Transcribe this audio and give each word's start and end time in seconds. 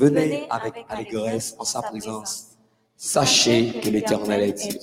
Venez 0.00 0.48
avec 0.48 0.86
allégresse 0.88 1.54
en 1.58 1.64
sa 1.64 1.82
présence. 1.82 2.56
Sachez 2.96 3.80
que 3.82 3.90
l'Éternel 3.90 4.40
est 4.40 4.52
Dieu. 4.54 4.80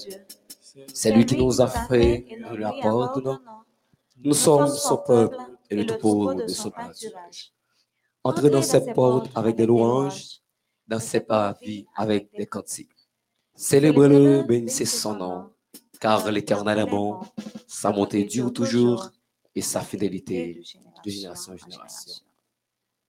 C'est 0.93 1.11
lui 1.11 1.25
qui 1.25 1.35
nous 1.35 1.59
a 1.59 1.67
fait 1.67 2.23
et 2.29 2.37
nous 2.39 2.63
apporte 2.63 3.25
nom. 3.25 3.39
Nous 4.23 4.35
sommes 4.35 4.67
son 4.67 4.97
peuple 4.97 5.35
et 5.71 5.75
le 5.75 5.87
troupeau 5.87 6.35
de 6.35 6.47
son 6.49 6.69
pâturage. 6.69 7.51
Entrez 8.23 8.51
dans 8.51 8.61
ses 8.61 8.93
portes 8.93 9.31
avec 9.33 9.55
des 9.55 9.65
louanges, 9.65 10.41
dans 10.87 10.99
ses 10.99 11.21
parvis 11.21 11.87
avec 11.95 12.29
des 12.37 12.45
cantiques. 12.45 12.91
Célébrez-le, 13.55 14.43
bénissez 14.43 14.85
son 14.85 15.15
nom, 15.15 15.49
car 15.99 16.29
l'Éternel 16.29 16.77
est 16.77 16.85
bon, 16.85 17.21
sa 17.65 17.91
montée 17.91 18.23
dure 18.23 18.53
toujours 18.53 19.09
et 19.55 19.63
sa 19.63 19.81
fidélité 19.81 20.61
de 21.03 21.09
génération 21.09 21.53
en 21.53 21.57
génération. 21.57 22.26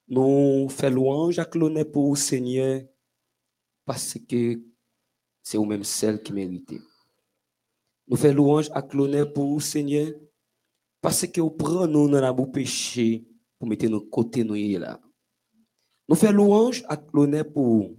Nous 0.08 0.68
faisons 0.70 0.94
louange 0.94 1.38
à 1.38 1.44
cloner 1.44 1.84
pour 1.84 2.10
le 2.10 2.16
Seigneur 2.16 2.82
parce 3.84 4.18
que 4.28 4.60
c'est 5.42 5.58
vous-même 5.58 5.84
celle 5.84 6.22
qui 6.22 6.32
méritait. 6.32 6.80
Nous 8.06 8.16
faisons 8.16 8.34
louange 8.34 8.70
à 8.72 8.82
cloner 8.82 9.26
pour 9.26 9.54
le 9.54 9.60
Seigneur 9.60 10.12
parce 11.00 11.26
que 11.26 11.40
vous 11.40 11.50
prenez 11.50 11.92
nous 11.92 12.08
dans 12.08 12.20
la 12.20 12.32
boue 12.32 12.46
péché 12.46 13.28
pour 13.58 13.68
mettre 13.68 13.86
nos 13.86 14.00
côtés 14.00 14.44
nous 14.44 14.54
là. 14.78 14.98
Nous 16.08 16.16
faisons 16.16 16.32
louange 16.32 16.84
à 16.88 16.96
cloner 16.96 17.44
pour 17.44 17.90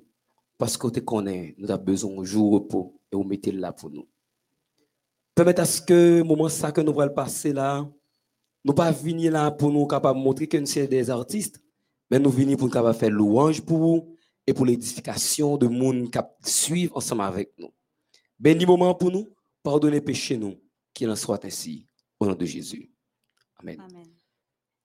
parce 0.58 0.76
que 0.78 0.88
tu 0.90 1.02
connais, 1.02 1.56
nous 1.58 1.72
avons 1.72 1.84
besoin 1.84 2.18
de 2.18 2.24
jour 2.26 2.54
repos 2.54 3.00
et 3.12 3.16
vous 3.16 3.24
mettez 3.24 3.52
là 3.52 3.72
pour 3.72 3.90
nous. 3.90 4.08
Permettez 5.34 5.62
à 5.62 5.66
ce 5.66 5.82
que 5.82 6.18
le 6.18 6.24
moment 6.24 6.50
ça 6.50 6.72
que 6.72 6.82
nous 6.82 7.00
allons 7.00 7.14
passer 7.14 7.54
là, 7.54 7.90
nous 8.66 8.74
pas 8.74 8.92
venir 8.92 9.32
là 9.32 9.52
pour 9.52 9.72
nous 9.72 9.88
capables 9.88 10.20
montrer 10.20 10.48
que 10.48 10.58
nous 10.58 10.66
sommes 10.66 10.88
des 10.88 11.10
artistes, 11.10 11.62
mais 12.10 12.20
nous 12.20 12.30
venons 12.30 12.56
pour 12.56 12.68
nous 12.68 12.74
capables 12.74 12.98
faire 12.98 13.10
louange 13.10 13.62
pour 13.62 13.78
vous 13.78 14.16
et 14.48 14.54
pour 14.54 14.66
l'édification 14.66 15.58
de 15.58 15.68
monde 15.68 16.10
qui 16.10 16.20
suivent 16.44 16.92
ensemble 16.96 17.22
avec 17.22 17.52
nous. 17.58 17.70
Béni 18.40 18.66
moment 18.66 18.96
pour 18.96 19.12
nous, 19.12 19.28
pardonnez 19.62 20.02
péché 20.02 20.38
nous, 20.38 20.56
qu'il 20.94 21.10
en 21.10 21.16
soit 21.16 21.44
ainsi, 21.46 21.88
au 22.20 22.26
nom 22.26 22.34
de 22.34 22.46
Jésus. 22.46 22.90
Amen. 23.58 23.78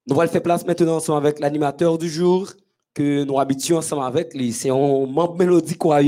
Nous 0.07 0.21
allons 0.21 0.31
faire 0.31 0.43
place 0.43 0.67
maintenant 0.67 0.97
ensemble 0.97 1.27
avec 1.27 1.39
l'animateur 1.39 1.97
du 1.97 2.11
jour 2.11 2.53
que 2.93 3.25
nous 3.25 3.39
habituons 3.39 3.79
ensemble 3.79 4.05
avec 4.05 4.35
lui. 4.35 4.53
C'est 4.53 4.71
un 4.71 5.07
membre 5.07 5.37
Mélodie 5.37 5.79
Choir 5.79 6.03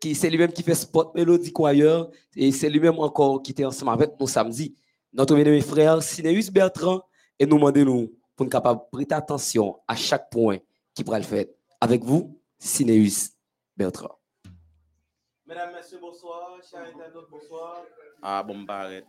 qui 0.00 0.14
c'est 0.14 0.30
lui-même 0.30 0.52
qui 0.52 0.62
fait 0.62 0.74
spot 0.74 1.14
Mélodie 1.14 1.52
Choir 1.52 2.08
et 2.34 2.50
c'est 2.50 2.70
lui-même 2.70 2.98
encore 2.98 3.42
qui 3.42 3.52
était 3.52 3.64
ensemble 3.64 3.92
avec 3.92 4.18
nous 4.18 4.26
samedi. 4.26 4.74
Notre 5.12 5.36
bien 5.36 5.60
frère 5.60 6.02
Sinéus 6.02 6.50
Bertrand 6.50 7.02
et 7.38 7.46
nous 7.46 7.56
demandons 7.56 7.84
nous 7.84 8.17
pour 8.38 8.44
nous 8.44 8.50
capable 8.50 8.82
prêter 8.92 9.16
attention 9.16 9.80
à 9.88 9.96
chaque 9.96 10.30
point 10.30 10.58
qui 10.94 11.02
pourra 11.02 11.18
le 11.18 11.24
faire. 11.24 11.46
Avec 11.80 12.04
vous, 12.04 12.40
Sinéus 12.56 13.32
Bertrand. 13.76 14.16
Mesdames, 15.44 15.72
Messieurs, 15.74 15.98
bonsoir. 16.00 16.56
Chers 16.70 16.82
internautes, 16.82 17.28
bonsoir. 17.28 17.82
Ah, 18.22 18.44
bon, 18.44 18.60
bah, 18.60 18.82
arrête. 18.82 19.06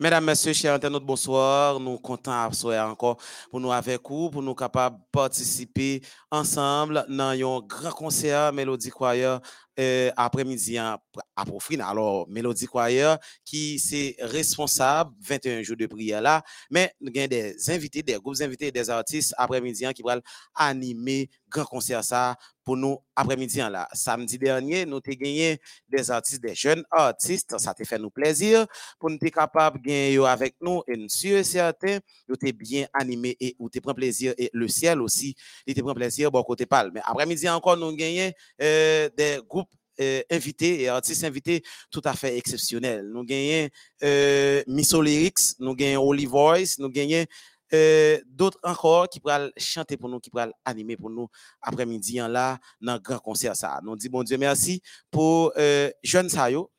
Mesdames, 0.00 0.24
Messieurs, 0.24 0.52
chers 0.52 0.74
internautes, 0.74 1.04
bonsoir. 1.06 1.78
Nous 1.78 1.96
comptons 1.98 2.32
à 2.32 2.50
encore 2.88 3.18
pour 3.48 3.60
nous 3.60 3.70
avec 3.70 4.00
vous, 4.10 4.28
pour 4.30 4.42
nous 4.42 4.54
capables 4.54 4.96
de 4.96 5.02
participer 5.12 6.02
ensemble 6.34 7.04
dans 7.08 7.30
un 7.30 7.60
grand 7.60 7.90
concert 7.90 8.52
Mélodie 8.52 8.90
Choir 8.90 9.40
euh, 9.78 10.10
après-midi 10.16 10.78
à 10.78 11.00
profil. 11.46 11.80
Alors, 11.80 12.28
Mélodie 12.28 12.66
Choir 12.66 13.18
qui 13.44 13.78
c'est 13.78 14.16
responsable 14.20 15.12
21 15.20 15.62
jours 15.62 15.76
de 15.76 15.86
prière 15.86 16.22
là, 16.22 16.42
mais 16.70 16.92
nous 17.00 17.10
avons 17.16 17.26
des 17.26 17.56
invités, 17.70 18.02
des 18.02 18.14
groupes 18.14 18.40
invités, 18.40 18.70
des 18.70 18.88
artistes 18.90 19.34
après-midi 19.36 19.84
qui 19.94 20.02
vont 20.02 20.20
animer 20.54 21.28
grand 21.48 21.64
concert 21.64 22.02
ça 22.02 22.36
pour 22.64 22.76
nous 22.76 22.98
après-midi 23.14 23.58
là. 23.58 23.88
Samedi 23.92 24.38
dernier, 24.38 24.86
nous 24.86 24.96
avons 24.96 25.02
gagné 25.06 25.60
des 25.88 26.10
artistes, 26.10 26.42
des 26.42 26.54
jeunes 26.54 26.84
artistes, 26.90 27.58
ça 27.58 27.74
te 27.74 27.84
fait 27.84 27.98
nous 27.98 28.10
plaisir 28.10 28.66
pour 28.98 29.10
nous 29.10 29.18
être 29.20 29.34
capable 29.34 29.78
de 29.80 29.86
gagner 29.86 30.26
avec 30.26 30.56
nous 30.60 30.82
et 30.88 30.96
nous 30.96 31.08
sommes 31.08 31.42
certains, 31.42 31.98
nous 32.28 32.36
bien 32.54 32.86
animés 32.92 33.36
et 33.40 33.56
nous 33.58 33.68
prend 33.82 33.94
plaisir 33.94 34.34
et 34.38 34.50
le 34.52 34.68
ciel 34.68 35.00
aussi, 35.02 35.34
il 35.66 35.74
prend 35.82 35.94
plaisir 35.94 36.23
bon 36.30 36.42
côté 36.42 36.66
parle. 36.66 36.90
Mais 36.94 37.00
après-midi 37.04 37.48
encore, 37.48 37.76
nous 37.76 37.94
gagné 37.94 38.34
euh, 38.62 39.08
des 39.16 39.40
groupes 39.48 39.70
euh, 40.00 40.22
invités 40.30 40.82
et 40.82 40.88
artistes 40.88 41.24
invités 41.24 41.62
tout 41.90 42.02
à 42.04 42.14
fait 42.14 42.36
exceptionnels. 42.36 43.06
Nous 43.12 43.24
gagnons 43.24 43.68
euh, 44.02 44.62
Misso 44.66 45.00
Lyrics, 45.00 45.58
nous 45.60 45.74
gagnons 45.74 46.02
Holy 46.02 46.26
Voice, 46.26 46.78
nous 46.78 46.88
gagnons 46.88 47.24
euh, 47.72 48.20
d'autres 48.26 48.58
encore 48.62 49.08
qui 49.08 49.20
pourraient 49.20 49.50
chanter 49.56 49.96
pour 49.96 50.08
nous, 50.08 50.20
qui 50.20 50.30
pourraient 50.30 50.52
animer 50.64 50.96
pour 50.96 51.10
nous 51.10 51.28
après-midi 51.62 52.16
là 52.16 52.58
dans 52.80 52.98
grand 52.98 53.18
concert 53.18 53.56
ça. 53.56 53.80
Nous 53.82 53.96
disons 53.96 54.10
bon 54.10 54.22
Dieu 54.22 54.36
merci 54.36 54.82
pour 55.10 55.52
euh, 55.56 55.90
jeune 56.02 56.28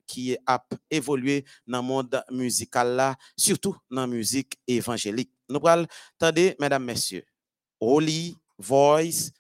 qui 0.06 0.38
a 0.46 0.64
évolué 0.92 1.44
dans 1.66 1.82
le 1.82 1.88
monde 1.88 2.24
musical 2.32 2.96
là, 2.96 3.16
surtout 3.36 3.76
dans 3.90 4.02
la 4.02 4.08
musique 4.08 4.58
évangélique. 4.68 5.32
Nous 5.50 5.60
pourrons 5.60 5.86
attendez 6.20 6.56
mesdames 6.60 6.86
messieurs. 6.86 7.26
Holy 7.80 8.38
Voice, 8.58 9.32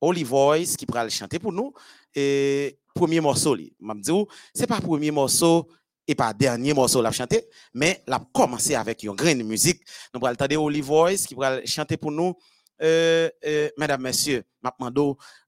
Holy 0.00 0.24
Voice 0.24 0.76
qui 0.76 0.86
pourra 0.86 1.08
chanter 1.08 1.38
pour 1.38 1.52
nous 1.52 1.72
et 2.14 2.78
premier 2.94 3.20
morceau. 3.20 3.56
M'a 3.80 3.94
dit 3.94 4.12
c'est 4.54 4.66
pas 4.66 4.80
premier 4.80 5.10
morceau 5.10 5.68
et 6.06 6.14
pas 6.14 6.32
dernier 6.32 6.74
morceau 6.74 7.00
l'a 7.00 7.12
chanté, 7.12 7.48
mais 7.72 8.02
l'a 8.06 8.20
commencé 8.32 8.74
avec 8.74 9.02
une 9.02 9.14
grande 9.14 9.42
musique. 9.44 9.80
Nous 10.12 10.20
allons 10.24 10.34
entendre 10.34 10.56
Holy 10.56 10.80
Voice 10.80 11.26
qui 11.26 11.34
va 11.34 11.64
chanter 11.64 11.96
pour 11.96 12.10
nous. 12.10 12.34
Euh, 12.82 13.30
euh, 13.46 13.68
mesdames, 13.78 14.02
messieurs, 14.02 14.42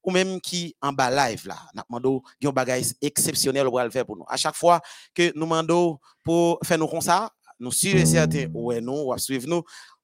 ou 0.03 0.11
même 0.11 0.39
qui 0.39 0.73
en 0.81 0.93
bas 0.93 1.11
live 1.11 1.47
là, 1.47 1.57
a 1.75 1.83
un 1.83 2.51
bagage 2.51 2.93
exceptionnel 3.01 3.65
pour 3.65 3.81
le 3.81 3.89
faire 3.89 4.05
pour 4.05 4.15
nous. 4.15 4.23
À 4.29 4.37
chaque 4.37 4.55
fois 4.55 4.79
que 5.13 5.33
nous 5.35 5.41
demandons 5.41 5.99
pour 6.23 6.59
faire 6.63 6.77
nous 6.77 6.87
comme 6.87 7.01
ça, 7.01 7.29
nous 7.59 7.71
suivons 7.71 8.05
certains, 8.05 8.47
ouais, 8.53 8.79
nous, 8.79 9.11
ou 9.11 9.17
suivre 9.17 9.49
nous, 9.49 9.63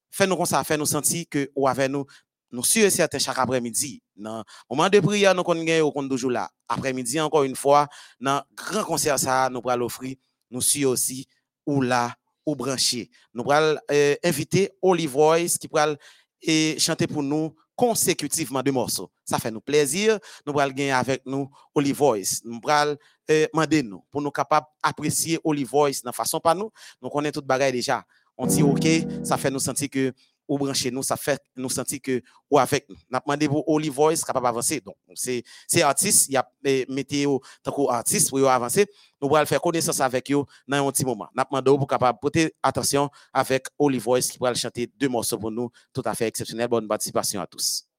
faire 0.09 0.27
nous 0.27 0.35
comme 0.35 0.45
ça, 0.45 0.61
faire 0.65 0.77
nous 0.77 0.85
sentir 0.85 1.23
que, 1.29 1.49
ou 1.55 1.69
avec 1.69 1.89
nous, 1.89 2.05
nous 2.51 2.63
suivons 2.63 2.89
certains 2.89 3.19
chaque 3.19 3.37
après-midi. 3.37 4.01
Dans 4.15 4.43
moment 4.69 4.89
de 4.89 4.99
prière, 4.99 5.33
nous 5.33 5.43
connaissons 5.43 5.85
au 5.85 5.91
compte 5.91 6.09
toujours 6.09 6.31
là. 6.31 6.49
Après-midi, 6.67 7.19
encore 7.19 7.43
une 7.43 7.55
fois, 7.55 7.87
dans 8.19 8.41
grand 8.55 8.83
concert 8.83 9.17
ça, 9.17 9.49
nous 9.49 9.61
allons 9.65 9.81
l'offrir 9.81 10.15
nous 10.51 10.61
suivons 10.61 10.91
aussi 10.91 11.25
ou 11.65 11.81
là 11.81 12.13
ou 12.45 12.55
branché. 12.55 13.09
Nous 13.33 13.49
allons 13.51 13.79
euh, 13.89 14.15
inviter 14.23 14.71
Holy 14.81 15.07
Voice 15.07 15.57
qui 15.59 15.67
pourra 15.67 15.95
et 16.41 16.77
chanter 16.79 17.07
pour 17.07 17.23
nous 17.23 17.55
consécutivement 17.75 18.61
deux 18.61 18.71
morceaux. 18.71 19.09
Ça 19.23 19.39
fait 19.39 19.51
nous 19.51 19.61
plaisir. 19.61 20.19
Nous 20.45 20.59
allons 20.59 20.73
gagner 20.73 20.91
avec 20.91 21.25
nous 21.25 21.49
Holy 21.73 21.93
Voice. 21.93 22.41
Nous 22.43 22.59
allons 22.67 22.97
euh, 23.29 23.47
demander 23.53 23.81
nous 23.83 24.03
pour 24.11 24.21
nous 24.21 24.31
capables 24.31 24.67
d'apprécier 24.83 25.39
Holy 25.43 25.63
Voice 25.63 26.01
de 26.03 26.11
façon 26.11 26.39
pas 26.39 26.53
nous. 26.53 26.71
Nous 27.01 27.09
connaissons 27.09 27.33
toute 27.33 27.45
bagaille 27.45 27.71
déjà. 27.71 28.03
On 28.37 28.47
dit 28.47 28.63
OK, 28.63 28.87
ça 29.23 29.37
fait 29.37 29.51
nous 29.51 29.59
sentir 29.59 29.89
que 29.89 30.11
ou 30.51 30.57
brancher 30.57 30.91
nous, 30.91 31.01
ça 31.01 31.15
fait 31.15 31.41
nous 31.55 31.69
sentir 31.69 32.01
que 32.01 32.21
ou 32.49 32.59
avec 32.59 32.89
nous. 32.89 32.97
N'a 33.09 33.21
demandé 33.25 33.47
pour 33.47 33.63
Holy 33.69 33.87
Voice 33.87 34.17
capable 34.17 34.45
d'avancer. 34.45 34.81
Donc 34.81 34.95
c'est 35.15 35.81
artiste, 35.81 36.27
il 36.27 36.33
y 36.33 36.37
a 36.37 36.45
météo 36.89 37.39
tant 37.63 37.71
que 37.71 37.89
artiste 37.89 38.29
pour 38.29 38.49
avancer. 38.49 38.85
Nous 39.21 39.33
allons 39.33 39.45
faire 39.45 39.61
connaissance 39.61 40.01
avec 40.01 40.29
eux 40.29 40.43
dans 40.67 40.87
un 40.87 40.91
petit 40.91 41.05
moment. 41.05 41.29
N'a 41.33 41.45
demandé 41.49 41.71
pour 41.77 41.87
capable 41.87 42.19
porter 42.19 42.53
attention 42.61 43.09
avec 43.31 43.67
Holy 43.79 43.97
Voice 43.97 44.23
qui 44.29 44.37
va 44.39 44.53
chanter 44.53 44.91
deux 44.97 45.07
morceaux 45.07 45.37
pour 45.37 45.51
nous 45.51 45.69
tout 45.93 46.01
à 46.03 46.13
fait 46.13 46.27
exceptionnel. 46.27 46.67
Bonne 46.67 46.85
participation 46.85 47.39
à 47.39 47.47
tous. 47.47 47.90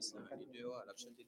Kanisa 0.00 0.18
euh, 0.18 0.32
alipewa 0.32 0.84
la 0.86 0.92
Mashariki 0.92 1.19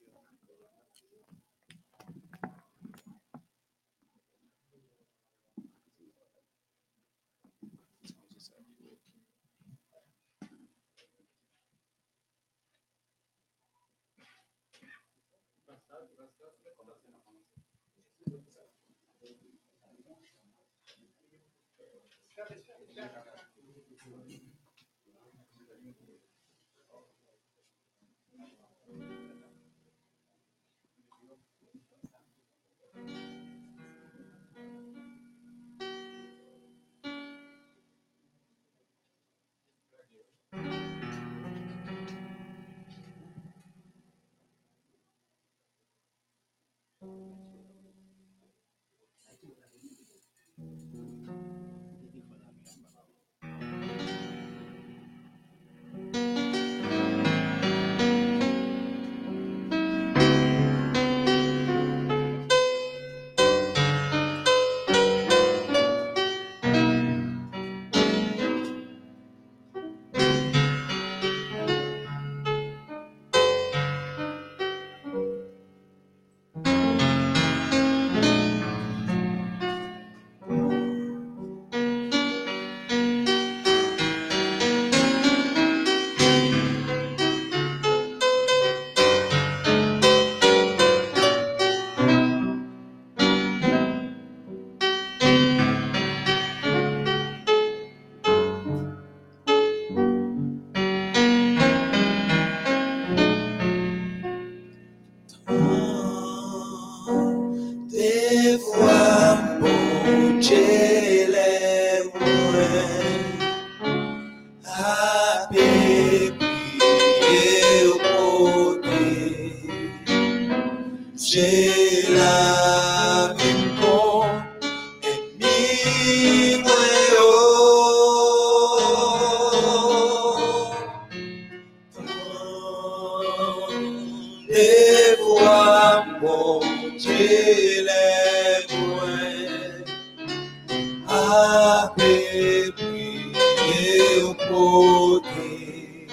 teu 143.70 144.34
poder. 144.48 146.08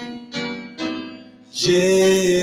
Jesus. 1.52 2.39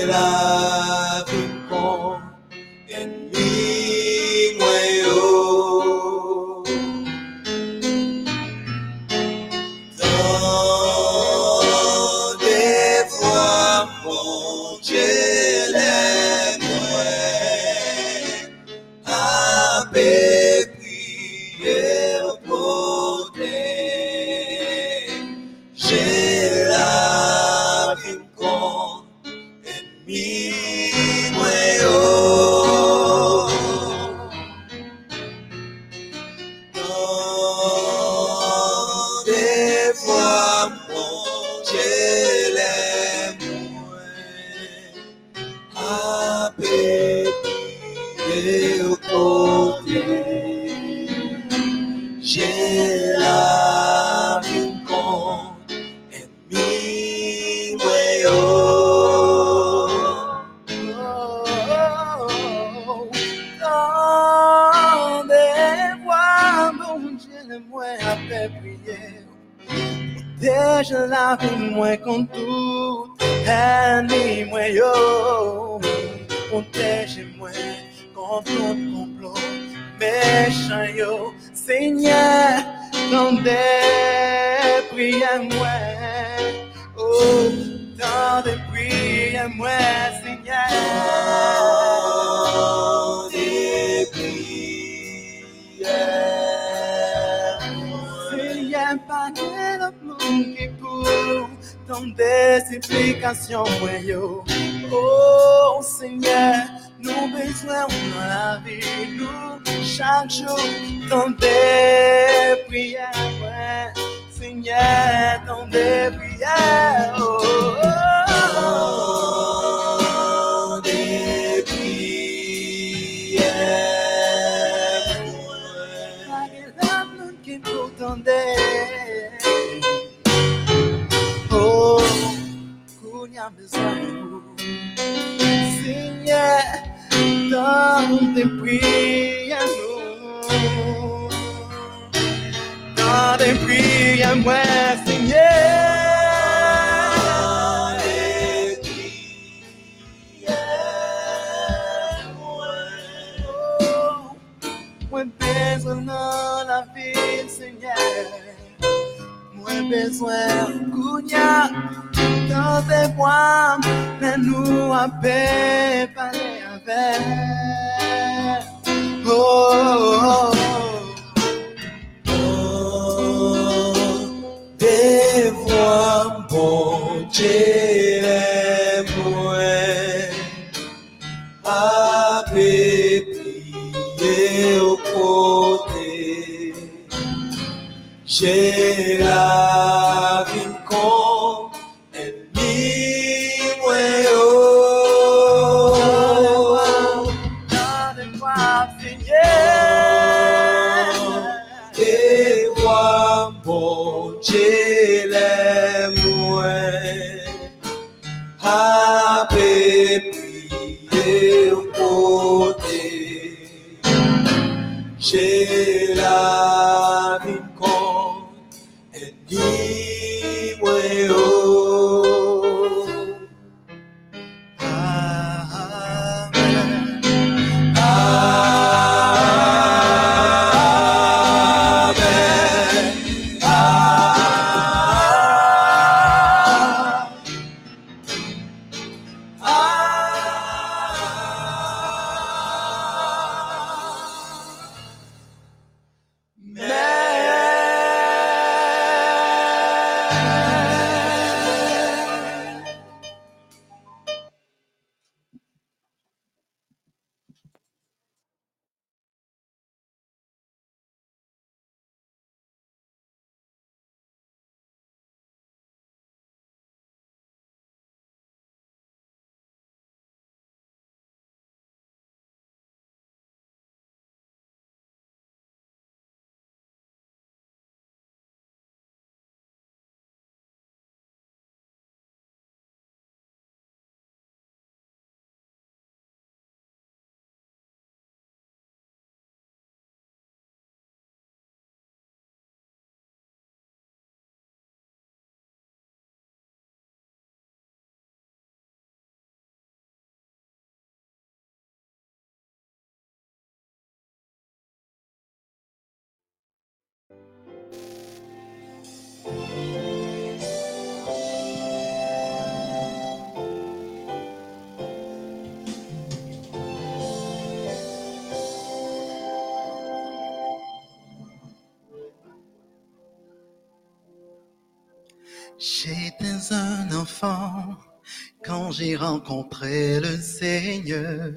J'ai 328.98 329.14
rencontré 329.14 330.18
le 330.18 330.40
Seigneur, 330.40 331.52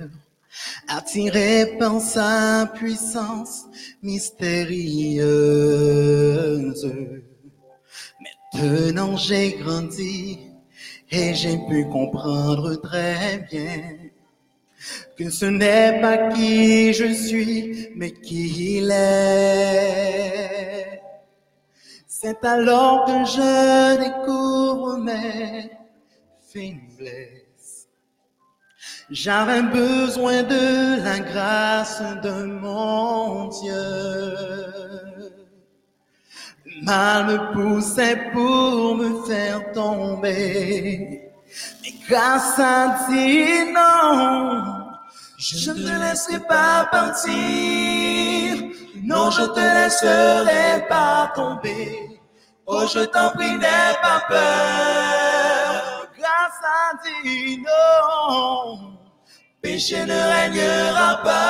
attiré 0.88 1.76
par 1.80 2.00
sa 2.00 2.72
puissance 2.76 3.66
mystérieuse. 4.04 6.94
Maintenant 8.54 9.18
j'ai 9.18 9.54
grandi 9.54 10.38
et 11.10 11.34
j'ai 11.34 11.58
pu 11.68 11.86
comprendre 11.86 12.76
très 12.76 13.40
bien 13.52 13.98
que 15.18 15.32
ce 15.32 15.46
n'est 15.46 16.00
pas 16.00 16.30
qui 16.30 16.94
je 16.94 17.12
suis, 17.12 17.90
mais 17.96 18.12
qui 18.12 18.78
il 18.78 18.92
est. 18.92 21.02
C'est 22.08 22.46
alors 22.46 23.06
que 23.06 23.26
je 23.26 23.98
découvre 23.98 24.98
mes 24.98 25.72
faiblesses. 26.52 27.31
J'avais 29.14 29.62
besoin 29.62 30.42
de 30.44 31.04
la 31.04 31.20
grâce 31.20 32.02
de 32.24 32.46
mon 32.46 33.50
Dieu. 33.50 33.74
Mal 36.82 37.26
me 37.26 37.52
poussait 37.52 38.30
pour 38.32 38.96
me 38.96 39.26
faire 39.26 39.70
tomber. 39.74 41.30
Mais 41.82 41.94
grâce 42.08 42.58
à 42.58 43.06
Dieu, 43.10 43.74
non, 43.74 44.86
je 45.38 45.72
ne 45.72 45.76
te 45.76 46.02
laisserai 46.04 46.40
pas 46.48 46.88
partir. 46.90 47.34
Non, 49.04 49.30
je 49.30 49.44
te 49.44 49.60
laisserai 49.60 50.88
pas 50.88 51.34
tomber. 51.36 52.18
Oh, 52.66 52.86
je 52.88 53.02
t'en 53.02 53.32
prie, 53.32 53.58
n'aie 53.58 53.98
pas 54.02 54.22
peur. 54.30 56.08
Grâce 56.18 56.62
à 56.64 56.96
Dieu, 57.04 57.58
non, 57.58 59.01
péché 59.62 60.06
ne 60.06 60.14
régnera 60.14 61.22
pas. 61.24 61.42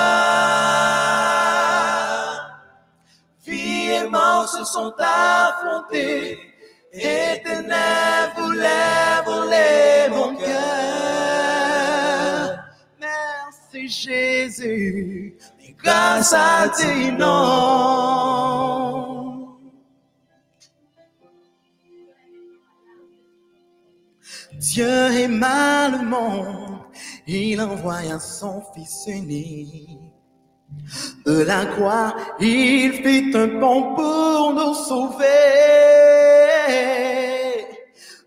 Vie 3.46 3.92
et 3.92 4.08
mort 4.10 4.48
se 4.48 4.64
sont 4.64 4.94
affrontés. 4.98 6.40
Et 6.94 7.42
ténèbres 7.44 8.36
voulaient 8.38 9.22
voler 9.26 10.10
mon 10.10 10.36
cœur. 10.36 10.52
Merci 13.00 13.88
Jésus, 13.88 15.38
mais 15.58 15.74
grâce 15.82 16.34
à 16.34 16.68
Dieu, 16.68 17.12
non. 17.12 18.42
Dieu 24.62 24.86
aima 24.86 25.90
le 25.90 25.98
monde, 26.06 26.71
il 27.32 27.62
envoya 27.62 28.20
son 28.20 28.62
Fils 28.74 29.06
unique. 29.08 30.00
De 31.26 31.44
la 31.44 31.66
croix, 31.66 32.16
il 32.40 32.92
fit 32.94 33.32
un 33.36 33.60
pont 33.60 33.96
pour 33.96 34.54
nous 34.54 34.74
sauver. 34.74 35.26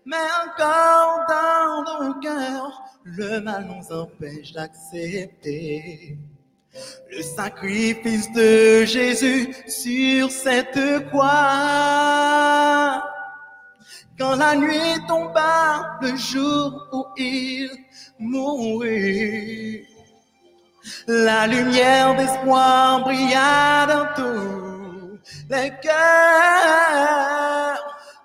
Mais 0.05 0.27
encore 0.45 1.25
dans 1.27 2.05
nos 2.07 2.19
cœurs, 2.19 2.83
le 3.03 3.41
mal 3.41 3.65
nous 3.65 3.95
empêche 3.95 4.53
d'accepter 4.53 6.17
le 7.11 7.21
sacrifice 7.21 8.31
de 8.33 8.83
Jésus 8.85 9.55
sur 9.67 10.29
cette 10.29 11.07
croix. 11.09 13.03
Quand 14.17 14.35
la 14.37 14.55
nuit 14.55 15.05
tomba, 15.09 15.97
le 16.01 16.15
jour 16.15 16.87
où 16.93 17.05
il 17.17 17.69
mourut, 18.17 19.85
la 21.05 21.47
lumière 21.47 22.15
d'espoir 22.15 23.01
brilla 23.01 23.85
dans 23.87 24.07
tous 24.15 25.19
les 25.49 25.69
cœurs. 25.83 25.95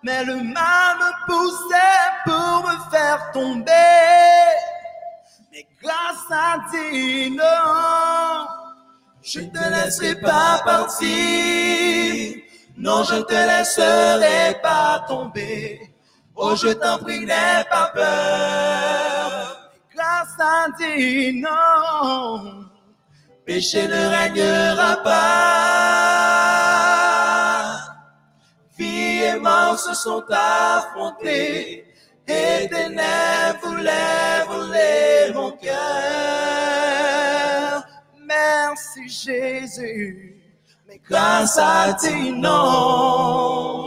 Mais 0.04 0.25
le 0.25 0.37
mal 0.37 0.97
me 1.00 1.11
poussait 1.26 2.09
pour 2.25 2.62
me 2.68 2.76
faire 2.90 3.30
tomber. 3.32 3.73
Mais 5.52 5.66
grâce 5.82 6.30
à 6.30 6.59
Dieu, 6.70 7.37
je 9.23 9.40
ne 9.40 9.47
te 9.47 9.59
laisserai 9.59 10.14
pas 10.20 10.62
partir. 10.64 12.50
Non, 12.80 13.04
je 13.04 13.16
ne 13.16 13.22
te 13.22 13.34
laisserai 13.34 14.58
pas 14.62 15.04
tomber. 15.06 15.92
Oh, 16.34 16.56
je 16.56 16.68
t'en 16.68 16.96
prie, 16.96 17.26
n'aie 17.26 17.62
pas 17.68 17.90
peur. 17.92 19.70
Grâce 19.94 20.40
à 20.40 20.66
Dieu, 20.78 21.32
non, 21.42 22.64
péché 23.44 23.87
ne 23.87 24.08
régnera 24.16 24.96
pas. 25.02 25.40
Vie 28.78 29.25
et 29.25 29.37
mort 29.38 29.78
se 29.78 29.92
sont 29.92 30.25
affrontés. 30.30 31.84
Et 32.26 32.66
ténèbres 32.70 33.60
voulaient 33.62 34.44
voler 34.49 35.32
mon 35.34 35.50
cœur. 35.52 35.75
Merci 38.26 39.08
Jésus, 39.08 40.29
grâce 41.11 41.59
à 41.59 41.93
Dieu, 41.95 42.33
non. 42.37 43.81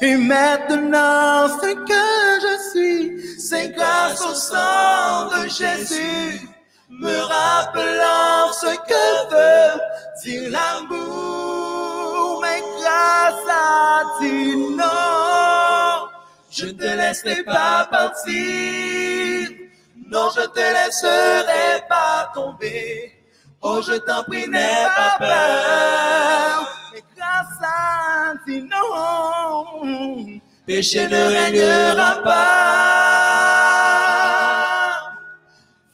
Et 0.00 0.16
maintenant, 0.16 1.48
ce 1.60 1.74
que 1.90 2.40
je 2.44 2.54
suis, 2.70 3.40
c'est 3.40 3.70
grâce 3.70 4.20
au 4.20 4.34
sang 4.34 5.28
de 5.34 5.48
Jésus, 5.48 6.48
me 6.90 7.16
rappelant 7.20 8.52
ce 8.52 8.72
que 8.90 9.06
veut 9.32 9.80
dire 10.22 10.50
l'amour. 10.50 12.40
Mais 12.42 12.62
grâce 12.80 13.48
à 13.50 14.02
Dieu, 14.20 14.76
non, 14.76 16.08
je 16.50 16.66
ne 16.66 16.72
te 16.72 16.84
laisserai 16.84 17.42
pas 17.44 17.88
partir. 17.90 19.48
Non, 20.10 20.28
je 20.36 20.42
te 20.42 20.60
laisserai 20.60 21.82
pas 21.88 22.30
tomber. 22.34 23.23
Oh, 23.66 23.80
je 23.80 23.94
t'en 23.94 24.22
prie, 24.24 24.46
n'aie 24.46 24.86
pas 24.94 25.16
peur. 25.18 26.68
Mais 26.92 27.02
grâce 27.16 27.62
à 27.62 28.34
Dieu, 28.46 28.60
non, 28.70 30.38
péché 30.66 31.08
ne 31.08 31.22
régnera 31.38 32.22
pas. 32.22 32.74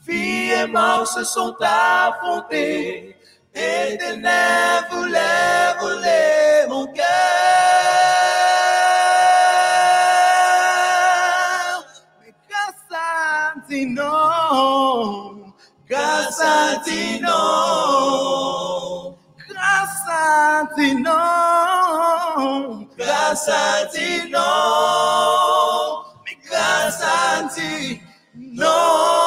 Vie 0.05 0.51
et 0.51 0.67
mort 0.67 1.07
se 1.07 1.23
sont 1.23 1.55
affrontés. 1.61 3.15
Et 3.55 3.97
ténèbres 3.97 4.89
voulaient 4.91 5.73
voler 5.79 6.67
mon 6.67 6.87
cœur. 6.87 7.05
Mais 12.19 12.33
grâce 12.49 12.91
à 12.91 13.53
Dieu, 13.65 13.85
non. 13.87 14.20
Grâce 15.91 16.39
à 16.39 16.77
Dieu, 16.85 17.19
non. 17.21 19.13
Grâce 19.49 20.07
à 20.07 20.63
Dieu, 20.77 20.93
non. 20.99 22.87
Grâce 22.97 23.49
à 23.49 23.83
Dieu, 23.91 24.29
non. 24.31 26.03
Mais 26.23 26.37
grâce 26.49 27.01
à 27.03 27.43
Dieu, 27.53 27.99
non. 28.35 29.20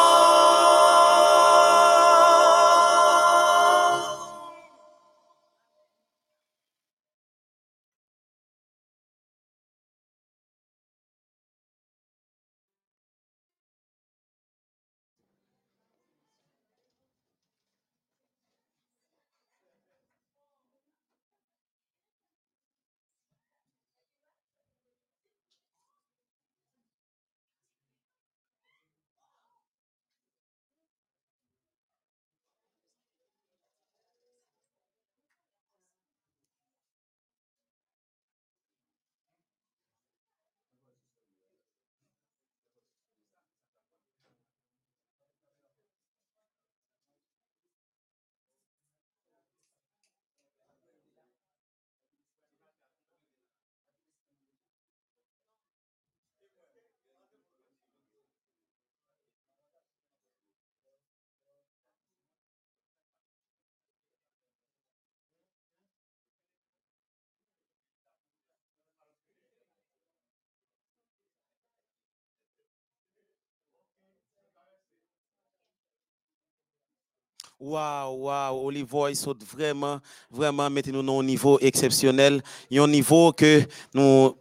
Waouh, 77.64 78.24
waouh, 78.24 78.66
Olive 78.66 78.86
Voice 78.86 79.14
saute 79.14 79.42
vraiment, 79.42 79.98
vraiment, 80.30 80.68
mettez-nous 80.68 81.02
dans 81.02 81.20
un 81.20 81.22
niveau 81.22 81.58
exceptionnel. 81.60 82.42
Il 82.68 82.76
y 82.76 82.78
a 82.78 82.82
un 82.82 82.88
niveau 82.88 83.32
que 83.32 83.62
nous, 83.94 84.34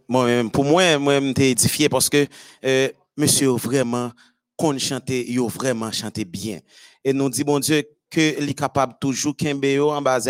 pour 0.50 0.64
moi, 0.64 0.98
moi, 0.98 1.20
je 1.20 1.42
édifié 1.42 1.88
parce 1.88 2.10
que 2.10 2.26
euh, 2.66 2.90
monsieur 3.16 3.48
vraiment, 3.52 4.10
qu'on 4.58 4.76
chante, 4.76 5.08
il 5.08 5.40
vraiment 5.40 5.90
chanté 5.90 6.26
bien. 6.26 6.60
Et 7.02 7.14
nous 7.14 7.30
dit, 7.30 7.44
bon 7.44 7.58
Dieu, 7.60 7.84
que 8.10 8.20
est 8.20 8.54
capable 8.54 8.96
toujours 9.00 9.34
Kembeo 9.34 9.90
en 9.90 10.02
bas 10.02 10.20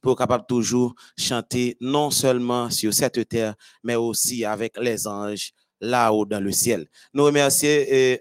pour 0.00 0.16
capable 0.16 0.46
toujours 0.48 0.94
chanter 1.18 1.76
non 1.78 2.10
seulement 2.10 2.70
sur 2.70 2.94
cette 2.94 3.28
terre 3.28 3.54
mais 3.84 3.96
aussi 3.96 4.46
avec 4.46 4.78
les 4.80 5.06
anges 5.06 5.52
là-haut 5.78 6.24
dans 6.24 6.40
le 6.40 6.52
ciel. 6.52 6.88
Nous 7.12 7.22
remercions 7.22 7.68
euh, 7.68 8.16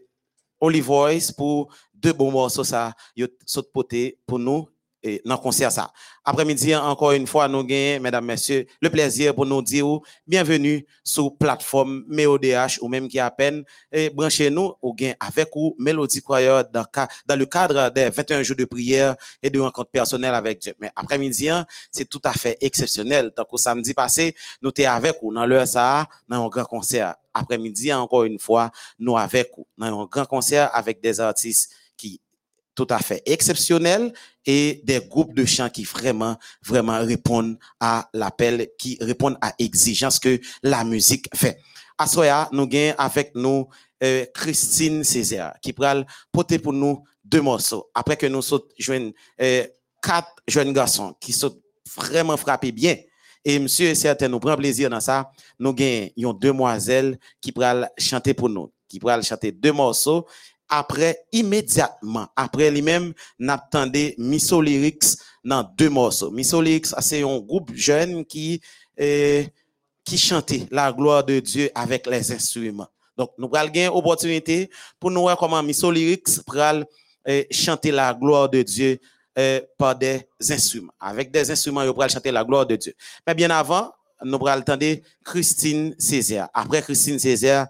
Olive 0.62 0.84
Voice 0.86 1.32
pour 1.36 1.74
deux 2.02 2.14
bons 2.14 2.32
morceaux 2.32 2.64
ça, 2.64 2.94
saute 3.46 3.72
poté 3.72 4.18
pour 4.26 4.40
nous 4.40 4.68
et 5.02 5.22
dans 5.26 5.38
concert 5.38 5.72
ça. 5.72 5.92
Après-midi 6.26 6.76
encore 6.76 7.14
une 7.14 7.26
fois 7.26 7.48
nous 7.48 7.64
gagnons 7.64 8.04
mesdames 8.04 8.26
messieurs 8.26 8.66
le 8.82 8.90
plaisir 8.90 9.34
pour 9.34 9.46
nous 9.46 9.62
dire 9.62 9.86
bienvenue 10.28 10.86
sur 11.04 11.36
plateforme 11.38 12.04
MEODH 12.08 12.80
ou 12.82 12.88
même 12.88 13.08
qui 13.08 13.20
à 13.20 13.32
peine 13.32 13.64
et 13.92 14.10
branchez 14.10 14.50
nous 14.50 14.74
au 14.82 14.94
gain 14.94 15.14
avec 15.20 15.50
vous 15.56 15.76
Mélodie 15.80 16.22
Croyeur 16.22 16.66
dans, 16.70 16.86
le 17.36 17.46
cadre 17.46 17.90
des 17.92 18.10
21 18.10 18.44
jours 18.44 18.58
de 18.58 18.66
prière 18.66 19.16
et 19.42 19.50
de 19.50 19.60
rencontre 19.60 19.90
personnelle 19.90 20.36
avec 20.36 20.60
Dieu. 20.60 20.74
Mais 20.80 20.92
après-midi 20.96 21.50
c'est 21.92 22.08
tout 22.10 22.22
à 22.24 22.34
fait 22.34 22.58
exceptionnel. 22.62 23.32
Donc 23.36 23.48
samedi 23.56 23.94
passé 23.94 24.36
nous 24.62 24.70
étions 24.70 24.92
avec 24.92 25.18
vous 25.22 25.34
dans 25.34 25.46
l'heure 25.46 25.68
ça 25.68 26.08
dans 26.28 26.46
un 26.46 26.50
grand 26.50 26.66
concert. 26.66 27.16
Après-midi 27.34 27.94
encore 27.94 28.26
une 28.26 28.40
fois 28.40 28.70
nous 29.00 29.18
avec 29.18 29.52
vous 29.56 29.66
dans 29.78 30.02
un 30.02 30.06
grand 30.06 30.26
concert 30.26 30.70
avec 30.74 31.02
des 31.02 31.22
artistes 31.22 31.72
qui 32.00 32.22
tout 32.76 32.88
à 32.90 33.00
fait 33.00 33.22
exceptionnel 33.26 34.14
et 34.46 34.82
des 34.86 35.02
groupes 35.02 35.34
de 35.34 35.44
chants 35.44 35.70
qui 35.70 35.84
vraiment, 35.84 36.38
vraiment 36.66 37.00
répondent 37.00 37.58
à 37.78 38.10
l'appel, 38.14 38.70
qui 38.78 38.98
répondent 39.02 39.38
à 39.42 39.54
l'exigence 39.60 40.18
que 40.18 40.40
la 40.64 40.86
musique 40.86 41.28
fait. 41.36 41.60
À 41.98 42.06
nous 42.54 42.68
gagnons 42.68 42.96
avec 42.98 43.36
nous 43.36 43.68
euh, 44.02 44.26
Christine 44.34 45.04
Césaire 45.04 45.56
qui 45.62 45.74
pourra 45.74 46.06
porter 46.32 46.58
pour 46.58 46.72
nous 46.72 47.04
deux 47.22 47.42
morceaux. 47.42 47.90
Après 47.94 48.16
que 48.16 48.28
nous 48.28 48.42
sommes 48.42 48.62
euh, 49.42 49.68
quatre 50.02 50.36
jeunes 50.48 50.72
garçons 50.72 51.14
qui 51.20 51.34
sont 51.34 51.60
vraiment 51.98 52.38
frappés 52.38 52.72
bien. 52.72 52.96
Et 53.44 53.60
monsieur 53.60 53.94
certain, 53.94 54.30
nous 54.30 54.40
prenons 54.40 54.56
plaisir 54.56 54.90
dans 54.90 55.02
ça. 55.02 55.30
Nous 55.60 55.74
gagnons 55.74 56.32
deux 56.32 56.50
demoiselles 56.50 57.20
qui 57.42 57.52
pourront 57.52 57.86
chanter 57.98 58.34
pour 58.34 58.48
nous, 58.48 58.72
qui 58.88 59.00
pourront 59.00 59.22
chanter 59.22 59.52
deux 59.52 59.74
morceaux 59.74 60.26
après, 60.70 61.26
immédiatement, 61.32 62.28
après 62.36 62.70
lui-même, 62.72 63.14
n'attendait 63.40 64.16
Misso 64.18 64.64
dans 65.44 65.64
deux 65.78 65.90
morceaux. 65.90 66.32
Misso 66.32 66.62
Lyrics, 66.62 66.88
c'est 67.00 67.24
un 67.24 67.40
groupe 67.40 67.72
jeune 67.74 68.24
qui, 68.26 68.62
euh, 69.00 69.44
qui 70.04 70.18
chantait 70.18 70.68
la 70.72 70.92
gloire 70.92 71.24
de 71.24 71.40
Dieu 71.40 71.70
avec 71.74 72.06
les 72.08 72.32
instruments. 72.32 72.88
Donc, 73.18 73.32
nous 73.38 73.50
allons 73.54 73.72
gagner 73.72 73.90
opportunité 73.90 74.70
pour 75.00 75.12
nous 75.12 75.22
voir 75.22 75.38
comment 75.38 75.62
Misso 75.64 75.92
Lyrics 75.92 76.44
pral 76.46 76.86
euh, 77.28 77.44
chanter 77.52 77.92
la 77.92 78.14
gloire 78.14 78.48
de 78.48 78.62
Dieu 78.62 79.00
euh, 79.38 79.62
par 79.78 79.96
des 79.96 80.26
instruments. 80.50 80.94
Avec 81.00 81.32
des 81.32 81.52
instruments, 81.52 81.82
ils 81.82 81.94
pral 81.94 82.10
chanter 82.10 82.32
la 82.32 82.44
gloire 82.44 82.66
de 82.66 82.76
Dieu. 82.76 82.94
Mais 83.28 83.34
bien 83.34 83.50
avant, 83.50 83.92
nous 84.24 84.36
allons 84.36 84.62
attendre 84.62 84.98
Christine 85.24 85.96
Césaire. 85.98 86.48
Après 86.54 86.82
Christine 86.82 87.20
Césaire, 87.20 87.68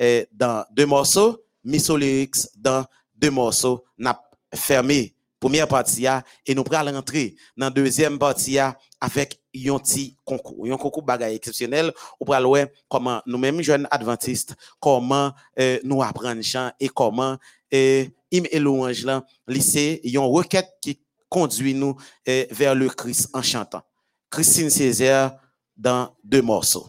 euh, 0.00 0.24
dans 0.32 0.64
deux 0.70 0.86
morceaux, 0.86 1.42
Lyrics 1.64 2.48
dans 2.56 2.84
deux 3.14 3.30
morceaux. 3.30 3.84
N'a 3.98 4.20
fermé 4.54 5.14
première 5.40 5.66
partie 5.66 6.06
et 6.46 6.54
nous 6.54 6.64
allons 6.70 6.92
rentrer 6.92 7.34
dans 7.56 7.70
deuxième 7.70 8.18
partie 8.18 8.58
avec 8.58 9.40
un 9.56 9.78
petit 9.78 10.16
concours 10.24 10.66
un 10.66 11.02
bagay 11.02 11.34
exceptionnel. 11.34 11.92
On 12.20 12.30
va 12.30 12.40
voir 12.40 12.66
comment 12.88 13.22
nous 13.26 13.38
mêmes 13.38 13.62
jeunes 13.62 13.88
adventistes 13.90 14.54
comment 14.78 15.32
euh, 15.58 15.80
nous 15.82 16.02
apprendre 16.02 16.42
chant 16.42 16.70
et 16.78 16.88
comment 16.88 17.38
euh, 17.72 18.04
im 18.32 18.42
et 18.50 18.58
louange 18.58 19.04
là 19.04 19.24
lycée 19.48 20.00
une 20.04 20.18
requête 20.18 20.70
qui 20.82 21.00
conduit 21.28 21.74
nous 21.74 21.96
euh, 22.28 22.44
vers 22.50 22.74
le 22.74 22.88
Christ 22.90 23.30
en 23.32 23.42
chantant. 23.42 23.82
Christine 24.30 24.70
Césaire 24.70 25.36
dans 25.76 26.14
deux 26.22 26.42
morceaux. 26.42 26.88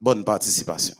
Bonne 0.00 0.24
participation 0.24 0.99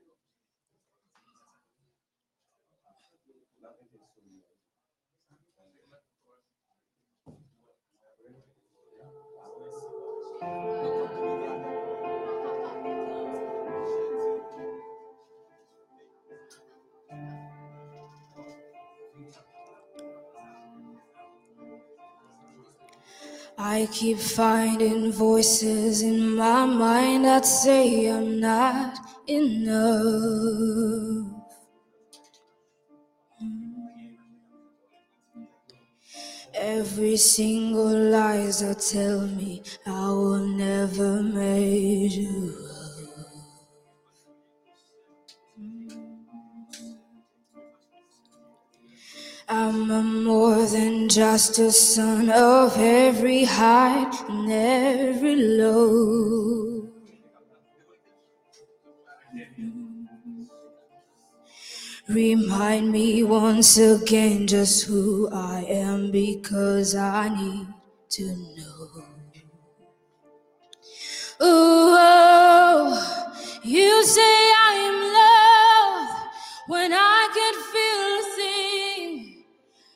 I 23.57 23.87
keep 23.91 24.17
finding 24.17 25.11
voices 25.11 26.01
in 26.01 26.35
my 26.35 26.65
mind 26.65 27.25
that 27.25 27.45
say 27.45 28.09
I'm 28.09 28.39
not 28.39 28.97
enough. 29.27 31.30
Every 36.81 37.15
single 37.15 37.95
lies 38.09 38.61
that 38.61 38.79
tell 38.79 39.21
me 39.21 39.61
I 39.85 40.07
will 40.09 40.47
never 40.47 41.21
measure 41.21 42.55
I'm 49.47 49.91
a 49.91 50.01
more 50.01 50.65
than 50.65 51.07
just 51.07 51.59
a 51.59 51.71
son 51.71 52.31
of 52.31 52.75
every 52.79 53.43
high 53.43 54.09
and 54.27 54.51
every 54.51 55.35
low. 55.35 56.89
Remind 62.13 62.91
me 62.91 63.23
once 63.23 63.77
again 63.77 64.45
just 64.45 64.83
who 64.83 65.29
I 65.31 65.63
am 65.69 66.11
because 66.11 66.93
I 66.93 67.29
need 67.29 67.67
to 68.09 68.25
know. 68.57 69.05
Ooh, 71.41 71.95
oh, 71.97 73.39
you 73.63 74.03
say 74.03 74.21
I 74.21 74.73
am 74.89 74.97
loved 76.01 76.13
when 76.67 76.91
I 76.91 77.29
can 77.37 77.55
feel 77.71 78.03
a 78.19 78.35
thing. 78.35 79.45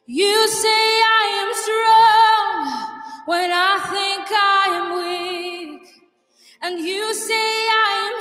You 0.06 0.48
say 0.48 0.70
I 0.70 1.26
am 1.44 1.52
strong 1.66 3.26
when 3.26 3.52
I 3.52 3.78
think 3.92 4.26
I 4.32 4.68
am 4.80 4.88
weak. 5.04 5.90
And 6.62 6.80
you 6.80 7.14
say 7.14 7.34
I 7.34 8.10
am 8.10 8.16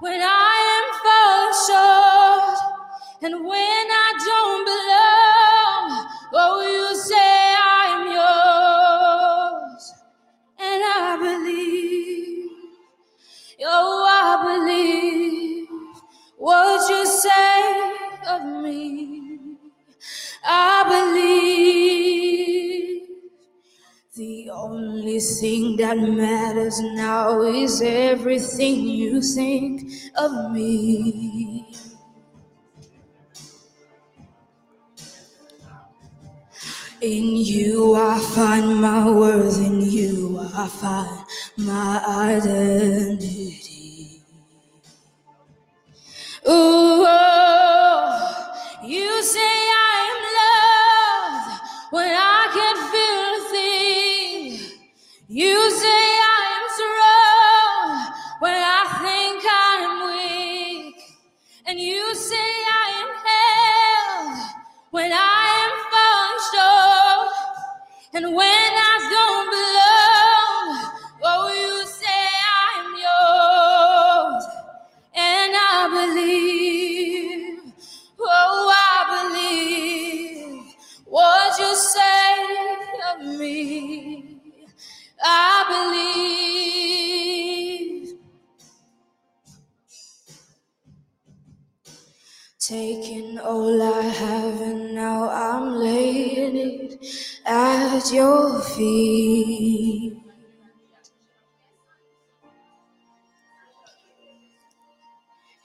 when 0.00 0.18
I 0.22 0.49
and 3.22 3.44
when 3.44 3.86
I 4.06 4.12
don't 4.28 4.64
belong. 4.64 6.06
Oh, 6.32 6.60
you 6.62 6.94
say 6.96 7.54
I'm 7.58 8.06
yours, 8.06 9.82
and 10.58 10.82
I 10.84 11.16
believe. 11.20 12.50
Oh, 13.62 14.06
I 14.08 14.42
believe 14.46 15.68
what 16.38 16.88
you 16.88 17.06
say 17.06 17.94
of 18.28 18.42
me. 18.62 19.56
I 20.42 20.84
believe 20.88 22.00
the 24.16 24.50
only 24.50 25.20
thing 25.20 25.76
that 25.76 25.98
matters 25.98 26.80
now 26.80 27.42
is 27.42 27.82
everything 27.82 28.88
you 28.88 29.20
think 29.20 29.90
of 30.16 30.52
me. 30.52 31.66
In 37.02 37.34
you 37.34 37.94
I 37.94 38.18
find 38.18 38.78
my 38.78 39.10
worth, 39.10 39.56
in 39.56 39.80
you 39.80 40.38
I 40.54 40.68
find 40.68 41.24
my 41.56 42.02
identity. 42.28 44.20
Ooh, 46.46 47.06
oh, 47.06 48.52
you 48.84 49.22
say 49.22 49.40
I 49.40 50.10
am 50.12 50.20
loved 50.40 51.60
when 51.92 52.10
I 52.10 52.48
can't 52.52 52.82
feel 52.92 53.28
a 53.32 53.48
thing. 53.50 54.78
You 55.28 55.70
say 55.70 55.99
And 68.12 68.34
when 68.34 68.42
I 68.42 68.98
don't 69.14 69.46
belong, 69.54 70.90
oh, 71.22 71.46
you 71.54 71.86
say 71.86 72.26
I'm 72.58 72.98
yours. 73.06 74.44
And 75.14 75.54
I 75.56 75.88
believe, 75.92 77.72
oh, 78.20 78.74
I 78.74 79.30
believe 79.30 80.74
what 81.06 81.56
you 81.60 81.76
say 81.76 82.34
of 83.14 83.38
me. 83.38 84.40
I 85.22 85.64
believe. 85.70 88.08
Taking 92.60 93.38
all 93.38 93.80
I 93.82 94.02
have 94.02 94.60
and 94.62 94.94
now 94.94 95.28
I'm 95.30 95.76
laying 95.76 96.56
it 96.56 97.06
at 97.50 98.12
your 98.12 98.60
feet. 98.60 100.16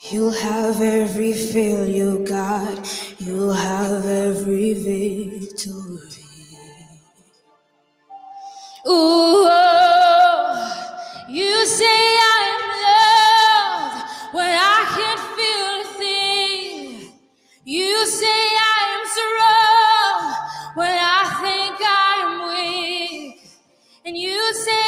You'll 0.09 0.31
have 0.31 0.81
every 0.81 1.33
failure, 1.33 2.17
God. 2.17 2.87
You'll 3.19 3.53
have 3.53 4.05
every 4.05 4.73
victory. 4.73 5.95
Ooh, 8.87 9.47
oh, 9.49 10.53
you 11.27 11.65
say 11.65 12.17
I'm 12.37 12.61
loved 12.85 14.33
when 14.33 14.53
I 14.53 14.79
can't 14.95 15.23
feel 15.37 15.69
a 15.81 15.85
thing. 15.99 17.11
You 17.63 18.05
say 18.05 18.34
Você. 24.53 24.65
Senhor. 24.65 24.84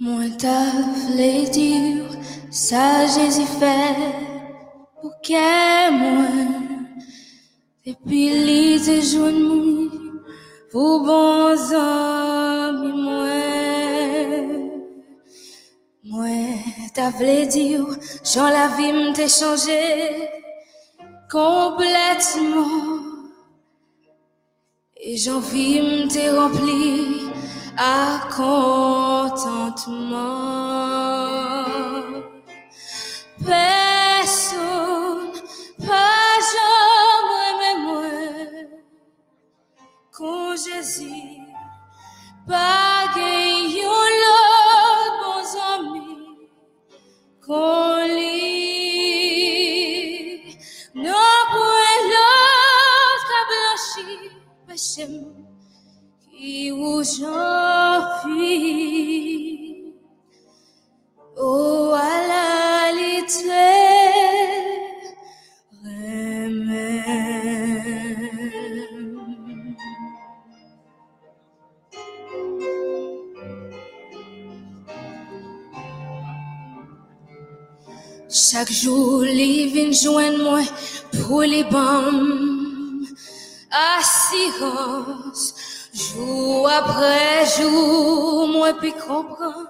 Moi 0.00 0.30
ta 0.40 0.60
vle 0.96 1.44
diw 1.52 2.06
sa 2.48 3.04
Jezi 3.04 3.44
fè 3.58 3.80
pou 4.96 5.10
ke 5.28 5.50
mwen 5.92 6.54
Depi 7.84 8.22
li 8.46 8.64
te 8.80 8.96
joun 9.10 9.36
mwen 9.44 10.08
pou 10.72 11.02
bon 11.04 11.52
zami 11.66 12.94
mwen 12.96 14.48
Mwen 16.08 16.90
ta 16.96 17.12
vle 17.20 17.38
diw 17.52 17.84
jan 18.24 18.56
la 18.56 18.66
vi 18.78 18.88
mte 18.96 19.28
chanje 19.36 19.84
kompletman 21.28 22.76
Et 24.96 25.16
j'envie 25.18 25.82
m'te 25.84 26.24
rempli 26.38 27.19
à 27.76 28.20
contentement. 28.36 29.60
Personne, 33.44 35.32
pas 35.78 36.38
jamais 36.54 37.52
mais 37.58 37.76
moi, 37.82 38.12
quand 40.12 40.56
Jésus, 40.56 41.40
pas 42.46 42.79
Chaque 78.32 78.72
jour, 78.72 79.22
les 79.22 79.68
vins 79.68 79.90
joignent 79.90 80.42
moi 80.42 80.60
pour 81.12 81.40
les 81.42 81.64
bons. 81.64 83.06
Assurance, 83.70 85.54
jour 86.00 86.68
après 86.68 87.44
jour, 87.56 88.48
moi 88.48 88.72
puis 88.80 88.92
comprendre. 88.92 89.68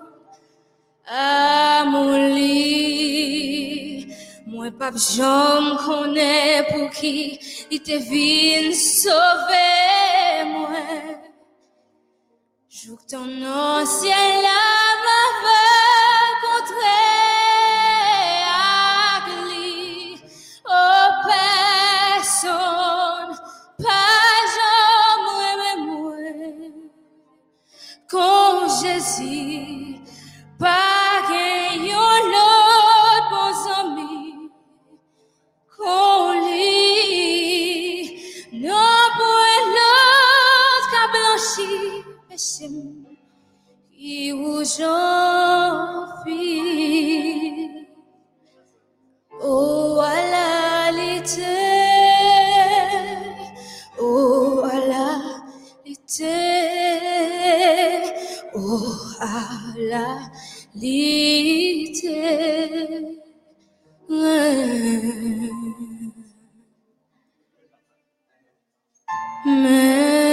À 1.07 1.85
mon 1.87 2.29
lit, 2.35 4.07
moi 4.47 4.71
pas 4.79 4.93
j'aime 4.95 5.77
connaît 5.85 6.67
pour 6.71 6.91
qui 6.91 7.39
il 7.71 7.83
te 7.83 7.97
vient 8.11 8.73
sauver 8.73 10.45
moi. 10.55 10.69
Joue 12.69 12.97
que 12.97 13.07
ton 13.11 13.29
ancien 13.45 14.43
lave 14.47 14.90
Quand 29.11 29.25
Jésus, 29.25 29.97
pas 30.59 31.23
qu'il 31.27 31.87
y 31.87 31.89
a 31.91 31.95
l'autre 32.33 33.31
bon 33.31 33.55
ami. 33.81 34.17
Qu'on 35.77 36.33
lit, 36.47 38.05
non 38.53 39.03
pour 39.17 39.51
l'autre 39.75 40.89
qu'a 40.91 41.05
blanchi 41.13 41.73
péché 42.29 42.69
qui 43.97 44.33
vous 44.33 44.63
j'en 44.65 45.75
prie. 46.23 47.71
Oh, 49.43 50.01
à 50.03 50.05
la 50.35 50.53
lité, 50.93 51.60
à 59.21 59.49
la 59.77 60.31
litière. 60.75 62.21
Mais 69.47 70.27
mm. 70.27 70.30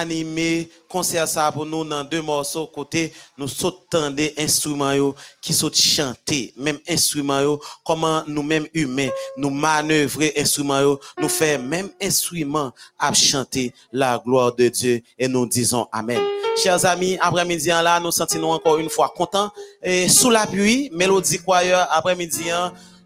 Animé 0.00 0.68
concert 0.88 1.28
ça 1.28 1.52
pour 1.52 1.66
nous 1.66 1.84
dans 1.84 2.02
deux 2.04 2.22
morceaux 2.22 2.66
côté 2.66 3.12
nous 3.36 3.48
sautons 3.48 4.10
des 4.10 4.34
instruments 4.38 5.14
qui 5.40 5.52
sont 5.52 5.70
chanter 5.72 6.52
même 6.56 6.78
instruments 6.88 7.58
comment 7.84 8.22
nous 8.26 8.42
mêmes 8.42 8.66
humains 8.74 9.10
nous 9.36 9.50
manœuvrer 9.50 10.32
instruments 10.36 10.96
nous 11.20 11.28
faire 11.28 11.60
même 11.60 11.90
instruments 12.02 12.72
à 12.98 13.12
chanter 13.12 13.72
la 13.92 14.20
gloire 14.24 14.54
de 14.54 14.68
Dieu 14.68 15.02
et 15.18 15.28
nous 15.28 15.46
disons 15.46 15.86
amen. 15.92 16.20
Chers 16.56 16.84
amis 16.84 17.18
après-midi 17.20 17.68
là 17.68 18.00
nous 18.00 18.10
sentons 18.10 18.52
encore 18.52 18.78
une 18.78 18.90
fois 18.90 19.12
contents 19.14 19.50
et 19.82 20.08
sous 20.08 20.30
l'appui 20.30 20.90
Mélodie 20.92 21.38
Choir 21.38 21.88
après-midi 21.90 22.50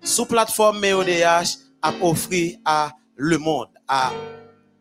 sous 0.02 0.26
plateforme 0.26 0.80
MEODH 0.80 1.58
a 1.82 1.92
offert 2.02 2.52
à 2.64 2.92
le 3.16 3.38
monde 3.38 3.68
à 3.88 4.12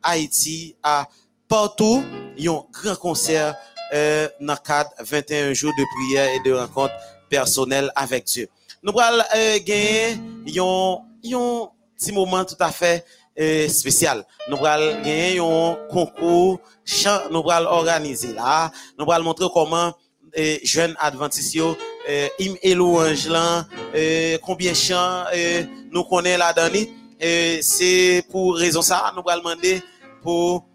Haïti 0.03 0.75
à 0.83 1.07
partout 1.53 2.03
un 2.39 2.63
grand 2.71 2.95
concert 2.95 3.55
euh, 3.93 4.27
dans 4.41 4.53
le 4.53 4.67
cadre 4.67 4.89
21 5.01 5.53
jours 5.53 5.71
de 5.77 5.83
prière 5.95 6.27
et 6.33 6.39
de 6.39 6.51
rencontre 6.51 6.95
personnelle 7.29 7.91
avec 7.95 8.25
Dieu. 8.25 8.49
Nous 8.81 8.91
allons 8.99 9.23
euh, 9.35 9.59
gagner 9.63 10.13
un 10.13 10.97
petit 11.95 12.11
moment 12.11 12.43
tout 12.43 12.55
à 12.59 12.71
fait 12.71 13.05
euh, 13.39 13.67
spécial. 13.67 14.25
Nous 14.49 14.65
allons 14.65 14.99
gagner 15.03 15.37
un 15.37 15.77
concours 15.91 16.59
chant, 16.83 17.19
nous 17.29 17.43
allons 17.51 17.69
organiser 17.69 18.33
là. 18.33 18.71
Nous 18.97 19.11
allons 19.11 19.25
montrer 19.25 19.45
comment 19.53 19.93
euh, 20.35 20.57
jeunes 20.63 20.95
adventistes 20.99 21.55
euh, 22.09 22.27
im 22.41 22.55
et 22.63 22.73
louange 22.73 23.27
là, 23.27 23.67
euh, 23.93 24.39
combien 24.41 24.73
chant 24.73 25.25
euh, 25.35 25.63
nous 25.91 26.03
connaissons 26.03 26.39
là-dedans. 26.39 26.89
C'est 27.61 28.25
pour 28.31 28.55
raison 28.55 28.81
ça, 28.81 29.13
nous 29.15 29.21
allons 29.27 29.43
demander 29.43 29.83
pour 30.23 30.65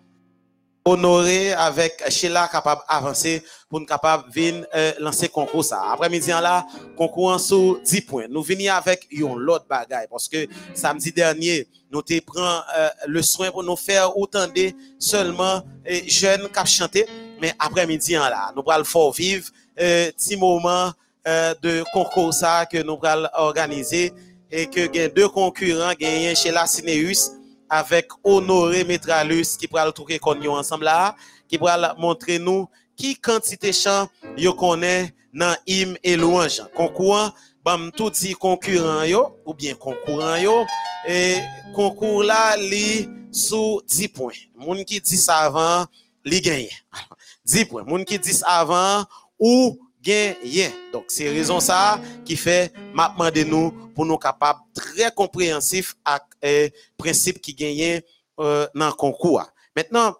honorer 0.89 1.53
avec 1.53 2.03
Sheila 2.09 2.49
capable 2.49 2.83
d'avancer 2.89 3.43
pour 3.69 3.81
nous 3.81 3.87
capable 3.87 4.31
venir 4.33 4.65
euh, 4.75 4.93
lancer 5.01 5.29
concours 5.29 5.65
ça. 5.65 5.83
Après-midi 5.93 6.29
là, 6.29 6.67
concours 6.97 7.39
sous 7.39 7.79
10 7.85 8.01
points. 8.03 8.27
Nous 8.29 8.43
venons 8.43 8.73
avec 8.73 9.07
un 9.13 9.35
l'autre 9.37 9.67
bagaille 9.69 10.07
parce 10.11 10.29
que 10.29 10.47
samedi 10.75 11.13
dernier, 11.13 11.67
nous 11.91 12.03
te 12.03 12.19
prend 12.21 12.61
euh, 12.77 12.89
le 13.07 13.23
soin 13.23 13.51
pour 13.51 13.63
nous 13.63 13.77
faire 13.77 14.17
autant 14.17 14.47
de 14.47 14.73
seulement 14.99 15.63
euh, 15.91 16.01
jeunes 16.07 16.49
qui 16.49 16.73
chanter 16.73 17.07
mais 17.41 17.53
après-midi 17.59 18.15
là, 18.15 18.53
nous 18.55 18.63
allons 18.69 18.85
faire 18.85 19.11
vivre 19.11 19.47
euh, 19.81 20.11
petit 20.11 20.37
moment 20.37 20.93
euh, 21.27 21.55
de 21.63 21.85
concours 21.93 22.35
ça 22.35 22.67
que 22.67 22.83
nous 22.83 22.99
allons 23.03 23.29
organiser 23.35 24.13
et 24.51 24.67
que 24.67 24.87
gain 24.87 25.09
deux 25.15 25.29
concurrents 25.29 25.93
gagnent 25.99 26.35
chez 26.35 26.51
la 26.51 26.67
Cineus 26.67 27.38
avec 27.69 28.09
Honoré 28.25 28.85
Metralus 28.85 29.57
qui 29.57 29.69
pourra 29.69 29.91
tout 29.93 30.07
nous 30.43 30.51
ensemble 30.51 30.85
là 30.85 31.15
qui 31.49 31.59
pourra 31.59 31.95
montrer 31.99 32.39
nous 32.39 32.69
qui 32.97 33.17
quantité 33.17 33.73
chant 33.73 34.09
yo 34.37 34.53
connaît 34.55 35.15
dans 35.33 35.57
hymne 35.67 35.97
et 36.03 36.17
louange. 36.17 36.63
Concours 36.75 37.35
bam 37.65 37.91
tout 37.93 38.11
dit 38.11 38.33
concurrent 38.35 39.05
yo 39.05 39.37
ou 39.45 39.55
bien 39.55 39.75
concurrent 39.75 40.37
yo 40.37 40.65
et 41.07 41.37
concours 41.75 42.23
là 42.25 42.57
li 42.57 43.09
sous 43.31 43.81
10 43.87 44.09
points. 44.09 44.33
Moun 44.57 44.85
qui 44.85 45.01
dit 45.01 45.17
ça 45.17 45.39
avant 45.39 45.87
li 46.25 46.41
gagne. 46.41 46.69
10 47.45 47.65
points. 47.67 47.85
Moun 47.85 48.05
qui 48.05 48.19
dit 48.19 48.35
ça 48.35 48.47
avant 48.47 49.05
ou 49.39 49.79
gagner. 50.03 50.71
Donc, 50.93 51.05
c'est 51.09 51.29
raison 51.29 51.61
ça 51.61 52.01
qui 52.25 52.37
fait 52.37 52.73
m'a 52.95 53.09
demandé 53.09 53.45
nous 53.45 53.71
pour 53.95 54.07
nous 54.07 54.17
capables 54.17 54.61
très 54.75 55.11
compréhensif 55.11 55.95
à 56.05 56.21
euh, 56.45 56.69
principe 56.97 57.41
qui 57.41 57.55
gagne 57.55 58.01
euh, 58.41 58.67
dans 58.75 58.87
le 58.87 58.93
concours. 58.93 59.45
Maintenant, 59.75 60.17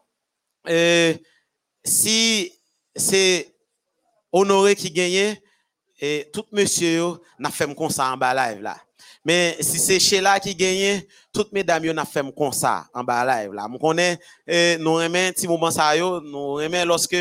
euh, 0.69 1.15
si 1.85 2.53
c'est 2.95 3.55
honoré 4.33 4.75
qui 4.75 4.91
gagne, 4.91 5.37
et 6.01 6.31
tout 6.33 6.45
monsieur 6.53 7.15
n'a 7.39 7.51
fait 7.51 7.73
comme 7.75 7.91
ça 7.91 8.13
en 8.13 8.17
bas 8.17 8.35
live 8.35 8.63
là. 8.63 8.77
Mais 9.25 9.57
si 9.61 9.79
c'est 9.79 9.99
Sheila 9.99 10.39
qui 10.39 10.55
gagne, 10.55 11.03
toutes 11.33 11.53
mesdames 11.53 11.91
n'a 11.91 12.05
fait 12.05 12.25
comme 12.37 12.53
ça 12.53 12.87
en 12.95 13.03
bas 13.03 13.25
live 13.25 13.53
là. 13.53 13.67
Nous 13.69 13.79
connaît 13.79 14.19
nous 14.79 15.01
aimons 15.01 15.33
petit 15.33 15.49
moment 15.49 15.71
ça 15.71 15.97
yo, 15.97 16.21
nous 16.21 16.61
aimons 16.61 16.85
lorsque 16.85 17.17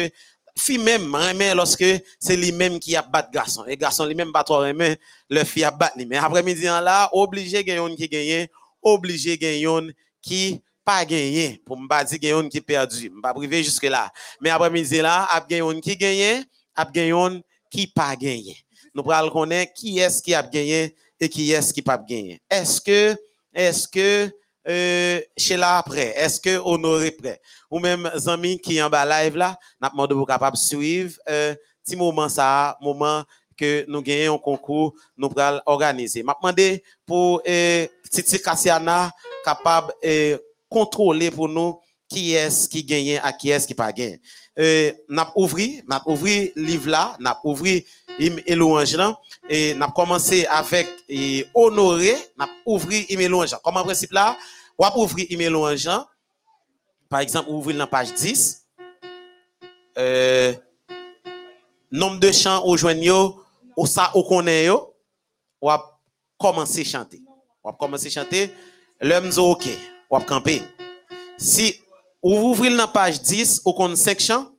fille 0.57 0.77
même 0.79 1.15
lorsque 1.55 1.85
c'est 2.19 2.35
lui 2.35 2.51
même 2.51 2.79
qui 2.79 2.95
a 2.95 3.01
battu 3.01 3.31
garçon 3.31 3.65
et 3.65 3.77
garçon 3.77 4.05
lui 4.05 4.15
même 4.15 4.31
pas 4.31 4.43
trop 4.43 4.63
aimer 4.63 4.97
le 5.29 5.43
fille 5.43 5.63
a 5.63 5.71
battu 5.71 6.05
mais 6.05 6.17
après 6.17 6.43
midi 6.43 6.63
là 6.63 7.09
obligé 7.13 7.63
gagner 7.63 7.95
qui 7.95 8.07
gagne 8.07 8.47
obligé 8.93 9.37
gagner 9.37 9.93
qui 10.21 10.61
pas 10.83 11.03
gagné. 11.05 11.61
Pour 11.65 11.79
me 11.79 11.87
pas 11.87 12.03
gagner 12.03 12.49
qui 12.49 12.61
perdu. 12.61 13.11
Pas 13.21 13.33
privé 13.33 13.63
jusque 13.63 13.83
là. 13.83 14.11
Mais 14.41 14.49
après 14.49 14.69
midi 14.69 14.97
là 15.01 15.27
a 15.29 15.41
gagné 15.41 15.81
qui 15.81 15.97
gagne 15.97 16.43
a 16.75 16.85
gagné 16.85 17.43
qui 17.69 17.87
pas 17.87 18.15
gagné. 18.15 18.57
Nous 18.93 19.03
pral 19.03 19.29
connaître 19.29 19.73
qui 19.73 19.99
est-ce 19.99 20.21
qui 20.21 20.33
a 20.33 20.41
gagné 20.41 20.95
et 21.19 21.29
qui 21.29 21.51
est-ce 21.51 21.73
qui 21.73 21.81
pas 21.81 21.97
gagné. 21.97 22.41
Est-ce 22.49 22.81
que 22.81 23.15
est-ce 23.53 23.87
que 23.87 24.31
euh, 24.69 25.21
chez 25.37 25.55
là 25.55 25.77
après, 25.77 26.13
est-ce 26.17 26.41
que 26.41 26.57
honoré 26.57 27.11
prêt? 27.11 27.39
Ou 27.71 27.79
même 27.79 28.09
amis 28.27 28.59
qui 28.59 28.81
en 28.81 28.89
bas 28.89 29.05
live 29.05 29.37
là, 29.37 29.57
n'a 29.79 29.89
demandé 29.89 30.13
vous 30.13 30.25
capable 30.25 30.57
suivre 30.57 31.17
euh, 31.29 31.55
petit 31.83 31.95
moment 31.95 32.27
ça, 32.27 32.77
moment 32.81 33.23
que 33.57 33.85
nous 33.87 34.01
gagnons 34.01 34.35
un 34.35 34.37
concours, 34.37 34.93
nous 35.17 35.29
allons 35.35 35.61
organiser. 35.65 36.23
M'a 36.23 36.35
demandé 36.41 36.83
pour 37.05 37.41
euh, 37.47 37.87
Titi 38.09 38.41
Cassiana 38.41 39.11
capable 39.43 39.93
de 40.03 40.41
contrôler 40.69 41.31
pour 41.31 41.49
nous 41.49 41.79
qui 42.07 42.33
est-ce 42.33 42.69
qui 42.69 42.83
gagne 42.83 43.19
à 43.21 43.33
qui 43.33 43.49
est-ce 43.49 43.67
qui 43.67 43.73
pas 43.73 43.91
gagne. 43.91 44.19
Euh, 44.59 44.91
n'a 45.09 45.31
ouvri, 45.35 45.81
n'a 45.87 46.01
ouvri 46.05 46.51
livre 46.55 46.89
là, 46.89 47.15
n'a 47.19 47.39
ouvri 47.43 47.85
et 48.19 48.55
louange 48.55 48.95
là 48.95 49.19
et 49.49 49.73
n'a 49.73 49.87
commencé 49.87 50.45
avec 50.45 50.87
et 51.09 51.45
honoré, 51.53 52.15
n'a 52.37 52.47
ouvri 52.65 53.05
et 53.09 53.27
louange. 53.27 53.55
Comment 53.63 53.83
principe 53.83 54.13
là, 54.13 54.37
ou 54.77 54.85
à 54.85 54.97
ouvrir 54.97 55.25
email 55.29 55.49
louange 55.49 55.89
par 57.09 57.21
exemple, 57.21 57.49
ouvrir 57.49 57.77
la 57.77 57.87
page 57.87 58.13
10 58.13 58.65
euh, 59.97 60.53
nombre 61.91 62.19
de 62.19 62.31
chants 62.31 62.65
au 62.65 62.75
joignot 62.75 63.41
ou 63.77 63.85
ça 63.85 64.11
au 64.15 64.23
connaît 64.23 64.65
yo, 64.65 64.95
ou 65.61 65.69
à 65.69 65.99
commencer 66.37 66.81
à 66.81 66.83
chanter. 66.83 67.21
Ou 67.63 67.69
à 67.69 67.73
commencer 67.73 68.07
à 68.07 68.23
chanter, 68.23 68.51
l'homme 68.99 69.29
OK, 69.37 69.69
ou 70.09 70.15
à 70.15 70.21
camper. 70.21 70.63
Si 71.37 71.79
ou 72.23 72.33
ouvrez 72.49 72.71
la 72.71 72.87
page 72.87 73.21
10 73.21 73.61
ou 73.65 73.73
qu'on 73.73 73.95
section, 73.95 74.51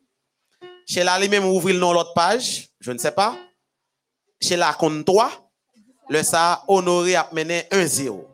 chez 0.87 1.03
là 1.03 1.19
lui 1.19 1.29
même 1.29 1.45
ouvrir 1.45 1.77
l'autre 1.77 2.15
page, 2.15 2.69
je 2.81 2.93
ne 2.93 2.99
sais 2.99 3.11
pas. 3.11 3.37
Chez 4.41 4.57
là 4.57 4.73
compte 4.73 5.05
3, 5.05 5.31
le 6.09 6.23
ça 6.23 6.63
honoré 6.69 7.17
a 7.17 7.29
mené 7.33 7.63
1-0. 7.73 8.25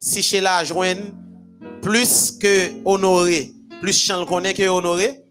Si 0.00 0.22
chez 0.22 0.40
là 0.40 0.64
plus 1.82 2.32
que 2.32 2.72
honoré, 2.84 3.52
plus 3.82 3.92
chant 3.92 4.24
connaît 4.24 4.54
que 4.54 4.66
honoré, 4.66 5.22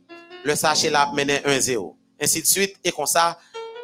le 0.44 0.56
ça 0.56 0.76
chez 0.76 0.92
là 0.92 1.12
mené 1.16 1.40
1-0. 1.40 1.96
Ainsi 2.22 2.42
de 2.42 2.48
suite 2.48 2.76
et 2.84 2.92
comme 2.92 3.08
ça 3.08 3.40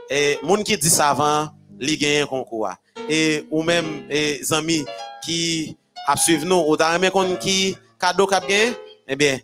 et 0.09 0.39
moun 0.43 0.63
qui 0.63 0.77
dit 0.77 0.89
ça 0.89 1.09
avant, 1.09 1.49
li 1.79 1.97
gagne 1.97 2.23
un 2.23 2.25
concours. 2.25 2.69
Et 3.09 3.45
ou 3.51 3.61
même 3.63 4.05
et 4.09 4.41
amis 4.51 4.85
qui 5.23 5.77
a 6.07 6.15
suivre 6.15 6.45
nous 6.45 6.63
ou 6.67 6.77
dans 6.77 6.99
même 6.99 7.37
qui 7.39 7.75
cadeau 7.99 8.27
cap 8.27 8.47
gagne, 8.47 8.73
eh 9.07 9.15
bien 9.15 9.39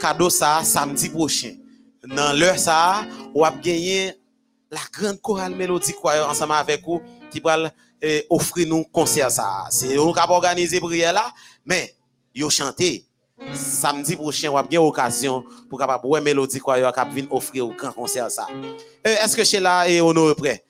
cadeau 0.00 0.30
ça 0.30 0.62
samedi 0.64 1.08
prochain. 1.08 1.54
Dans 2.04 2.36
l'heure 2.36 2.58
ça, 2.58 3.04
ou 3.32 3.44
a 3.44 3.50
gagné 3.52 4.14
la 4.70 4.80
grande 4.92 5.20
chorale 5.20 5.54
mélodie 5.54 5.94
ensemble 6.28 6.54
avec 6.54 6.82
vous 6.84 7.00
qui 7.30 7.38
va 7.38 7.70
eh, 8.00 8.26
offrir 8.28 8.66
nous 8.66 8.84
concert 8.84 9.30
ça. 9.30 9.66
C'est 9.70 9.94
nous 9.94 10.12
qui 10.12 10.20
organiser 10.20 10.80
prière 10.80 11.12
là, 11.12 11.32
mais 11.64 11.94
yo 12.34 12.50
chanter 12.50 13.04
samedi 13.54 14.16
prochain 14.16 14.50
ou 14.50 14.62
bien 14.62 14.80
occasion 14.80 15.44
pour 15.68 15.78
capable 15.78 16.06
ouais 16.06 16.20
mélodie 16.20 16.58
quoi 16.58 16.76
venir 16.76 17.32
offrir 17.32 17.66
au 17.66 17.72
grand 17.72 17.92
concert 17.92 18.30
ça. 18.30 18.46
Est-ce 19.04 19.36
que 19.36 19.44
chez 19.44 19.60
là 19.60 19.88
et 19.88 20.00
honoré 20.00 20.34
prêt? 20.34 20.64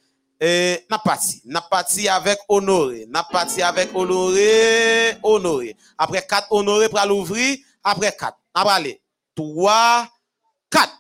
N'a 0.91 0.99
parti, 0.99 1.41
n'a 1.45 1.61
parti 1.61 2.09
avec 2.09 2.39
honoré, 2.49 3.07
n'a 3.09 3.23
parti 3.23 3.63
avec 3.63 3.91
honoré, 3.95 5.17
honoré. 5.23 5.77
Après 5.97 6.27
quatre 6.27 6.49
honoré 6.51 6.89
pour 6.89 6.99
l'ouvrir, 7.07 7.59
après 7.85 8.11
quatre. 8.13 8.39
On 8.55 8.65
va 8.65 8.73
aller. 8.73 9.01
3 9.35 10.09
4. 10.71 10.93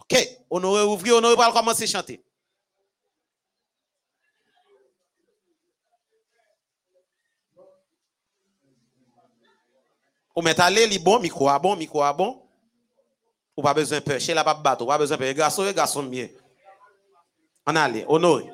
OK, 0.00 0.28
honoré 0.50 0.82
ouvrir, 0.82 1.16
honoré 1.16 1.34
pour 1.34 1.52
commencer 1.52 1.84
à 1.84 1.86
chanter. 1.86 2.22
Ou 10.36 10.42
met 10.42 10.60
aller, 10.60 10.86
li 10.86 10.98
bon, 10.98 11.18
micro 11.18 11.48
a 11.48 11.58
bon, 11.58 11.76
micro 11.76 12.02
a 12.02 12.12
bon? 12.12 12.40
Ou 13.56 13.62
pas 13.62 13.74
besoin 13.74 13.98
de 13.98 14.04
peur. 14.04 14.20
Chez 14.20 14.34
la 14.34 14.44
pas 14.44 14.54
battre, 14.54 14.84
ou 14.84 14.86
pas 14.86 14.98
besoin 14.98 15.16
de 15.16 15.22
peur. 15.22 15.34
Garçon, 15.34 15.70
garçon 15.72 16.02
mieux. 16.02 16.30
On 17.66 17.76
allait, 17.76 18.04
honoré. 18.08 18.50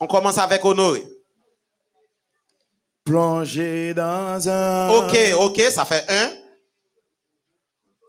On 0.00 0.06
commence 0.06 0.38
avec 0.38 0.64
honoré. 0.64 1.04
Plonger 3.04 3.94
dans 3.94 4.48
un. 4.48 4.88
Ok, 4.90 5.16
ok, 5.38 5.60
ça 5.70 5.84
fait 5.84 6.04
un. 6.08 6.30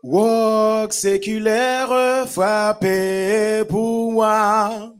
Rock 0.02 0.92
séculaire 0.92 2.28
frappé 2.28 3.64
pour 3.68 4.12
moi. 4.12 4.92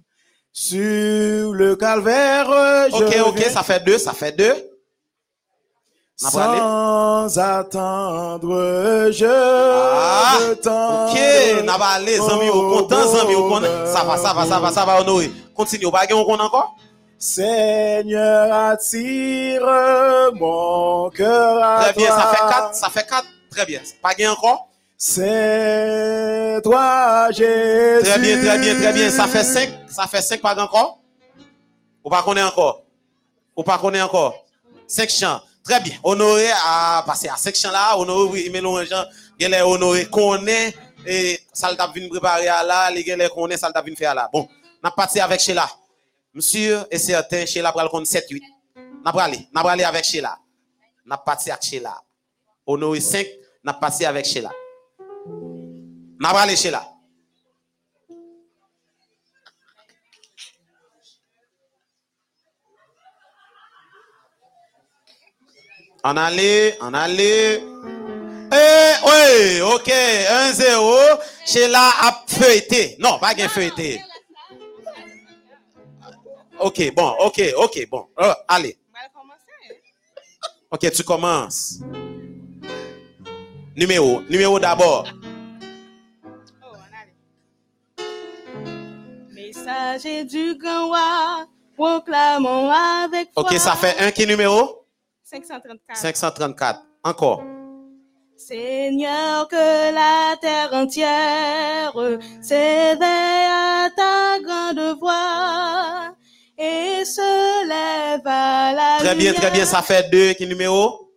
Sur 0.51 1.53
le 1.53 1.75
calvaire, 1.75 2.49
Ok, 2.93 3.17
ok, 3.27 3.41
ça 3.51 3.63
fait 3.65 3.85
deux, 3.85 3.99
ça 3.99 4.13
fait 4.13 4.33
deux. 4.33 4.74
Pas 6.23 6.31
sans 6.31 7.39
attendre, 7.39 9.11
je 9.11 9.27
Ah, 9.27 10.39
Ok, 11.11 11.65
n'a 11.65 11.77
pas 11.77 11.89
allé, 11.95 12.17
zami, 12.19 12.49
au 12.51 12.71
content, 12.71 13.05
zami, 13.07 13.35
au 13.35 13.49
content. 13.49 13.67
Ça 13.87 14.05
va, 14.05 14.17
ça 14.17 14.33
va, 14.33 14.47
ça 14.47 14.61
va, 14.61 14.71
ça 14.71 14.85
va, 14.85 15.01
honoré. 15.01 15.33
Continue, 15.57 15.91
baguette, 15.91 16.17
on 16.17 16.25
compte 16.25 16.41
encore? 16.41 16.77
Seigneur, 17.19 18.53
attire 18.71 19.63
mon 20.35 21.11
cœur 21.11 21.63
à 21.63 21.83
Très 21.85 21.93
bien, 21.95 22.07
toi. 22.09 22.17
ça 22.21 22.27
fait 22.29 22.37
quatre, 22.49 22.75
ça 22.75 22.89
fait 22.91 23.07
quatre. 23.09 23.27
Très 23.51 23.67
bien. 23.67 23.81
Pas 24.01 24.15
gain 24.15 24.33
encore? 24.33 24.69
C'est 24.97 26.61
toi, 26.63 27.29
Jésus. 27.33 28.05
Très 28.09 28.19
bien, 28.21 28.39
très 28.41 28.59
bien, 28.59 28.75
très 28.77 28.93
bien. 28.93 29.11
Ça 29.11 29.27
fait 29.27 29.43
cinq, 29.43 29.71
ça 29.89 30.07
fait 30.07 30.23
cinq, 30.23 30.41
pas 30.41 30.57
encore? 30.63 30.99
Ou 32.05 32.11
pas 32.11 32.23
qu'on 32.23 32.37
est 32.37 32.43
encore? 32.43 32.83
Ou 33.57 33.63
pas 33.65 33.79
qu'on 33.79 33.93
est 33.95 34.03
encore? 34.03 34.35
Cinq 34.87 35.09
chants. 35.11 35.41
Très 35.65 35.81
bien. 35.81 35.95
Honoré 36.03 36.51
à 36.65 37.03
passer 37.07 37.29
à 37.29 37.37
chants 37.37 37.71
là. 37.71 37.97
Honoré, 37.97 38.51
mélange, 38.51 38.95
il 39.39 39.49
les 39.49 39.63
honoré 39.63 40.07
qu'on 40.07 40.47
est, 40.47 40.75
et 41.07 41.41
ça 41.53 41.75
t'a 41.75 41.87
venu 41.87 42.09
préparer 42.09 42.49
à 42.49 42.63
là, 42.63 42.91
les 42.91 43.03
gars, 43.03 43.29
qu'on 43.29 43.49
est, 43.49 43.57
ça 43.57 43.73
t'a 43.73 43.81
venu 43.81 43.97
faire 43.97 44.15
là. 44.15 44.29
Bon, 44.33 44.49
on 44.83 44.89
a 44.89 44.91
parti 44.91 45.21
avec 45.21 45.41
Sheila. 45.41 45.69
Monsieur 46.35 46.85
et 46.91 46.99
certain, 46.99 47.47
Sheila 47.47 47.73
pral 47.73 47.89
compte 47.89 48.07
7, 48.07 48.27
8. 48.29 48.43
N'a 49.05 49.11
aller, 49.11 49.49
n'a 49.53 49.61
aller 49.63 49.85
avec 49.85 50.05
Sheila. 50.05 50.39
N'a 51.07 51.17
parti 51.17 51.51
avec 51.51 51.63
Sheila. 51.63 52.01
Honoré 52.67 53.01
5, 53.01 53.27
n'a 53.65 53.73
passé 53.73 54.05
avec 54.05 54.27
Sheila. 54.27 54.51
N'a 56.21 56.29
aller 56.29 56.57
Sheila. 56.57 56.87
En 66.05 66.19
aller, 66.19 66.75
en 66.83 66.93
aller. 66.93 67.63
Eh, 68.53 68.95
oui, 69.07 69.61
ok, 69.63 69.89
1-0. 69.89 71.19
Sheila 71.47 71.89
a 72.01 72.25
feuilleté. 72.29 72.97
Non, 72.99 73.19
pas 73.19 73.33
gain 73.35 73.49
feuilleté. 73.49 74.03
Ok, 76.61 76.93
bon, 76.95 77.15
ok, 77.21 77.41
ok, 77.57 77.89
bon. 77.91 78.07
Euh, 78.21 78.35
allez. 78.49 78.77
Ok, 80.71 80.91
tu 80.93 81.03
commences. 81.05 81.81
Numéro, 83.75 84.21
numéro 84.29 84.61
d'abord. 84.61 85.07
Messager 89.33 90.25
du 90.25 90.55
grand 90.57 90.89
roi, 90.89 91.47
proclamons 91.77 92.71
avec 92.71 93.31
foi. 93.33 93.43
Ok, 93.43 93.55
ça 93.59 93.75
fait 93.75 93.99
un 94.01 94.11
qui 94.11 94.27
numéro? 94.27 94.84
534. 95.43 95.97
534. 95.97 96.81
Encore. 97.03 97.43
Seigneur, 98.37 99.49
que 99.49 99.95
la 99.95 100.37
terre 100.41 100.71
entière 100.73 101.93
s'éveille 102.43 102.99
à 103.51 103.89
ta 103.97 104.39
grande 104.41 104.99
voix 104.99 106.15
et 106.59 107.05
se 107.05 107.67
lève 107.69 108.21
à 108.27 108.73
la 108.73 108.97
Très 108.99 109.15
bien, 109.15 109.33
très 109.33 109.51
bien, 109.51 109.65
ça 109.65 109.83
fait 109.83 110.09
deux 110.11 110.33
qui 110.35 110.47
numéro? 110.47 111.11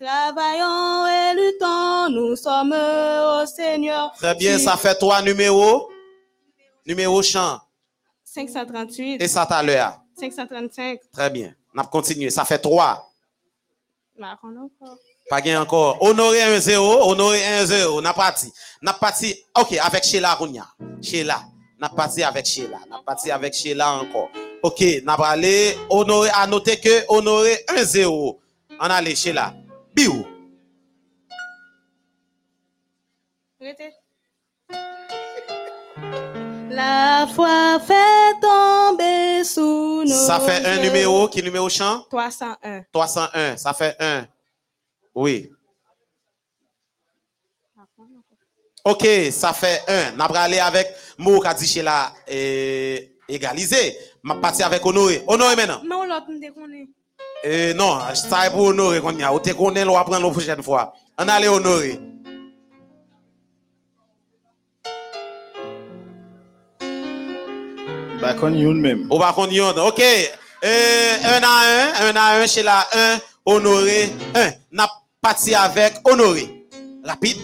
Travaillons 0.00 1.06
et 1.06 1.34
luttons, 1.34 2.08
nous 2.10 2.36
sommes 2.36 2.72
au 2.72 3.46
Seigneur. 3.46 4.12
Très 4.16 4.34
bien, 4.34 4.58
ça 4.58 4.76
fait 4.76 4.94
trois 4.94 5.22
numéros. 5.22 5.88
Numéro 6.86 7.22
chant. 7.22 7.58
538, 8.24 9.20
Et 9.22 9.28
ça 9.28 9.42
à 9.42 9.62
l'heure. 9.62 10.00
535. 10.18 11.00
Très 11.12 11.30
bien. 11.30 11.54
On 11.74 11.80
a 11.80 11.84
continué. 11.84 12.30
Ça 12.30 12.44
fait 12.44 12.58
trois. 12.58 13.09
Pas 15.28 15.40
gain 15.40 15.62
encore. 15.62 16.02
Honoré 16.02 16.38
1-0. 16.38 16.76
Honoré 16.78 17.38
1-0. 17.38 18.02
N'a 18.02 18.12
parti. 18.12 18.52
N'a 18.82 18.92
parti. 18.92 19.34
Ok, 19.58 19.72
avec 19.72 20.04
Sheila 20.04 20.34
Rounia. 20.34 20.66
Sheila. 21.00 21.40
N'a 21.78 21.88
parti 21.88 22.22
avec 22.22 22.46
Sheila. 22.46 22.78
N'a 22.90 23.00
parti 23.04 23.30
avec 23.30 23.54
Sheila 23.54 23.94
encore. 23.94 24.28
Ok, 24.62 24.82
n'a 25.04 25.16
pas 25.16 25.30
allé. 25.30 25.76
Honoré, 25.88 26.28
à 26.34 26.46
noter 26.46 26.78
que 26.78 27.04
honoré 27.08 27.64
1-0. 27.68 28.38
On 28.80 28.84
allait 28.84 29.14
Sheila. 29.14 29.54
Biou. 29.94 30.26
La 36.70 37.26
foi 37.34 37.80
fait 37.80 38.40
tomber 38.40 38.89
sous 39.44 40.04
nos 40.04 40.14
Ça 40.14 40.40
fait 40.40 40.64
un 40.64 40.78
numéro. 40.78 41.28
Qui 41.28 41.42
numéro 41.42 41.68
chant? 41.68 42.04
301. 42.10 42.84
301. 42.92 43.56
Ça 43.56 43.72
fait 43.72 43.96
un. 44.00 44.26
Oui. 45.14 45.50
Ok, 48.84 49.06
ça 49.30 49.52
fait 49.52 49.82
un. 49.88 50.16
N'a 50.16 50.28
pas 50.28 50.42
allé 50.42 50.58
avec 50.58 50.88
mot 51.18 51.38
qu'a 51.40 51.52
dit 51.54 51.66
Sheila 51.66 52.12
eh, 52.26 53.16
égalisé. 53.28 53.96
M'a 54.22 54.36
parti 54.36 54.62
avec 54.62 54.84
Honoré. 54.84 55.22
Honoré 55.26 55.56
maintenant? 55.56 55.82
Non, 55.84 56.04
l'autre 56.04 56.32
déconne. 56.40 56.86
Euh, 57.44 57.72
non, 57.74 57.98
ça 58.14 58.46
est 58.46 58.50
pour 58.50 58.64
honorer 58.66 59.00
qu'on 59.00 59.16
y 59.16 59.22
a. 59.22 59.32
Ou 59.32 59.40
te 59.40 59.50
connaît, 59.52 59.84
on 59.84 59.94
va 59.94 60.04
prendre 60.04 60.26
la 60.26 60.30
prochaine 60.30 60.62
fois. 60.62 60.92
On 61.18 61.26
allait 61.28 61.48
honorer. 61.48 61.98
Bah, 68.20 68.34
kon 68.34 68.52
youn 68.52 68.78
même. 68.80 69.06
On 69.10 69.18
va 69.18 69.32
qu'on 69.32 69.46
y 69.48 69.60
honte. 69.60 69.78
Ok. 69.78 70.02
Euh, 70.62 71.16
un 71.24 71.42
à 71.42 71.48
un, 71.48 72.10
un 72.10 72.16
à 72.16 72.36
un 72.38 72.46
chez 72.46 72.62
la 72.62 72.86
un, 72.92 73.18
honoré, 73.46 74.12
un. 74.34 74.50
N'a 74.72 74.86
parti 75.22 75.54
avec 75.54 75.94
honoré. 76.04 76.66
Rapide. 77.02 77.38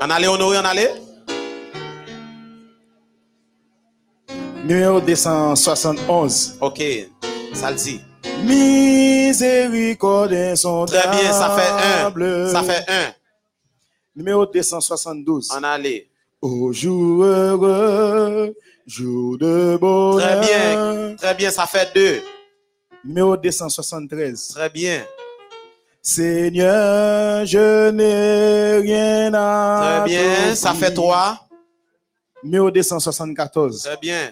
On 0.00 0.10
allait 0.10 0.28
honorer, 0.28 0.58
on 0.58 0.64
allait. 0.64 0.94
Numéro 4.64 4.98
271. 5.00 6.56
Ok. 6.62 6.82
Ça 7.52 7.70
le 7.70 7.76
dit. 7.76 8.00
Miséricorde 8.44 10.30
Très 10.30 11.08
bien, 11.08 11.32
ça 11.32 11.54
fait 11.56 11.70
un. 11.70 12.48
Ça 12.50 12.62
fait 12.62 12.84
un. 12.88 13.23
Numéro 14.16 14.46
272. 14.46 15.48
On 15.58 15.62
allait. 15.64 16.08
Au 16.40 16.72
jour 16.72 17.24
heureux, 17.24 18.54
jour 18.86 19.38
de 19.38 19.76
bonheur. 19.80 20.40
Très 20.40 20.46
bien. 20.46 21.16
Très 21.16 21.34
bien, 21.34 21.50
ça 21.50 21.66
fait 21.66 21.88
deux. 21.94 22.22
Numéro 23.04 23.36
273. 23.36 24.48
Très 24.54 24.70
bien. 24.70 25.04
Seigneur, 26.02 27.46
je 27.46 27.90
n'ai 27.90 28.78
rien 28.82 29.32
à 29.34 30.02
Très 30.04 30.10
bien, 30.10 30.54
ça 30.54 30.74
fait 30.74 30.92
trois. 30.92 31.48
Numéro 32.42 32.70
274. 32.70 33.82
Très 33.82 33.96
bien. 33.96 34.30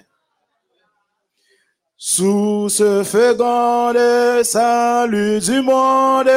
Sous 1.97 2.69
ce 2.69 3.03
feu 3.05 3.33
grand 3.35 3.93
le 3.93 4.43
salut 4.45 5.39
du 5.41 5.63
monde, 5.63 6.29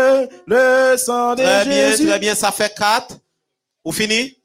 le 0.47 0.95
sang 0.95 1.35
de 1.35 1.41
Très 1.43 1.65
bien, 1.65 1.89
Jésus. 1.89 2.07
très 2.07 2.19
bien, 2.19 2.35
ça 2.35 2.51
fait 2.51 2.73
quatre. 2.73 3.15
Vous 3.85 3.91
fini? 3.91 4.35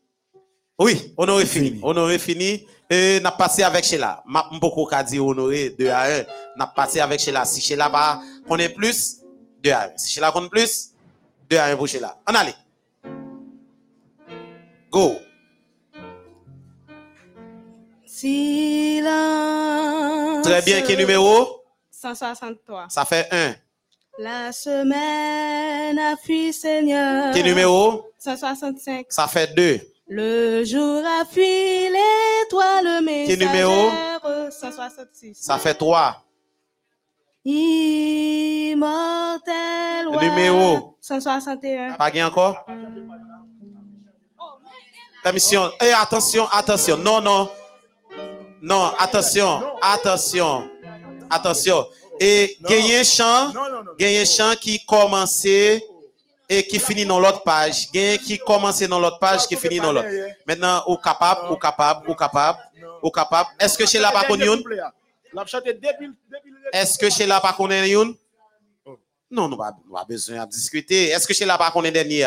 Oui, 0.78 1.14
honoré 1.16 1.46
fini. 1.46 1.70
Fini. 1.70 1.80
Honoré 1.82 2.18
fini. 2.18 2.66
Et 2.90 3.20
n'a 3.20 3.30
passé 3.32 3.62
avec 3.62 3.84
Sheila. 3.84 4.22
M'a 4.26 4.50
beaucoup 4.60 4.84
qu'à 4.84 5.02
dire 5.02 5.24
honoré 5.24 5.70
2 5.70 5.88
à 5.88 6.02
1. 6.02 6.24
N'a 6.56 6.66
passé 6.66 7.00
avec 7.00 7.20
Sheila. 7.20 7.46
Si 7.46 7.62
Sheila 7.62 7.88
va 7.88 8.20
connaît 8.46 8.68
plus, 8.68 9.22
2 9.62 9.70
à 9.70 9.84
1. 9.94 9.96
Si 9.96 10.10
Sheila 10.10 10.30
connaît 10.30 10.50
plus, 10.50 10.90
2 11.48 11.56
à 11.56 11.64
1 11.66 11.76
pour 11.76 11.88
Sheila. 11.88 12.18
On 12.28 12.34
allez. 12.34 12.54
Go. 14.90 15.16
Silence. 18.04 19.14
Très 20.42 20.60
bien, 20.62 20.82
quel 20.82 20.98
numéro? 20.98 21.62
163. 21.90 22.88
Ça 22.90 23.06
fait 23.06 23.26
1. 23.30 23.54
La 24.22 24.52
semaine 24.52 25.98
a 25.98 26.14
fui, 26.14 26.52
Seigneur. 26.52 27.32
Quel 27.32 27.46
numéro? 27.46 28.12
165. 28.18 29.06
Ça 29.08 29.26
fait 29.26 29.54
2. 29.54 29.80
Le 30.08 30.62
jour 30.62 31.02
a 31.06 31.24
fui, 31.24 31.88
l'étoile 31.88 33.02
messagère. 33.02 33.46
numéro? 33.48 33.88
166. 34.50 35.36
Ça 35.36 35.56
fait 35.56 35.72
3. 35.72 36.22
Immortel. 37.46 38.84
Le 40.12 40.28
numéro? 40.28 40.98
161. 41.00 41.92
Pas 41.94 42.10
gain 42.10 42.26
encore? 42.26 42.66
Permission. 45.22 45.70
Eh, 45.80 45.92
attention, 45.94 46.46
attention. 46.52 46.98
Non, 46.98 47.22
non. 47.22 47.48
Non, 48.60 48.92
attention, 48.98 49.62
attention. 49.80 50.68
Attention. 51.30 51.86
Et 52.22 52.58
gagner 52.60 53.02
chant, 53.02 53.50
non, 53.54 53.70
non. 53.70 53.92
gagner 53.98 54.26
chant 54.26 54.52
qui 54.60 54.84
commençait 54.84 55.82
et 56.46 56.66
qui 56.66 56.78
finit 56.78 57.06
dans 57.06 57.18
l'autre 57.18 57.42
page. 57.42 57.90
Gagner 57.90 58.18
qui 58.18 58.38
commençait 58.38 58.86
dans 58.86 59.00
l'autre 59.00 59.18
page, 59.18 59.46
qui 59.46 59.56
finit 59.56 59.80
dans 59.80 59.92
l'autre. 59.92 60.08
Maintenant, 60.46 60.82
au 60.86 60.98
capable, 60.98 61.50
au 61.50 61.56
capable, 61.56 62.10
au 62.10 62.14
capable, 62.14 62.58
au 63.00 63.10
capable. 63.10 63.48
Est-ce 63.58 63.78
que 63.78 63.86
chez 63.86 63.98
la 63.98 64.10
depuis 64.10 64.44
Est-ce 66.72 66.98
que 66.98 67.08
chez 67.08 67.26
la 67.26 67.40
une? 67.86 68.14
Non, 69.30 69.48
nous 69.48 69.50
nous 69.50 69.56
pas 69.56 70.04
besoin 70.06 70.44
de 70.44 70.50
discuter. 70.50 71.08
Est-ce 71.08 71.26
que 71.26 71.32
chez 71.32 71.46
la 71.46 71.56
pas 71.56 71.70
connaît 71.70 71.92
dernier? 71.92 72.26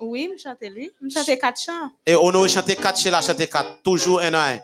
Oui, 0.00 0.30
je 0.36 0.42
chante 0.44 0.62
lui. 0.62 0.90
Je 1.02 1.10
chante 1.10 1.38
quatre 1.38 1.60
chants. 1.60 1.90
Et 2.06 2.14
on 2.14 2.28
aurait 2.28 2.48
chanté 2.48 2.76
quatre 2.76 2.98
chez 2.98 3.10
la 3.10 3.20
chanté 3.20 3.48
quatre. 3.48 3.82
Toujours 3.82 4.20
un 4.20 4.32
à 4.32 4.52
un. 4.52 4.58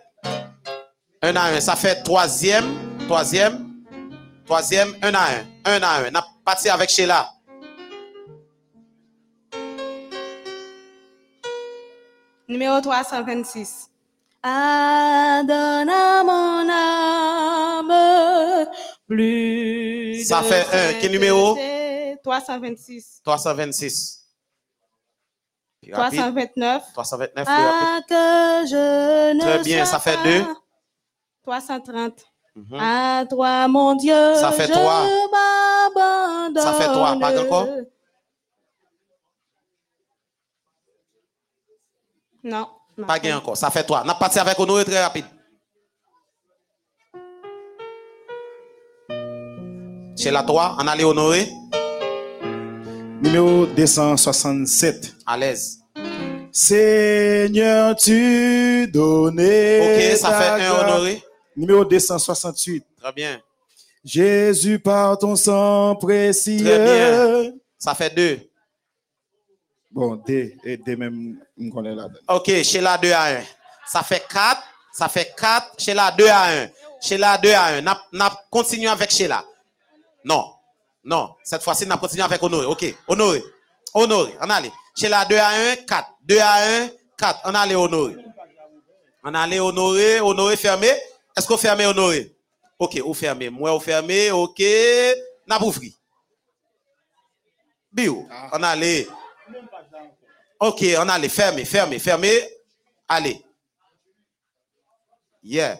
Un 1.22 1.36
à 1.36 1.46
un. 1.46 1.60
Ça 1.60 1.74
fait 1.74 2.02
troisième, 2.04 2.64
troisième, 3.06 3.63
Troisième, 4.44 4.94
un 5.02 5.14
à 5.14 5.22
un. 5.22 5.46
Un 5.64 5.82
à 5.82 6.00
un. 6.00 6.10
On 6.12 6.14
a 6.16 6.26
passé 6.44 6.68
avec 6.68 6.90
Sheila. 6.90 7.30
Numéro 12.46 12.80
326. 12.80 13.90
Adonne 14.42 15.90
mon 16.26 16.68
âme 16.68 17.92
plus. 19.06 20.24
Ça 20.26 20.42
fait 20.42 20.66
un. 20.72 21.00
Quel 21.00 21.12
numéro? 21.12 21.56
326. 22.22 23.22
326. 23.24 24.20
329. 25.90 26.82
329. 26.92 27.46
Ah, 27.48 28.00
que 28.06 28.14
je 28.68 29.34
ne 29.34 29.40
Très 29.40 29.62
bien, 29.62 29.84
ça 29.86 29.98
fait 29.98 30.16
2. 30.22 30.44
330. 31.44 32.33
Mm. 32.56 32.78
À 32.80 33.24
toi, 33.28 33.68
mon 33.68 33.94
Dieu, 33.96 34.34
ça 34.36 34.52
fait 34.52 34.68
je 34.68 34.72
m'abandonne. 35.90 36.62
Ça 36.62 36.72
fait 36.74 36.92
toi, 36.92 37.16
pas 37.20 37.40
encore? 37.40 37.66
Non. 42.44 42.68
Pas 43.06 43.18
gain 43.18 43.38
encore. 43.38 43.56
Ça 43.56 43.70
fait 43.70 43.84
toi. 43.84 44.04
N'a 44.04 44.14
pas 44.14 44.26
avec 44.38 44.58
Honoré 44.58 44.84
très 44.84 45.02
rapide. 45.02 45.24
C'est 50.16 50.30
la 50.30 50.42
toi, 50.42 50.76
en 50.78 50.86
allée 50.86 51.04
Honoré. 51.04 51.48
Numéro 53.20 53.66
267. 53.66 55.14
À 55.26 55.36
l'aise. 55.36 55.80
Seigneur, 56.52 57.96
tu 57.96 58.86
donnais. 58.92 60.12
Ok, 60.12 60.18
ça 60.18 60.32
fait 60.34 60.62
un 60.62 60.70
honoré. 60.70 61.22
Numéro 61.56 61.84
268. 61.84 62.84
Très 63.00 63.12
bien. 63.12 63.40
Jésus, 64.04 64.78
par 64.78 65.18
ton 65.18 65.36
sang 65.36 65.96
précieux. 65.96 66.64
Très 66.64 66.84
bien. 66.84 67.52
Ça 67.78 67.94
fait 67.94 68.14
2. 68.14 68.40
Bon, 69.90 70.16
D, 70.16 70.56
et 70.64 70.76
D 70.76 70.96
même, 70.96 71.38
on 71.58 71.70
connaît 71.70 71.94
là. 71.94 72.08
Ok, 72.28 72.46
chez 72.62 72.80
la 72.80 72.98
2 72.98 73.12
à 73.12 73.36
1. 73.36 73.42
Ça 73.86 74.02
fait 74.02 74.24
4. 74.28 74.62
Ça 74.92 75.08
fait 75.08 75.32
4. 75.36 75.74
Chez 75.78 75.94
la 75.94 76.10
2 76.10 76.26
à 76.26 76.64
1. 76.64 76.68
Chez 77.00 77.16
la 77.16 77.38
2 77.38 77.52
à 77.52 77.64
1. 77.76 77.80
N'a, 77.82 78.42
continué 78.50 78.88
avec 78.88 79.10
Sheila. 79.10 79.44
Non. 80.24 80.52
Non. 81.04 81.34
Cette 81.44 81.62
fois-ci, 81.62 81.86
n'a 81.86 81.96
continué 81.96 82.22
avec 82.22 82.42
Honoré. 82.42 82.66
Ok. 82.66 82.94
Honoré. 83.06 83.42
Honoré. 83.94 84.34
On 84.40 84.50
allait. 84.50 84.72
Chez 84.98 85.08
la 85.08 85.24
2 85.24 85.36
à 85.36 85.48
1, 85.48 85.76
4. 85.86 86.08
2 86.22 86.38
à 86.40 86.82
1, 86.82 86.88
4. 87.16 87.40
On 87.44 87.54
allait 87.54 87.74
Honoré. 87.74 88.16
On 89.22 89.34
allait 89.34 89.60
Honoré. 89.60 90.20
Honoré 90.20 90.56
fermé. 90.56 90.88
Est-ce 91.36 91.46
qu'on 91.46 91.56
fermé 91.56 91.86
Honoré? 91.86 92.34
Ok, 92.78 93.00
ou 93.04 93.14
fermé. 93.14 93.50
Moi, 93.50 93.74
ou 93.74 93.80
fermé. 93.80 94.30
Ok. 94.30 94.62
N'a 95.46 95.62
ouvri. 95.62 95.96
Bio. 97.92 98.26
On 98.52 98.62
allait. 98.62 99.06
Ok, 100.60 100.84
on 100.98 101.08
allait. 101.08 101.28
Fermé, 101.28 101.64
fermé, 101.64 101.98
fermé. 101.98 102.48
Allez. 103.08 103.44
Yeah. 105.42 105.78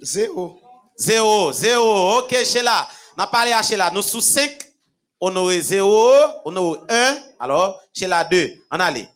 Zéro. 0.00 0.60
Zéro, 0.96 1.52
zéro. 1.52 2.18
Ok, 2.18 2.34
Sheila. 2.44 2.88
On 3.16 3.22
a 3.22 3.26
parlé 3.26 3.52
à 3.52 3.62
Sheila. 3.62 3.90
Nous 3.90 4.02
sous 4.02 4.20
5, 4.20 4.58
on 5.20 5.34
aurait 5.36 5.60
0, 5.60 6.12
on 6.44 6.56
aurait 6.56 6.80
1. 6.88 7.18
Alors, 7.38 7.80
Sheila 7.92 8.24
2. 8.24 8.64
On 8.70 8.80
allait. 8.80 9.08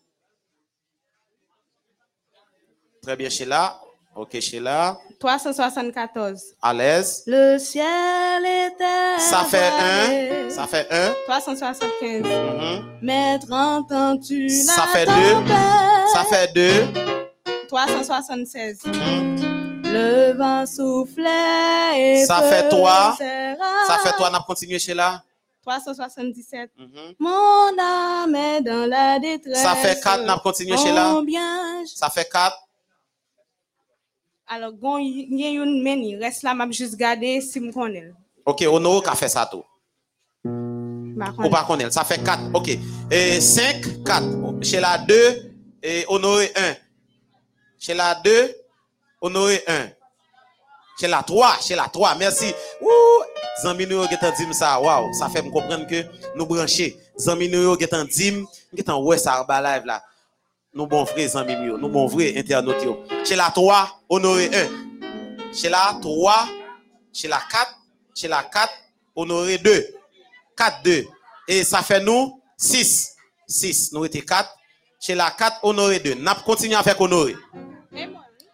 Très 3.03 3.17
bien, 3.17 3.29
Sheila. 3.29 3.81
Ok, 4.15 4.39
Sheila. 4.41 4.97
374. 5.19 6.41
À 6.63 6.73
l'aise. 6.73 7.25
Le 7.27 7.59
ciel 7.59 8.45
était. 8.47 9.19
Ça 9.19 9.43
fait. 9.45 10.47
1. 10.47 10.51
Ça 10.51 10.67
fait 10.69 10.87
1. 10.89 11.13
375. 11.27 12.23
Mhm. 12.23 12.85
Maître, 13.03 13.47
entends-tu 13.51 14.47
la 14.47 14.73
Ça 14.73 14.83
fait 14.93 15.07
deux. 15.07 15.33
tempête? 15.33 16.09
Ça 16.15 16.25
fait 16.31 16.53
2. 16.55 16.87
376. 17.69 18.81
Le 19.85 20.33
vent 20.37 20.65
soufflait 20.65 22.21
et 22.21 22.25
Ça 22.25 22.41
fait 22.43 22.69
trois. 22.69 23.17
Ça 23.19 23.99
fait 24.05 24.13
toi, 24.17 24.29
on 24.31 24.35
a 24.35 24.45
continué, 24.47 24.79
Sheila. 24.79 25.23
377. 25.63 26.71
Mhm. 26.79 27.15
Mon 27.19 27.79
âme 27.81 28.35
est 28.37 28.61
dans 28.63 28.89
la 28.89 29.19
détresse. 29.19 29.61
Ça 29.61 29.75
fait 29.75 30.01
4, 30.01 30.21
on 30.25 30.29
a 30.29 30.39
continué, 30.39 30.77
Sheila. 30.77 31.11
Combien 31.15 31.85
Ça 31.87 32.09
fait 32.11 32.29
4. 32.31 32.57
Alors, 34.55 34.73
gon, 34.73 34.99
y 34.99 35.29
y 35.31 35.47
a 35.47 35.51
une 35.63 35.83
meni. 35.83 36.15
Reste 36.15 36.43
là, 36.43 36.53
m'a 36.53 36.71
juste 36.71 36.95
gardé 36.95 37.41
si 37.41 37.59
me 37.59 37.73
connais. 37.73 38.13
Ok, 38.45 38.59
qui 38.59 38.67
a 38.67 39.15
fait 39.15 39.29
ça 39.29 39.49
tout. 39.51 39.65
Ou 40.45 41.49
pas 41.49 41.65
connaître. 41.65 41.95
Ça 41.95 42.05
fait 42.05 42.23
4. 42.23 42.51
Ok. 42.53 42.69
Et 43.11 43.41
5, 43.41 44.05
4. 44.05 44.63
Chez 44.63 44.79
la 44.79 44.99
2, 44.99 45.53
et 45.83 46.05
honoré 46.07 46.53
1. 46.55 46.75
Chez 47.79 47.95
la 47.95 48.15
2, 48.23 48.55
honoré 49.23 49.63
1. 49.67 49.89
Chez 51.01 51.09
la 51.09 51.23
3, 51.23 51.57
chez 51.63 51.75
la 51.75 51.89
3. 51.89 52.15
Merci. 52.17 52.53
Ouh! 52.83 53.25
Zami 53.63 53.87
nou 53.87 54.01
yo 54.01 54.09
getan 54.09 54.33
dim 54.37 54.53
ça. 54.53 54.81
Wow, 54.81 55.13
ça 55.13 55.29
fait 55.29 55.43
me 55.43 55.51
comprendre 55.51 55.87
que 55.87 56.05
nous 56.37 56.47
brancher. 56.47 56.97
Zami 57.19 57.49
nou 57.49 57.63
yo 57.63 57.77
getan 57.79 58.05
dim, 58.05 58.47
getan 58.75 59.01
ouais 59.03 59.19
ça 59.19 59.45
live 59.49 59.87
là. 59.87 60.03
Nous 60.75 60.87
bon 60.87 61.05
frère 61.05 61.29
zami 61.29 61.53
yo, 61.53 61.77
nous 61.77 61.89
bon 61.91 62.07
vrai 62.07 62.33
internaute 62.37 62.83
yo. 62.83 63.05
Chez 63.25 63.37
la 63.37 63.51
3, 63.51 64.01
honoré 64.09 64.51
1. 64.55 65.53
Chez 65.53 65.69
la 65.69 65.99
3, 66.01 66.49
chez 67.13 67.29
la 67.29 67.37
4, 67.51 67.79
chez 68.15 68.29
la 68.29 68.43
4, 68.43 68.73
honoré 69.15 69.59
2. 69.59 69.87
4, 70.57 70.83
2. 70.83 71.05
Et 71.49 71.63
ça 71.63 71.83
fait 71.83 72.01
nous 72.01 72.41
6. 72.57 73.17
6. 73.47 73.93
Nous 73.93 74.07
étions 74.07 74.23
4. 74.27 74.49
Chez 74.99 75.15
la 75.15 75.31
4, 75.31 75.59
honoré 75.63 75.99
2. 75.99 76.15
N'a 76.15 76.35
continué 76.37 76.75
avec 76.75 76.99
honoré. 76.99 77.37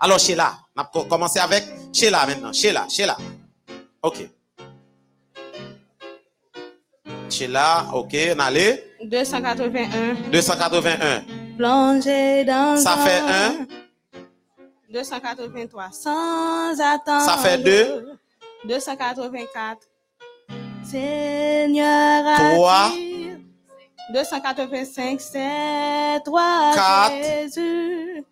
Alors, 0.01 0.19
Sheila, 0.19 0.59
on 0.77 0.81
a 0.81 1.05
commencé 1.09 1.39
avec 1.39 1.65
Sheila 1.93 2.27
maintenant. 2.27 2.53
Sheila, 2.53 2.87
Sheila. 2.89 3.17
OK. 4.03 4.29
Sheila, 7.31 7.87
OK, 7.93 8.17
on 8.35 8.39
allait. 8.41 8.85
281. 9.05 10.31
281. 10.33 11.38
Plongé 11.59 12.45
dans 12.45 12.77
Ça 12.77 12.97
fait 12.99 13.19
un. 13.19 13.67
283. 14.91 15.91
Sans 15.93 16.81
attendre. 16.81 17.25
Ça 17.25 17.37
fait 17.37 17.59
deux. 17.59 18.17
284. 18.65 19.79
Seigneur. 20.89 22.55
Trois. 22.55 22.87
attire. 22.87 23.39
285. 24.13 25.21
C'est 25.21 26.23
toi, 26.25 26.71
Quatre. 26.75 27.13
Jésus. 27.17 28.25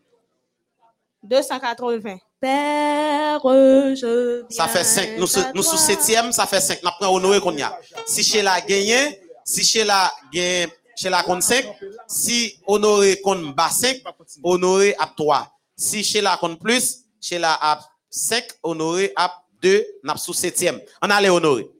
280. 1.24 2.18
Père, 2.40 3.40
je 3.42 4.44
Ça 4.50 4.68
fait 4.68 4.82
viens 4.82 4.84
5. 4.84 5.08
Nous, 5.18 5.26
nous 5.54 5.62
sous. 5.62 5.76
7e, 5.76 6.30
ça 6.30 6.46
fait 6.46 6.60
5. 6.60 6.78
Nous 6.84 6.90
prenons 6.98 7.14
honoré 7.16 7.40
qu'on 7.40 7.56
y 7.56 7.62
a. 7.62 7.76
Si 8.06 8.22
Sheila 8.22 8.60
gagne, 8.60 9.16
si 9.44 9.64
Sheila 9.64 10.12
gagne, 10.32 10.68
Sheila 10.96 11.22
compte 11.22 11.42
5. 11.42 11.64
Si 12.08 12.58
honoré 12.66 13.20
compte 13.20 13.54
bas 13.54 13.70
5, 13.70 14.02
honoré 14.42 14.94
à 14.98 15.06
3. 15.06 15.52
Si 15.76 16.02
Sheila 16.02 16.36
compte 16.38 16.58
plus, 16.60 17.04
Sheila 17.20 17.58
a 17.60 17.80
5, 18.08 18.44
honoré 18.62 19.12
à 19.14 19.42
2, 19.60 19.86
n'a 20.02 20.16
sous 20.16 20.32
7e. 20.32 20.82
On 21.02 21.10
allait 21.10 21.28
honoré. 21.28 21.70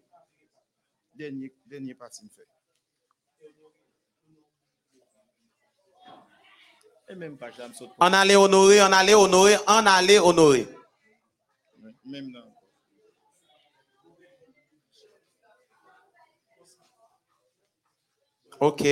Dernier, 1.15 1.55
dernier 1.65 1.95
parti 1.95 2.25
me 2.25 2.29
fait. 2.29 2.43
Et 7.09 7.15
même 7.15 7.39
pas. 7.39 7.47
On 7.99 8.13
allait 8.13 8.37
honoré, 8.37 8.83
on 8.83 8.93
allait 8.93 9.15
honoré, 9.15 9.57
on 9.67 9.87
allait 9.87 10.19
honoré. 10.19 10.69
Même 12.05 12.31
non. 12.31 12.56
OK. 18.61 18.83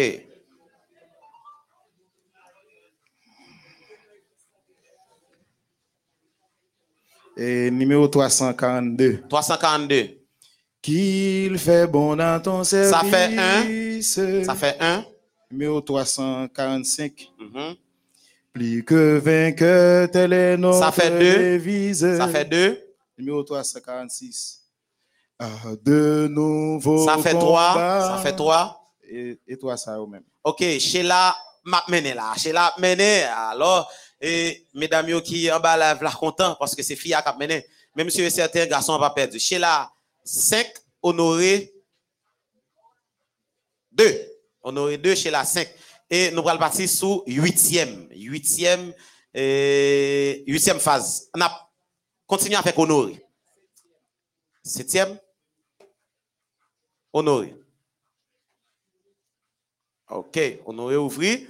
Et 7.37 7.71
numéro 7.71 8.07
342. 8.09 9.23
342. 9.29 10.19
Qu'il 10.81 11.59
fait 11.59 11.87
bon 11.87 12.15
dans 12.17 12.41
ton 12.41 12.63
service. 12.63 12.91
Ça 12.91 13.01
fait 13.01 13.37
un. 13.39 14.45
Ça 14.45 14.55
fait 14.55 14.77
un. 14.81 15.05
Numéro 15.51 15.81
345. 15.81 17.29
Mhm. 17.39 17.75
Plus 18.53 18.85
que 18.85 19.19
vainqueur, 19.19 20.09
tel 20.11 20.33
est 20.33 20.57
notre 20.57 20.79
Ça 20.79 20.93
fait 20.93 21.11
deux. 21.11 22.17
Ça 22.19 22.29
fait 22.29 22.45
deux. 22.45 22.81
Numéro 23.19 23.43
346. 23.43 24.61
Ah, 25.39 25.49
de 25.83 26.29
nouveaux 26.31 27.05
Ça 27.05 27.19
fait 27.19 27.33
trois. 27.33 27.73
combats. 27.73 28.17
Ça 28.17 28.23
fait 28.23 28.37
trois. 28.37 28.84
Et, 29.15 29.57
toi, 29.57 29.77
ça 29.77 30.01
ou 30.01 30.07
même. 30.07 30.25
Ok, 30.43 30.61
Sheila 30.79 31.37
m'a 31.65 31.85
mené 31.89 32.15
là. 32.15 32.35
Sheila 32.37 32.75
m'a 32.79 32.89
mené. 32.89 33.23
Alors, 33.23 33.91
et 34.21 34.67
mesdames 34.75 35.09
yo 35.09 35.21
qui 35.21 35.51
en 35.51 35.61
bas 35.61 35.77
là, 35.77 35.97
content 36.19 36.57
parce 36.59 36.75
que 36.75 36.83
c'est 36.83 36.97
fille 36.97 37.15
qui 37.15 37.39
mené. 37.39 37.67
Même 37.95 38.11
si 38.11 38.29
certains 38.31 38.67
garçons 38.67 38.99
pas 38.99 39.11
perdu. 39.11 39.39
Sheila 39.39 39.93
5, 40.25 40.67
Honoré 41.03 41.73
2. 43.93 44.31
Honoré 44.63 44.99
2, 44.99 45.15
Sheila 45.15 45.45
5. 45.45 45.69
Et 46.11 46.31
nous 46.33 46.47
allons 46.49 46.59
partir 46.59 46.89
sous 46.89 47.23
huitième. 47.27 48.09
Huitième, 48.11 48.93
euh, 49.37 50.35
huitième 50.47 50.81
phase. 50.81 51.29
On 51.35 51.41
a 51.41 51.71
avec 52.59 52.79
Honoré. 52.79 53.25
Septième. 54.63 55.19
Honoré. 57.13 57.55
OK, 60.09 60.39
Honoré 60.67 60.97
ouvri. 60.97 61.49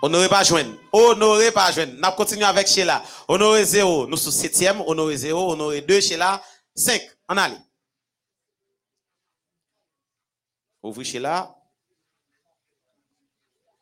Honoré 0.00 0.28
pas 0.28 0.44
joindre. 0.44 0.78
Honoré 0.92 1.52
pas 1.52 1.72
joindre. 1.72 1.94
N'a 1.98 2.12
continué 2.12 2.44
avec 2.44 2.68
Sheila. 2.68 3.02
Honoré 3.26 3.64
0. 3.64 4.06
Nous 4.06 4.16
sommes 4.16 4.32
7e. 4.32 4.82
Honoré 4.86 5.16
0. 5.16 5.52
Honoré 5.52 5.80
2. 5.82 6.00
Sheila 6.00 6.42
5. 6.74 7.02
On 7.28 7.36
allez. 7.36 7.58
Ouvri 10.82 11.04
Sheila. 11.04 11.57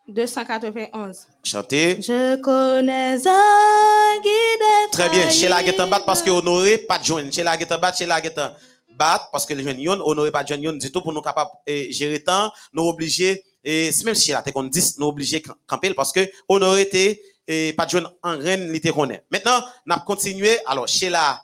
291. 0.08 1.26
Chantez. 1.42 2.00
Je 2.00 2.36
connais 2.36 3.26
un 3.26 4.20
guide 4.22 4.90
Très 4.92 5.08
bien. 5.08 5.28
Sheila 5.30 5.56
infaillible. 5.56 5.76
get 5.76 5.82
en 5.82 5.88
bat 5.88 6.00
parce 6.06 6.22
que 6.22 6.30
Honoré 6.30 6.78
pas 6.78 6.98
de 6.98 7.04
joindre. 7.04 7.32
Sheila 7.32 7.58
get 7.58 7.72
en 7.72 7.78
bat. 7.78 7.92
Sheila 7.92 8.22
get 8.22 8.38
en 8.38 8.50
bat 8.96 9.28
parce 9.32 9.44
que 9.46 9.54
les 9.54 9.64
jeunes 9.64 9.80
yon. 9.80 10.00
Honoré 10.04 10.30
pas 10.30 10.44
de 10.44 10.78
du 10.78 10.92
tout 10.92 11.00
pour 11.00 11.12
nous 11.12 11.22
capables 11.22 11.50
de 11.66 11.90
gérer 11.90 12.22
temps. 12.22 12.52
Nous 12.72 12.84
obligés. 12.84 13.42
Et 13.64 13.90
même 14.04 14.14
si 14.14 14.32
t'es 14.44 14.52
qu'on 14.52 14.62
10, 14.62 14.98
nous 14.98 15.06
obligés 15.06 15.40
de 15.40 15.48
camper 15.66 15.92
parce 15.92 16.12
que 16.12 16.20
Honoré 16.48 16.82
était 16.82 17.20
et 17.48 17.72
pas 17.72 17.84
de 17.84 17.90
joindre 17.90 18.12
en 18.22 18.36
reine, 18.38 18.80
connaît. 18.92 19.24
Maintenant, 19.30 19.62
n'a 19.86 19.98
continué. 20.00 20.58
Alors, 20.66 20.88
Sheila 20.88 21.40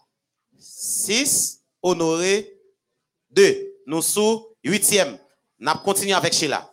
6, 0.58 1.60
Honoré 1.82 2.56
2. 3.30 3.74
Nous 3.86 4.02
sous 4.02 4.46
8e. 4.64 5.18
N'a 5.60 5.74
continué 5.74 6.12
avec 6.12 6.32
Sheila. 6.32 6.71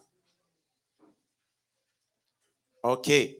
OK.« 2.90 3.10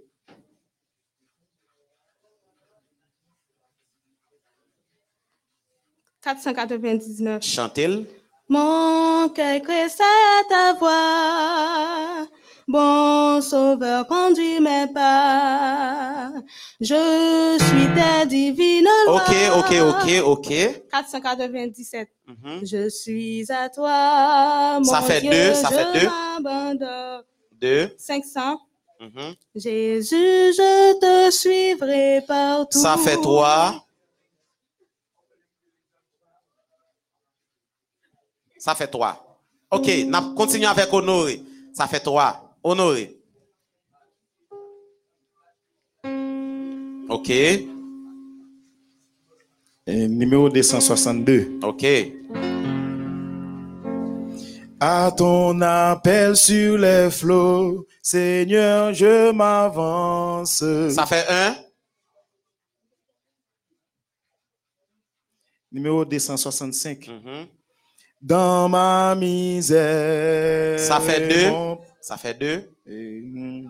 499. 6.22 7.42
Chantez. 7.44 8.06
Mon 8.50 9.30
cœur 9.30 9.62
à 9.62 10.44
ta 10.50 10.74
voix. 10.74 12.28
Bon 12.68 13.42
sauveur, 13.42 14.06
conduis 14.06 14.60
mes 14.60 14.86
pas. 14.94 16.32
Je 16.80 17.58
suis 17.60 17.88
ta 17.96 18.26
divine 18.28 18.86
loi. 19.08 19.16
OK, 19.16 19.34
OK, 19.58 19.74
OK, 19.82 20.22
OK. 20.24 20.54
497. 20.92 22.10
Mhm. 22.28 22.60
Je 22.64 22.90
suis 22.90 23.52
à 23.52 23.70
toi, 23.70 24.78
mon 24.80 24.84
Ça 24.84 25.02
fait 25.02 25.22
Dieu, 25.22 25.32
deux, 25.32 25.54
ça 25.56 25.70
je 25.72 25.76
fait 25.76 25.94
deux. 26.00 26.08
m'abandonne. 26.44 27.24
2. 27.54 27.96
500. 29.00 29.10
Mhm. 29.16 29.36
Jésus, 29.56 30.16
je 30.16 31.00
te 31.00 31.32
suivrai 31.32 32.22
partout. 32.28 32.80
Ça 32.80 32.98
fait 32.98 33.16
3. 33.16 33.86
Ça 38.58 38.76
fait 38.76 38.88
3. 38.88 39.40
OK, 39.72 39.88
n'a 40.08 40.22
continué 40.36 40.66
avec 40.66 40.92
Honoré. 40.92 41.42
Ça 41.74 41.88
fait 41.88 42.00
3. 42.00 42.58
Honoré. 42.64 43.16
OK, 47.10 47.30
Et 49.92 50.08
numéro 50.08 50.50
262. 50.50 51.58
OK. 51.64 51.84
À 54.82 55.12
ton 55.16 55.60
appel 55.62 56.36
sur 56.38 56.78
les 56.78 57.10
flots, 57.12 57.86
Seigneur, 58.02 58.94
je 58.94 59.32
m'avance. 59.32 60.64
Ça 60.96 61.06
fait 61.06 61.26
1. 61.30 61.56
Numéro 65.72 66.06
265. 66.06 67.08
Mhm. 67.08 67.48
Dans 68.22 68.68
ma 68.70 69.16
misère. 69.16 70.80
Ça 70.80 71.00
fait 71.00 71.28
deux. 71.28 71.50
mon- 71.52 71.80
Ça 72.02 72.18
fait 72.18 72.34
2. 72.34 72.72
Et- 72.88 73.66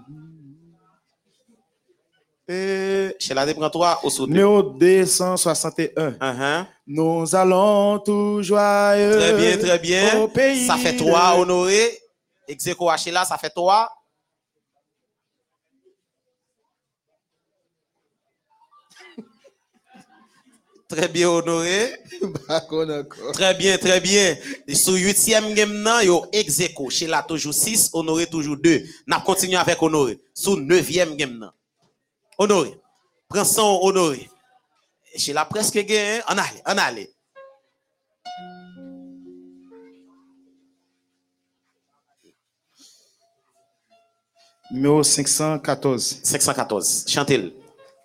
Chez 2.50 3.36
la 3.36 3.46
3 3.46 4.00
au 4.04 4.10
sauté. 4.10 4.32
Numéro 4.32 4.64
261. 4.64 6.12
Uh-huh. 6.14 6.66
Nous 6.88 7.36
allons 7.36 8.00
tout 8.00 8.42
joyeux. 8.42 9.12
Très 9.20 9.34
bien, 9.34 9.58
très 9.58 9.78
bien. 9.78 10.20
au 10.20 10.28
pays 10.28 10.66
Ça 10.66 10.76
fait 10.78 10.94
de- 10.94 10.98
3, 10.98 11.36
honoré. 11.38 12.00
Execo 12.48 12.88
là, 13.12 13.24
ça 13.24 13.38
fait 13.38 13.52
3. 13.52 13.88
Très 20.90 21.08
bien, 21.08 21.30
honoré. 21.30 21.94
Très 23.34 23.54
bien, 23.54 23.78
très 23.78 24.00
bien. 24.02 24.36
Sur 24.74 24.94
8e 24.94 25.54
game, 25.54 25.84
nan, 25.84 26.04
yo 26.04 26.26
execo. 26.32 26.90
Chez 26.90 27.06
la 27.06 27.22
toujours 27.22 27.54
6, 27.54 27.92
honoré 27.94 28.26
toujours 28.26 28.58
2. 28.58 28.82
N'a 29.06 29.20
continué 29.20 29.56
avec 29.58 29.80
honoré. 29.84 30.20
Sur 30.34 30.58
9e 30.58 31.16
game, 31.16 31.38
nan. 31.38 31.52
Honoré. 32.40 32.80
Prends 33.28 33.44
son 33.46 33.80
honoré. 33.84 34.30
Chez 35.16 35.34
la 35.34 35.46
presque 35.46 35.78
gain, 35.78 36.22
on 36.30 36.38
allait, 36.38 36.64
on 36.66 36.78
allait. 36.78 37.12
Numéro 44.72 45.04
514. 45.04 46.20
514. 46.24 47.06
Chantez-le. 47.08 47.54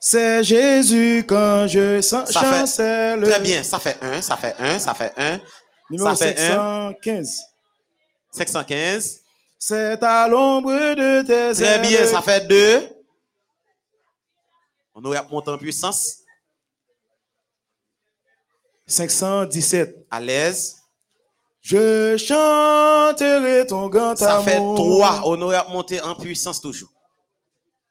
C'est 0.01 0.43
Jésus 0.45 1.25
quand 1.27 1.67
je 1.67 2.01
sens 2.01 2.31
Ça 2.31 2.41
fait- 2.41 2.47
chancelle. 2.61 3.23
Très 3.23 3.41
bien, 3.41 3.63
ça 3.63 3.79
fait 3.79 3.97
1, 4.03 4.21
ça 4.21 4.37
fait 4.37 4.55
1, 4.59 4.79
ça 4.79 4.95
fait 4.95 5.13
1. 5.17 5.41
Numéro 5.91 6.15
Ça 6.15 6.17
fait 6.17 6.39
1. 6.41 6.93
515. 6.93 7.41
515. 8.33 9.21
C'est 9.59 10.03
à 10.03 10.29
l'ombre 10.29 10.73
de 10.73 11.23
tes 11.23 11.63
Très 11.63 11.79
bien, 11.81 12.07
ça 12.07 12.21
fait 12.21 12.47
2. 12.47 12.89
On 14.95 15.05
aurait 15.05 15.27
monté 15.31 15.51
en 15.51 15.59
puissance. 15.59 16.21
517. 18.87 20.07
À 20.11 20.21
l'aise. 20.21 20.77
Je 21.63 22.17
chanterai 22.19 23.67
ton 23.67 23.89
grand 23.89 24.15
Ça 24.17 24.37
amour. 24.39 24.45
fait 24.45 24.57
3. 24.59 25.23
On 25.25 25.41
aurait 25.43 25.65
monté 25.71 26.01
en 26.01 26.15
puissance 26.15 26.61
toujours. 26.61 26.91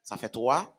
Ça 0.04 0.16
fait 0.16 0.30
3. 0.30 0.72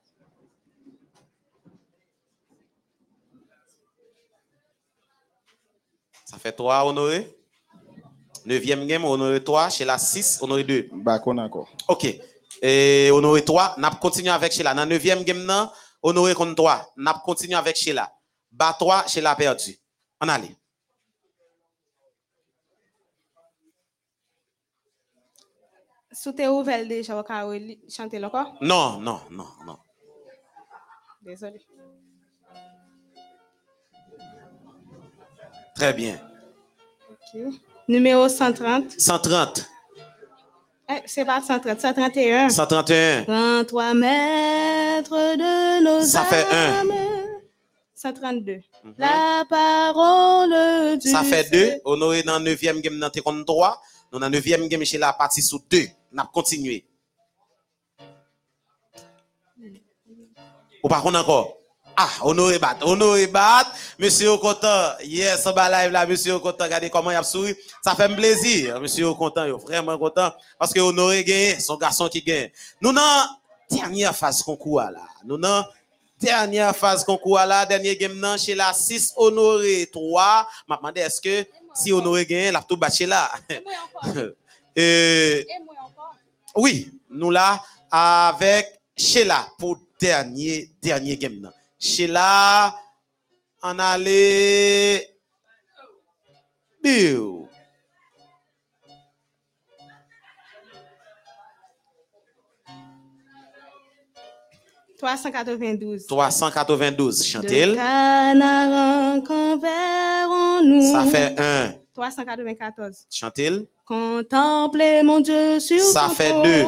Ça 6.24 6.38
fait 6.38 6.52
3, 6.52 6.84
honoré. 6.86 7.36
Neuvième 8.46 8.86
game, 8.86 9.04
honoré 9.04 9.42
3. 9.42 9.70
Chez 9.70 9.84
la 9.84 9.98
6, 9.98 10.38
honoré 10.42 10.64
2. 10.64 10.88
Bakon 10.92 11.38
encore. 11.38 11.68
OK. 11.88 12.06
Et 12.62 13.10
honoré 13.12 13.44
3. 13.44 13.74
N'a 13.78 13.90
continué 13.90 14.30
avec 14.30 14.52
Sheila. 14.52 14.74
Dans 14.74 14.84
le 14.84 14.90
neuvième 14.90 15.22
game, 15.22 15.44
nan, 15.44 15.68
honoré 16.04 16.34
contre 16.34 16.54
3. 16.54 16.92
N'a 16.98 17.14
continué 17.24 17.54
avec 17.54 17.76
Sheila. 17.76 18.12
Bas 18.52 18.76
3, 18.78 19.06
Sheila 19.08 19.34
perdu. 19.34 19.76
On 20.20 20.28
allait. 20.28 20.56
Sous 26.12 26.32
tes 26.32 26.46
ouvelles 26.46 26.86
déjà, 26.86 27.18
au 27.18 27.24
cas 27.24 27.44
où 27.44 27.52
il 27.54 27.80
chanter 27.90 28.24
encore. 28.24 28.54
Non, 28.60 29.00
non, 29.00 29.20
non, 29.30 29.48
non. 29.66 29.78
Désolé. 31.22 31.60
Très 35.74 35.92
bien. 35.92 36.20
Numéro 37.88 38.28
130. 38.28 38.92
130. 38.92 39.73
C'est 41.06 41.24
pas 41.24 41.40
130, 41.40 41.80
131. 41.80 42.48
131. 42.50 43.24
Rends-toi 43.24 43.94
maître 43.94 45.10
de 45.36 45.82
nos 45.82 46.02
Ça 46.02 46.24
fait 46.24 46.44
un. 46.50 46.80
âmes. 46.80 46.92
132. 47.94 48.60
La 48.98 49.44
parole 49.48 50.98
du 50.98 51.08
Ça 51.08 51.22
fait 51.22 51.50
2. 51.50 51.58
Seigneur. 51.58 51.80
Honoré 51.84 52.22
dans 52.22 52.38
9e 52.38 52.80
game 52.80 52.98
dans 52.98 53.10
contre 53.10 53.44
3. 53.44 53.80
Nous 54.12 54.18
dans 54.18 54.28
9e 54.30 54.68
game 54.68 54.84
chez 54.84 54.98
la 54.98 55.12
partie 55.14 55.42
sous 55.42 55.62
2. 55.70 55.86
N'a 56.12 56.28
continué. 56.32 56.84
Ou 60.82 60.88
par 60.88 61.02
contre 61.02 61.18
encore? 61.18 61.56
Ah, 61.96 62.10
honoré 62.22 62.58
bat, 62.58 62.76
honoré 62.82 63.28
bat, 63.28 63.66
monsieur 63.98 64.32
au 64.32 64.38
content. 64.38 64.92
Yes, 65.04 65.46
on 65.46 65.52
va 65.52 65.70
live 65.70 65.92
là, 65.92 66.04
monsieur 66.06 66.34
au 66.34 66.40
content. 66.40 66.64
Regardez 66.64 66.90
comment 66.90 67.12
il 67.12 67.16
a 67.16 67.22
souri. 67.22 67.54
Ça 67.84 67.94
fait 67.94 68.04
un 68.04 68.14
plaisir, 68.14 68.80
monsieur 68.80 69.06
au 69.08 69.14
content, 69.14 69.46
vraiment 69.58 69.96
content. 69.96 70.32
Parce 70.58 70.72
que 70.72 70.80
honoré 70.80 71.22
gagne, 71.22 71.60
son 71.60 71.76
garçon 71.76 72.08
qui 72.08 72.20
gagne. 72.20 72.50
Nous 72.80 72.92
dans 72.92 73.28
dernière 73.70 74.14
phase 74.14 74.42
concours 74.42 74.80
là. 74.80 75.06
Nous 75.24 75.38
dans 75.38 75.64
dernière 76.20 76.74
phase 76.74 77.04
concours 77.04 77.38
là, 77.38 77.64
dernier 77.64 77.96
game 77.96 78.18
nan, 78.18 78.36
chez 78.38 78.56
la 78.56 78.72
6 78.72 79.12
honoré 79.16 79.88
3. 79.92 80.48
M'a 80.66 80.76
demandé 80.76 81.00
est-ce 81.00 81.20
que 81.20 81.48
si 81.74 81.92
honoré 81.92 82.26
gagne, 82.26 82.52
la 82.52 82.62
tout 82.62 82.76
battre 82.76 83.04
là? 83.04 83.30
Euh, 84.76 85.40
oui, 86.56 86.90
nous 87.08 87.30
là 87.30 87.62
avec 87.88 88.80
Sheila 88.96 89.46
pour 89.56 89.78
dernier 90.00 90.68
dernier 90.82 91.16
game 91.16 91.38
nan. 91.40 91.52
Sheila 91.84 92.74
en 93.62 93.78
allait 93.78 95.06
Bill. 96.82 97.46
392. 104.98 106.06
392 106.06 107.18
De 107.18 107.24
Chantel. 107.24 107.74
Canaan 107.74 109.20
qu'enverrons-nous. 109.20 110.90
Ça 110.90 111.04
fait 111.04 111.38
1 111.38 111.74
394. 111.92 113.06
Chantel. 113.10 113.66
Contemplez 113.84 115.02
mon 115.02 115.20
Dieu 115.20 115.60
sur 115.60 115.80
Ça 115.80 116.08
fait 116.08 116.32
deux. 116.32 116.64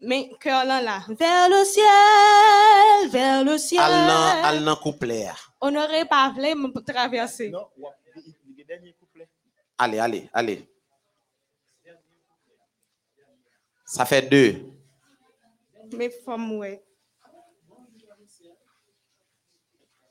Mais 0.00 0.30
cœur 0.40 0.64
là, 0.64 0.80
là. 0.80 1.00
Vers 1.08 1.48
le 1.48 1.64
ciel, 1.64 3.10
vers 3.10 3.44
le 3.44 3.58
ciel. 3.58 3.80
Al 3.80 4.06
nan 4.06 4.44
al 4.44 4.64
nan 4.64 4.76
couplet. 4.76 5.28
On 5.60 5.70
n'aurait 5.70 6.04
pas 6.04 6.30
voulu 6.30 6.54
me 6.54 6.80
traverser. 6.80 7.52
Allez, 9.76 9.98
allez, 9.98 10.28
allez. 10.32 10.68
Ça 13.84 14.04
fait 14.04 14.22
2. 14.22 14.64
Mais 15.96 16.10
femme, 16.10 16.52
ouais. 16.58 16.82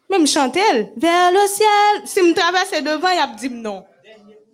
Même 0.09 0.25
Chantel, 0.25 0.93
vers 0.97 1.31
le 1.31 1.47
ciel. 1.47 2.07
Si 2.07 2.21
me 2.21 2.33
traverse 2.33 2.71
devant, 2.71 3.09
il 3.09 3.19
a 3.19 3.27
dit 3.27 3.49
non. 3.49 3.85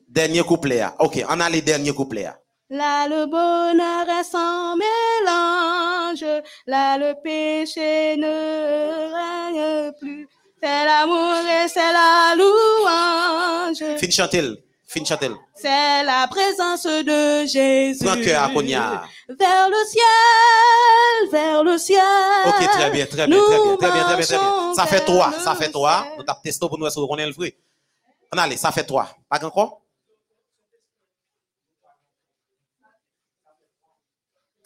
Dernier 0.07 0.43
couplet. 0.43 0.83
OK, 0.99 1.23
on 1.27 1.39
a 1.39 1.49
les 1.49 1.61
derniers 1.61 1.93
couplets. 1.93 2.33
Là, 2.69 3.07
le 3.07 3.25
bonheur 3.25 4.09
est 4.19 4.23
sans 4.23 4.75
mélange. 4.75 6.25
Là, 6.65 6.97
le 6.97 7.13
péché 7.21 8.15
ne 8.17 9.13
règne 9.13 9.91
plus. 9.99 10.27
C'est 10.61 10.85
l'amour 10.85 11.35
et 11.39 11.67
c'est 11.67 11.91
la 11.91 12.35
louange. 12.35 13.99
Fin 13.99 14.09
Chantel. 14.09 14.57
Fin 14.87 15.03
Chantel. 15.03 15.33
C'est 15.55 16.03
la 16.03 16.25
présence 16.27 16.83
de 16.83 17.45
Jésus. 17.45 18.05
Cœur 18.23 18.43
à 18.43 18.49
Konya. 18.49 19.03
Vers 19.27 19.69
le 19.69 19.85
ciel, 19.85 21.29
vers 21.31 21.63
le 21.63 21.77
ciel. 21.77 21.99
OK, 22.47 22.69
très 22.69 22.89
bien, 22.91 23.05
très 23.05 23.27
bien, 23.27 23.39
très 23.39 23.59
bien, 23.59 23.75
très 23.77 23.91
bien, 23.91 24.03
très 24.03 24.15
bien, 24.15 24.25
très 24.25 24.37
bien. 24.37 24.73
Ça 24.73 24.85
fait 24.85 25.01
3, 25.01 25.33
ça 25.33 25.55
fait 25.55 25.69
3. 25.69 26.05
Nous 26.17 26.23
t'avons 26.23 26.39
testé 26.43 26.67
pour 26.67 26.79
nous 26.79 26.87
est-ce 26.87 26.95
qu'on 26.95 27.17
est 27.17 27.27
le 27.27 27.33
fruit. 27.33 27.53
On 28.33 28.37
allez, 28.37 28.57
ça 28.57 28.71
fait 28.71 28.83
3. 28.83 29.09
Pas 29.29 29.45
encore? 29.45 29.82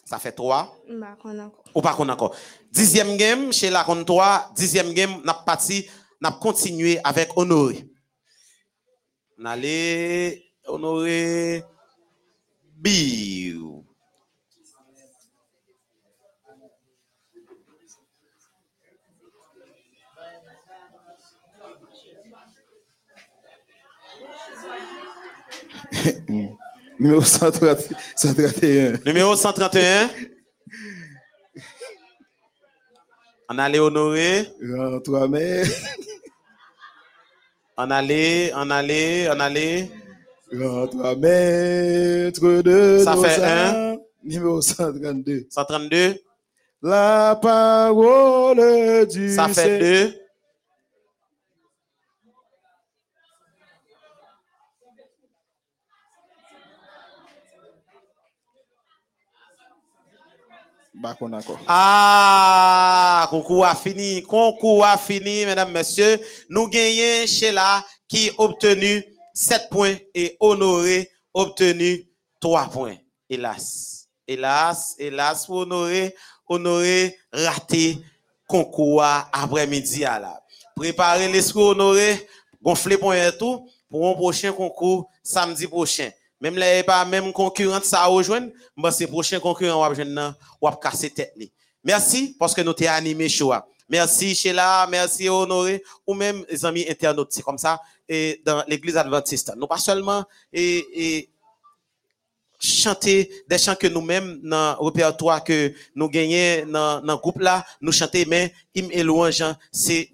Ça 0.08 0.18
fait 0.18 0.32
3. 0.32 0.74
Bah, 0.88 1.18
Ou 1.74 1.82
pas 1.82 1.92
qu'on 1.92 2.08
encore. 2.08 2.34
Dixième 2.72 3.18
game, 3.18 3.52
chez 3.52 3.68
la 3.68 3.84
contre 3.84 4.06
3. 4.06 4.52
Dixième 4.56 4.94
game, 4.94 5.20
n'a 5.22 5.34
parti, 5.34 5.86
n'a 6.18 6.32
continué 6.32 6.98
avec 7.04 7.28
Honoré. 7.36 7.86
On 9.38 9.44
allait 9.44 10.42
Honoré 10.66 11.62
Biou. 12.74 13.84
Numéro 26.98 27.20
130 27.22 27.92
131. 28.16 28.98
Numéro 29.06 29.36
131. 29.36 30.10
On 33.48 33.58
allait 33.58 33.78
Honoré. 33.78 34.48
Rends-toi 34.60 35.28
maître. 35.28 35.70
On 37.76 37.90
allait, 37.90 38.52
on 38.56 38.70
allait, 38.70 39.28
on 39.30 39.38
allait. 39.40 39.90
Rends-toi 40.52 41.14
maître 41.16 42.62
de 42.62 43.00
Ça 43.04 43.14
nos 43.14 43.22
fait 43.22 43.42
âmes. 43.42 43.98
Numéro 44.24 44.60
132. 44.60 45.46
132. 45.48 46.16
La 46.82 47.38
parole 47.40 49.06
du 49.06 49.32
Ça 49.32 49.46
fait 49.48 49.54
Seigneur. 49.54 50.10
2. 61.00 61.14
Qu'on 61.18 61.32
a 61.32 61.38
encore. 61.38 61.60
Ah, 61.66 63.26
concours 63.30 63.64
a 63.64 63.74
fini, 63.74 64.22
concours 64.22 64.84
a 64.84 64.96
fini, 64.96 65.44
mesdames, 65.46 65.72
messieurs. 65.72 66.18
Nous 66.48 66.68
gagnons 66.68 67.26
Sheila 67.26 67.84
qui 68.08 68.30
obtenu 68.36 69.04
7 69.32 69.68
points 69.70 69.96
et 70.14 70.36
Honoré 70.40 71.10
obtenu 71.32 72.08
3 72.40 72.68
points. 72.70 72.96
Hélas, 73.30 74.08
hélas, 74.26 74.94
hélas 74.98 75.46
pour 75.46 75.58
Honoré, 75.58 76.14
Honoré 76.48 77.16
raté 77.32 77.98
concours 78.46 79.02
après-midi 79.02 80.04
à 80.04 80.18
la. 80.18 80.42
Préparez 80.74 81.30
l'esprit 81.30 81.60
Honoré, 81.60 82.26
gonflez 82.62 82.96
point 82.98 83.28
et 83.28 83.36
tout 83.36 83.68
pour 83.90 84.08
un 84.08 84.14
prochain 84.14 84.52
concours 84.52 85.08
samedi 85.22 85.66
prochain. 85.66 86.10
Même 86.40 86.56
là, 86.56 86.82
pas 86.84 87.04
même 87.04 87.32
concurrent 87.32 87.80
ça 87.82 88.04
rejoindre, 88.06 88.50
c'est 88.92 89.06
prochain 89.06 89.40
concurrent 89.40 89.90
ou 89.90 89.94
jeune 89.94 90.34
ou 90.60 90.70
casser 90.70 91.10
tête. 91.10 91.34
Merci 91.82 92.36
parce 92.38 92.54
que 92.54 92.60
nous 92.60 92.72
t'ai 92.72 92.86
animé 92.86 93.28
choix. 93.28 93.66
Merci 93.88 94.34
Sheila, 94.34 94.86
merci 94.90 95.28
Honoré 95.28 95.82
ou 96.06 96.14
même 96.14 96.44
les 96.48 96.64
amis 96.64 96.84
internautes, 96.88 97.32
c'est 97.32 97.42
comme 97.42 97.58
ça 97.58 97.80
et 98.08 98.40
dans 98.44 98.62
l'église 98.68 98.96
adventiste. 98.96 99.52
Nous 99.56 99.66
pas 99.66 99.78
seulement 99.78 100.24
et, 100.52 100.86
et 100.94 101.30
chanter 102.60 103.30
des 103.48 103.58
chants 103.58 103.74
que 103.76 103.86
nous-mêmes 103.86 104.40
dans 104.42 104.76
le 104.80 104.86
répertoire 104.86 105.42
que 105.42 105.72
nous 105.94 106.08
gagnons 106.08 106.66
dans 106.70 107.00
le 107.02 107.16
groupe 107.16 107.40
là, 107.40 107.64
nous 107.80 107.92
chanter 107.92 108.24
mais 108.26 108.52
hymne 108.74 108.90
et 108.92 109.02
louange 109.02 109.44
c'est 109.72 110.10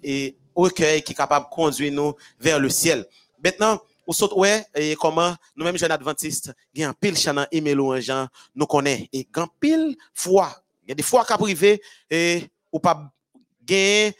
recueil 0.55 1.03
qui 1.03 1.11
est 1.11 1.15
capable 1.15 1.45
de 1.45 1.49
conduire 1.53 1.91
nous 1.91 2.13
vers 2.39 2.59
le 2.59 2.69
ciel. 2.69 3.05
Maintenant, 3.43 3.79
ou 4.05 4.13
saute 4.13 4.33
ouais 4.33 4.65
et 4.75 4.95
comment 4.95 5.35
nous-mêmes 5.55 5.77
jeunes 5.77 5.91
adventistes, 5.91 6.53
il 6.73 6.83
un 6.83 6.93
pile 6.93 7.15
hymne 7.51 7.67
et 7.67 7.73
louange 7.73 8.11
nous 8.53 8.65
connaît 8.65 9.09
et 9.11 9.27
grand 9.31 9.47
pile 9.59 9.95
fois, 10.13 10.55
il 10.83 10.89
y 10.89 10.91
a 10.91 10.95
des 10.95 11.03
fois 11.03 11.25
qu'à 11.25 11.37
privé 11.37 11.81
et 12.09 12.45
ou 12.71 12.79
pas 12.79 13.11
gagner 13.63 14.15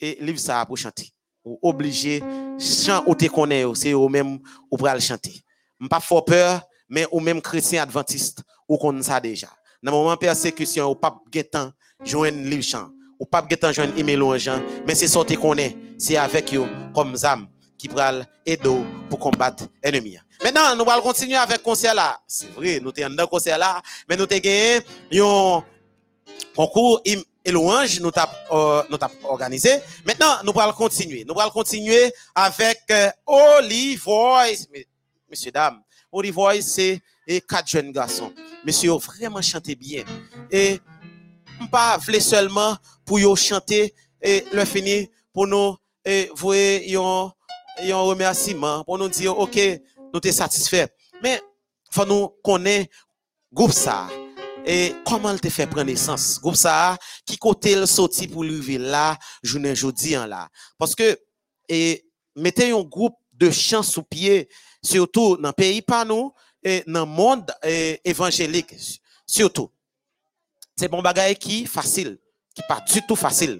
et 0.00 0.18
livre 0.20 0.38
ça 0.38 0.64
pour 0.66 0.76
chanter. 0.76 1.08
Ou 1.44 1.58
obligé 1.62 2.22
chant 2.58 3.02
ou 3.06 3.14
te 3.14 3.26
connaît 3.26 3.64
c'est 3.74 3.94
ou 3.94 4.08
même 4.08 4.38
ou 4.70 4.76
pral 4.76 5.00
chanter. 5.00 5.42
M'pas 5.78 6.00
fort 6.00 6.24
peur 6.24 6.62
mais 6.88 7.06
ou 7.10 7.20
même 7.20 7.40
chrétien 7.40 7.82
adventiste 7.82 8.42
ou 8.68 8.76
connaît 8.76 9.02
ça 9.02 9.20
déjà. 9.20 9.48
Dans 9.82 9.92
le 9.92 9.96
moment 9.96 10.12
de 10.12 10.18
persécution 10.18 10.90
ou 10.90 10.94
pas 10.94 11.18
temps 11.50 11.72
joindre 12.04 12.38
livre 12.38 12.62
chant 12.62 12.90
ou 13.18 13.26
pas 13.26 13.42
temps 13.42 13.72
joindre 13.72 13.98
email 13.98 14.20
ou 14.20 14.36
gens 14.36 14.60
mais 14.86 14.94
c'est 14.94 15.08
ça 15.08 15.24
te 15.24 15.34
connaît 15.34 15.76
c'est 15.98 16.16
avec 16.16 16.54
eux 16.54 16.66
comme 16.94 17.16
zam 17.16 17.46
qui 17.80 17.88
pral 17.88 18.26
aider 18.44 18.82
pour 19.08 19.18
combattre 19.18 19.64
ennemi. 19.82 20.18
Maintenant, 20.44 20.76
nous 20.76 20.90
allons 20.90 21.02
continuer 21.02 21.36
avec 21.36 21.62
concert 21.62 21.94
là. 21.94 22.20
C'est 22.26 22.50
vrai, 22.52 22.78
nous 22.78 22.92
sommes 22.94 23.16
dans 23.16 23.26
concert 23.26 23.56
là, 23.56 23.80
mais 24.06 24.16
nous 24.16 24.24
avons 24.24 24.38
gagné 24.38 24.80
un 25.12 25.64
concours 26.54 27.00
et 27.04 27.16
louange 27.50 27.98
nous 28.00 28.10
euh, 28.52 28.82
nous 28.90 28.98
organisé. 29.24 29.78
Maintenant, 30.04 30.36
nous 30.44 30.52
allons 30.60 30.72
continuer. 30.74 31.24
Nous 31.26 31.38
allons 31.40 31.50
continuer 31.50 32.12
avec 32.34 32.80
euh, 32.90 33.08
Holy 33.26 33.96
Voice. 33.96 34.66
Mes- 34.72 34.86
Messieurs, 35.30 35.50
dames, 35.52 35.80
Holy 36.12 36.30
Voice, 36.30 36.60
c'est 36.62 37.00
quatre 37.48 37.68
jeunes 37.68 37.92
garçons. 37.92 38.32
Monsieur, 38.64 38.92
vraiment 38.92 39.40
chanté 39.40 39.74
bien. 39.74 40.04
Et 40.50 40.80
pas 41.70 41.96
voulez 41.98 42.20
seulement 42.20 42.76
pour 43.06 43.18
yo 43.20 43.34
chanter 43.36 43.94
et 44.20 44.44
le 44.52 44.64
finir 44.66 45.06
pour 45.32 45.46
nous 45.46 45.76
et 46.04 46.30
un 47.82 48.00
remerciement 48.00 48.84
pour 48.84 48.98
nous 48.98 49.08
dire 49.08 49.38
OK, 49.38 49.58
nous 50.12 50.20
sommes 50.22 50.32
satisfaits. 50.32 50.88
Mais 51.22 51.40
faut 51.90 52.04
nous 52.04 52.28
connaître 52.42 52.90
groupe 53.52 53.72
ça. 53.72 54.08
Et 54.64 54.94
comment 55.06 55.32
il 55.32 55.40
te 55.40 55.48
fait 55.48 55.66
prendre 55.66 55.84
naissance? 55.84 56.38
Groupe 56.40 56.56
ça 56.56 56.98
qui 57.24 57.38
côté 57.38 57.74
le 57.74 57.86
sorti 57.86 58.28
pour 58.28 58.44
lever 58.44 58.78
là 58.78 59.18
journée 59.42 59.74
jeudi 59.74 60.10
là. 60.10 60.48
Parce 60.78 60.94
que 60.94 61.18
et 61.68 62.06
mettez 62.36 62.70
un 62.72 62.82
groupe 62.82 63.16
de 63.32 63.50
chants 63.50 63.82
sous 63.82 64.02
pied 64.02 64.48
surtout 64.82 65.36
dans 65.36 65.48
le 65.48 65.52
pays 65.52 65.80
pas 65.82 66.04
nous 66.04 66.32
et 66.62 66.82
dans 66.86 67.00
le 67.00 67.06
monde 67.06 67.50
évangélique 68.04 68.74
surtout. 69.26 69.70
C'est 70.76 70.88
bon 70.88 71.00
bagage 71.00 71.36
qui 71.36 71.66
facile 71.66 72.18
qui 72.54 72.62
pas 72.68 72.80
du 72.80 73.00
tout 73.06 73.16
facile 73.16 73.58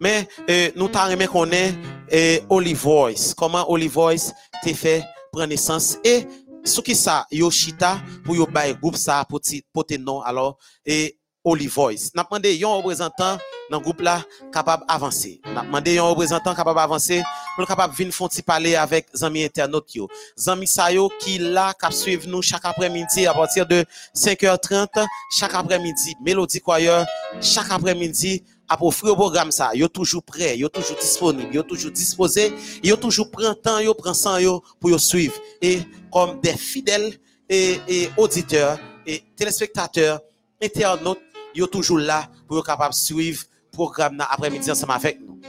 mais 0.00 0.28
eh, 0.48 0.72
nous 0.76 0.88
t'en 0.88 1.08
remet 1.08 1.26
qu'on 1.26 1.50
est 1.50 1.74
eh, 2.10 2.42
Holy 2.48 2.74
Voice. 2.74 3.34
Comment 3.36 3.70
Holy 3.70 3.88
Voice 3.88 4.32
te 4.62 4.72
fait 4.72 5.04
prendre 5.32 5.48
naissance? 5.48 5.98
Et 6.04 6.26
ce 6.64 6.80
qui 6.80 6.94
ça? 6.94 7.26
Yoshita 7.30 7.98
pour 8.24 8.36
yo 8.36 8.46
bay 8.46 8.74
groupe 8.80 8.96
ça 8.96 9.24
pour 9.28 9.40
porter 9.72 9.98
nom 9.98 10.20
alors 10.20 10.58
et 10.84 11.18
Holy 11.42 11.66
Voice. 11.66 12.10
N'a 12.14 12.24
demandé 12.24 12.62
un 12.62 12.68
représentant 12.68 13.38
dans 13.70 13.78
le 13.78 13.82
groupe 13.82 14.00
là 14.00 14.22
capable 14.52 14.84
d'avancer. 14.86 15.40
N'a 15.54 15.62
demandé 15.62 15.98
un 15.98 16.02
représentant 16.02 16.54
capable 16.54 16.78
d'avancer 16.78 17.22
pour 17.56 17.66
capable 17.66 17.94
venir 17.94 18.12
font 18.12 18.28
parler 18.44 18.74
avec 18.74 19.06
amis 19.22 19.44
internautes 19.44 19.94
yo. 19.94 20.08
Amis 20.46 20.66
sa 20.66 20.92
yo 20.92 21.10
qui 21.18 21.38
là 21.38 21.72
cap 21.78 21.92
suivre 21.92 22.28
nous 22.28 22.42
chaque 22.42 22.64
après-midi 22.64 23.26
à 23.26 23.32
partir 23.32 23.66
de 23.66 23.84
5h30 24.14 25.06
chaque 25.30 25.54
après-midi. 25.54 26.14
Mélodie 26.22 26.60
Choir 26.60 27.06
chaque 27.40 27.70
après-midi 27.70 28.44
à 28.70 28.78
offrir 28.80 29.12
au 29.12 29.16
programme 29.16 29.50
ça, 29.50 29.74
yo 29.74 29.88
toujours 29.88 30.22
prêt, 30.22 30.56
yo 30.56 30.68
toujours 30.68 30.96
disponible, 30.96 31.52
yo 31.52 31.64
toujours 31.64 31.90
disposé, 31.90 32.52
yo 32.84 32.94
toujours 32.96 33.28
prend 33.28 33.52
temps, 33.52 33.80
yo 33.80 33.92
prend 33.94 34.14
sang 34.14 34.38
yo 34.38 34.62
pour 34.78 34.90
yo 34.90 34.98
suivre 34.98 35.34
et 35.60 35.80
comme 36.12 36.40
des 36.40 36.56
fidèles 36.56 37.18
et, 37.48 37.80
et 37.88 38.10
auditeurs 38.16 38.78
et 39.04 39.24
téléspectateurs, 39.34 40.20
internautes, 40.62 41.18
yo 41.52 41.66
toujours 41.66 41.98
là 41.98 42.30
pour 42.46 42.58
yo 42.58 42.62
capable 42.62 42.94
suivre 42.94 43.42
programme 43.72 44.24
après-midi 44.30 44.70
ensemble 44.70 44.92
avec 44.92 45.20
nous. 45.20 45.40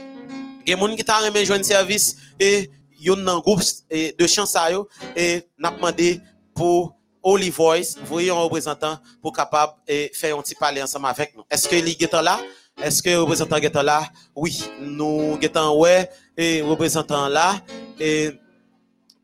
Des 0.66 0.72
gens 0.76 0.96
qui 0.96 1.04
t'a 1.04 1.18
remis 1.18 1.44
joindre 1.44 1.64
service 1.64 2.16
et 2.40 2.68
yo 2.98 3.14
nan 3.14 3.38
groupe 3.38 3.62
de 3.90 4.26
chants 4.26 4.46
ça 4.46 4.68
et 5.14 5.46
n'a 5.58 5.70
demandé 5.70 6.20
pour 6.56 6.96
Holy 7.22 7.50
Voice, 7.50 7.94
voyez 8.04 8.30
un 8.30 8.34
représentant 8.34 8.98
pour 9.20 9.32
capable 9.32 9.74
et 9.86 10.10
faire 10.12 10.36
un 10.36 10.42
petit 10.42 10.56
parler 10.56 10.82
ensemble 10.82 11.06
avec 11.06 11.36
nous. 11.36 11.44
Est-ce 11.48 11.68
que 11.68 11.76
les 11.76 11.92
est 11.92 12.12
là? 12.14 12.40
Est-ce 12.82 13.00
que 13.00 13.14
représentant 13.14 13.56
est 13.56 13.74
là? 13.82 14.10
Oui, 14.34 14.64
nous 14.80 15.38
sommes 15.40 15.78
ouais 15.78 16.10
et 16.36 16.62
représentant 16.62 17.28
là 17.28 17.54
et 18.00 18.32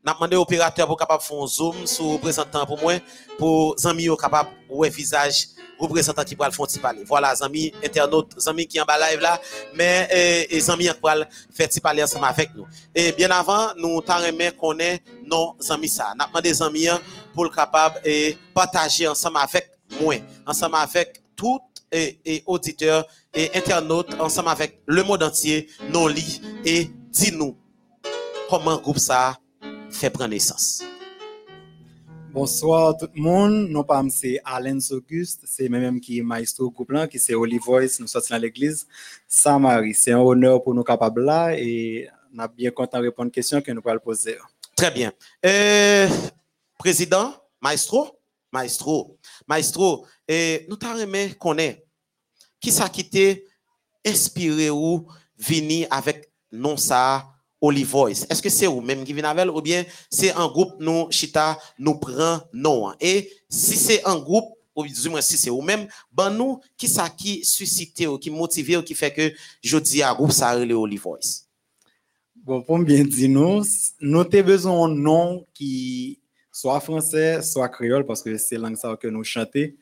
n'a 0.01 0.13
demandé 0.13 0.37
opérateur 0.37 0.87
pour 0.87 0.95
capable 0.95 1.21
faire 1.21 1.43
un 1.43 1.47
zoom 1.47 1.85
sur 1.85 2.05
représentant 2.05 2.65
pour 2.65 2.79
moi 2.79 2.93
pour 3.37 3.75
amis 3.83 4.07
capable 4.17 4.49
ouais 4.69 4.89
visage 4.89 5.49
représentant 5.77 6.23
qui 6.23 6.37
pourra 6.37 6.47
le 6.47 6.53
faire 6.53 6.81
parler. 6.81 7.03
Voilà, 7.05 7.33
amis 7.41 7.73
internautes, 7.83 8.35
amis 8.47 8.65
qui 8.65 8.79
en 8.79 8.85
bas 8.85 8.97
live 8.97 9.19
là, 9.19 9.37
mais 9.75 10.47
les 10.49 10.69
amis 10.69 10.87
qui 10.87 10.93
pourra 10.93 11.15
faire 11.53 11.67
parler 11.83 12.03
ensemble 12.03 12.25
avec 12.25 12.55
nous. 12.55 12.65
Et 12.95 13.11
bien 13.11 13.29
avant, 13.29 13.73
nous 13.75 13.99
t'en 14.01 14.19
remet 14.19 14.53
qu'on 14.53 14.79
est 14.79 15.03
nos 15.25 15.57
amis 15.69 15.89
ça. 15.89 16.13
N'a 16.17 16.27
demandé 16.27 16.51
des 16.51 16.61
amis 16.61 16.87
pour 17.33 17.43
le 17.43 17.49
capable 17.49 17.99
et 18.05 18.37
partager 18.53 19.05
ensemble 19.05 19.37
avec 19.37 19.69
moi, 19.99 20.15
ensemble 20.47 20.75
avec 20.75 21.21
tout 21.35 21.59
et, 21.91 22.19
et 22.25 22.43
auditeurs 22.45 23.07
et 23.33 23.49
internautes 23.55 24.13
ensemble 24.19 24.49
avec 24.49 24.81
le 24.85 25.03
monde 25.03 25.23
entier, 25.23 25.67
non 25.91 26.07
lit 26.07 26.41
et 26.65 26.89
dis-nous 27.11 27.57
comment 28.49 28.77
groupe 28.77 28.99
ça 28.99 29.37
fait 29.89 30.09
prendre 30.09 30.31
naissance. 30.31 30.83
Bonsoir 32.31 32.95
tout 32.95 33.07
le 33.15 33.21
monde. 33.21 33.69
Non 33.69 33.83
pas 33.83 34.03
c'est 34.09 34.39
Alain 34.45 34.77
Auguste, 34.91 35.41
c'est 35.45 35.67
même 35.67 35.99
qui 35.99 36.19
est 36.19 36.21
maestro 36.21 36.69
groupe 36.69 36.91
là, 36.91 37.07
qui 37.07 37.17
c'est 37.17 37.33
Holy 37.33 37.57
Voice, 37.57 37.99
nous 37.99 38.07
sommes 38.07 38.21
dans 38.29 38.37
l'église 38.37 38.87
Saint-Marie. 39.27 39.93
C'est 39.93 40.11
un 40.11 40.19
honneur 40.19 40.61
pour 40.61 40.73
nous 40.73 40.83
capables 40.83 41.23
là 41.23 41.53
et 41.57 42.07
on 42.33 42.39
a 42.39 42.47
bien 42.47 42.71
content 42.71 42.99
de 42.99 43.05
répondre 43.05 43.29
aux 43.29 43.31
questions 43.31 43.61
que 43.61 43.71
nous 43.71 43.81
allons 43.85 43.99
poser. 43.99 44.37
Très 44.75 44.91
bien. 44.91 45.11
Euh, 45.45 46.07
président, 46.77 47.33
maestro, 47.61 48.19
maestro, 48.51 49.17
Maestro, 49.49 50.05
eh, 50.29 50.65
nou 50.69 50.77
ta 50.77 50.93
reme 50.93 51.31
konen, 51.41 51.79
ki 52.61 52.73
sa 52.75 52.85
ki 52.91 53.07
te 53.09 53.25
inspire 54.05 54.69
ou 54.69 55.07
vini 55.41 55.85
avèk 55.89 56.27
non 56.53 56.77
sa 56.77 57.25
Olivois? 57.57 58.27
Eske 58.29 58.51
se 58.53 58.69
ou 58.69 58.83
menm 58.85 59.01
ki 59.07 59.15
vini 59.17 59.25
avèl 59.25 59.49
ou 59.49 59.63
bien 59.65 59.87
se 60.13 60.29
an 60.35 60.51
goup 60.53 60.77
nou 60.77 61.09
chita 61.09 61.55
nou 61.81 61.97
pran 62.03 62.43
nou 62.53 62.91
an? 62.91 62.95
E 63.01 63.25
si 63.49 63.79
se 63.79 63.97
an 64.05 64.21
goup, 64.21 64.53
ou 64.77 64.85
du 64.85 65.09
mwen 65.11 65.25
si 65.25 65.35
se 65.41 65.49
ou 65.49 65.65
menm, 65.65 65.89
ban 66.13 66.29
nou 66.29 66.61
ki 66.79 66.87
sa 66.87 67.09
ki 67.09 67.39
susite 67.47 68.05
ou 68.07 68.21
ki 68.21 68.29
motive 68.31 68.77
ou 68.77 68.85
ki 68.85 68.95
fe 68.95 69.09
ke 69.15 69.31
jodi 69.65 70.05
a 70.05 70.13
goup 70.13 70.31
sa 70.35 70.53
rele 70.53 70.77
Olivois? 70.77 71.39
Bon, 72.45 72.61
pou 72.61 72.77
mbyen 72.77 73.09
di 73.09 73.27
nou, 73.27 73.65
nou 73.99 74.29
te 74.29 74.45
bezon 74.45 74.93
nou 74.93 75.41
ki 75.57 76.18
soit 76.59 76.79
français 76.79 77.41
soit 77.41 77.69
créole 77.69 78.05
parce 78.05 78.21
que 78.21 78.37
c'est 78.37 78.57
langue 78.57 78.77
que 79.01 79.07
nous 79.07 79.23
chanter 79.23 79.77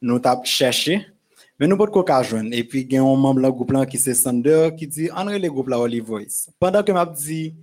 nous 0.00 0.20
avons 0.24 0.44
cherché 0.44 1.06
mais 1.62 1.68
nous 1.68 1.76
pas 1.76 1.86
de 1.86 2.24
joindre. 2.24 2.48
Et 2.52 2.64
puis, 2.64 2.80
il 2.80 2.92
y 2.92 2.96
a 2.96 3.02
un 3.02 3.16
membre 3.16 3.40
du 3.40 3.52
groupe 3.52 3.86
qui 3.86 3.96
c'est 3.96 4.14
Sander 4.14 4.70
qui 4.76 4.88
dit, 4.88 5.08
on 5.16 5.24
le 5.26 5.48
groupe 5.48 5.68
là, 5.68 5.78
Holy 5.78 6.00
Voice. 6.00 6.50
Pendant 6.58 6.82
que 6.82 6.90
m'a 6.90 7.06
dit, 7.06 7.54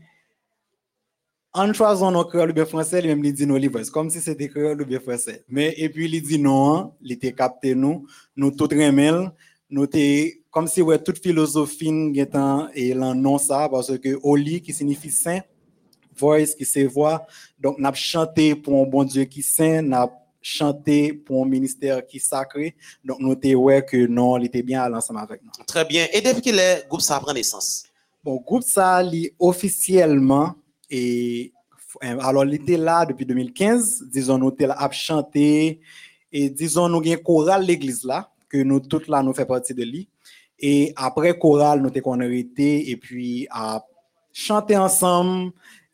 en 1.51 1.73
choisissant 1.73 2.09
nos 2.09 2.23
créoles 2.23 2.51
ou 2.51 2.53
bien 2.53 2.65
français, 2.65 3.01
il 3.03 3.07
même 3.07 3.21
dit 3.33 3.43
Holy 3.43 3.67
Voice, 3.67 3.89
comme 3.91 4.09
si 4.09 4.21
c'était 4.21 4.47
créole 4.47 4.81
ou 4.81 4.85
bien 4.85 5.01
français. 5.01 5.43
Mais, 5.49 5.73
et 5.77 5.89
puis, 5.89 6.09
il 6.09 6.21
dit 6.21 6.39
non, 6.39 6.93
il 7.01 7.11
était 7.11 7.33
capté 7.33 7.75
nous, 7.75 8.07
nous 8.37 8.51
tout 8.51 8.69
remel, 8.71 9.33
nous 9.69 9.85
comme 10.49 10.67
si, 10.67 10.81
ouais, 10.81 10.99
toute 10.99 11.21
philosophie, 11.21 12.13
et 12.75 12.95
non 12.95 13.37
ça, 13.37 13.67
parce 13.69 13.97
que 13.97 14.17
Holy 14.23 14.61
qui 14.61 14.71
signifie 14.71 15.11
saint, 15.11 15.41
voice 16.19 16.55
qui 16.57 16.65
c'est 16.65 16.85
voix, 16.85 17.25
donc 17.59 17.79
n'a 17.79 17.93
chanté 17.93 18.55
pour 18.55 18.81
un 18.81 18.87
bon 18.87 19.03
Dieu 19.03 19.23
qui 19.25 19.41
saint, 19.41 19.81
n'a 19.81 20.09
chanter 20.41 21.13
pour 21.13 21.43
un 21.43 21.47
ministère 21.47 22.05
qui 22.05 22.17
est 22.17 22.21
sacré. 22.21 22.75
Donc, 23.03 23.19
nous 23.19 23.31
avons 23.31 23.81
que 23.81 24.07
non, 24.07 24.37
il 24.37 24.45
était 24.45 24.63
bien 24.63 24.81
à 24.81 24.89
l'ensemble 24.89 25.19
avec 25.19 25.41
nous. 25.43 25.51
Très 25.67 25.83
bien. 25.83 26.07
Et 26.13 26.21
depuis 26.21 26.41
que 26.41 26.51
le 26.51 26.87
groupe 26.87 27.01
ça 27.01 27.19
prend 27.19 27.33
naissance? 27.33 27.83
Bon, 28.23 28.37
groupe 28.37 28.63
ça, 28.63 29.01
officiellement, 29.37 30.55
et 30.89 31.51
alors, 32.01 32.45
il 32.45 32.53
était 32.53 32.77
là 32.77 33.05
depuis 33.05 33.25
2015. 33.25 34.05
Disons, 34.11 34.37
nous 34.37 34.49
était 34.49 34.67
là 34.67 34.75
à 34.77 34.89
chanter. 34.91 35.79
Et 36.31 36.49
disons, 36.49 36.87
nous 36.87 36.99
avons 36.99 37.11
un 37.11 37.17
choral 37.17 37.65
l'église 37.65 38.03
là, 38.03 38.31
que 38.47 38.57
nous 38.57 38.79
toutes 38.79 39.07
là, 39.07 39.23
nous 39.23 39.33
fait 39.33 39.45
partie 39.45 39.73
de 39.73 39.83
lui. 39.83 40.07
Et 40.59 40.93
après 40.95 41.37
choral, 41.37 41.81
nous 41.81 41.89
avons 41.95 42.21
été 42.21 42.91
et 42.91 42.97
puis 42.97 43.47
à 43.49 43.83
chanter 44.31 44.77
ensemble 44.77 45.51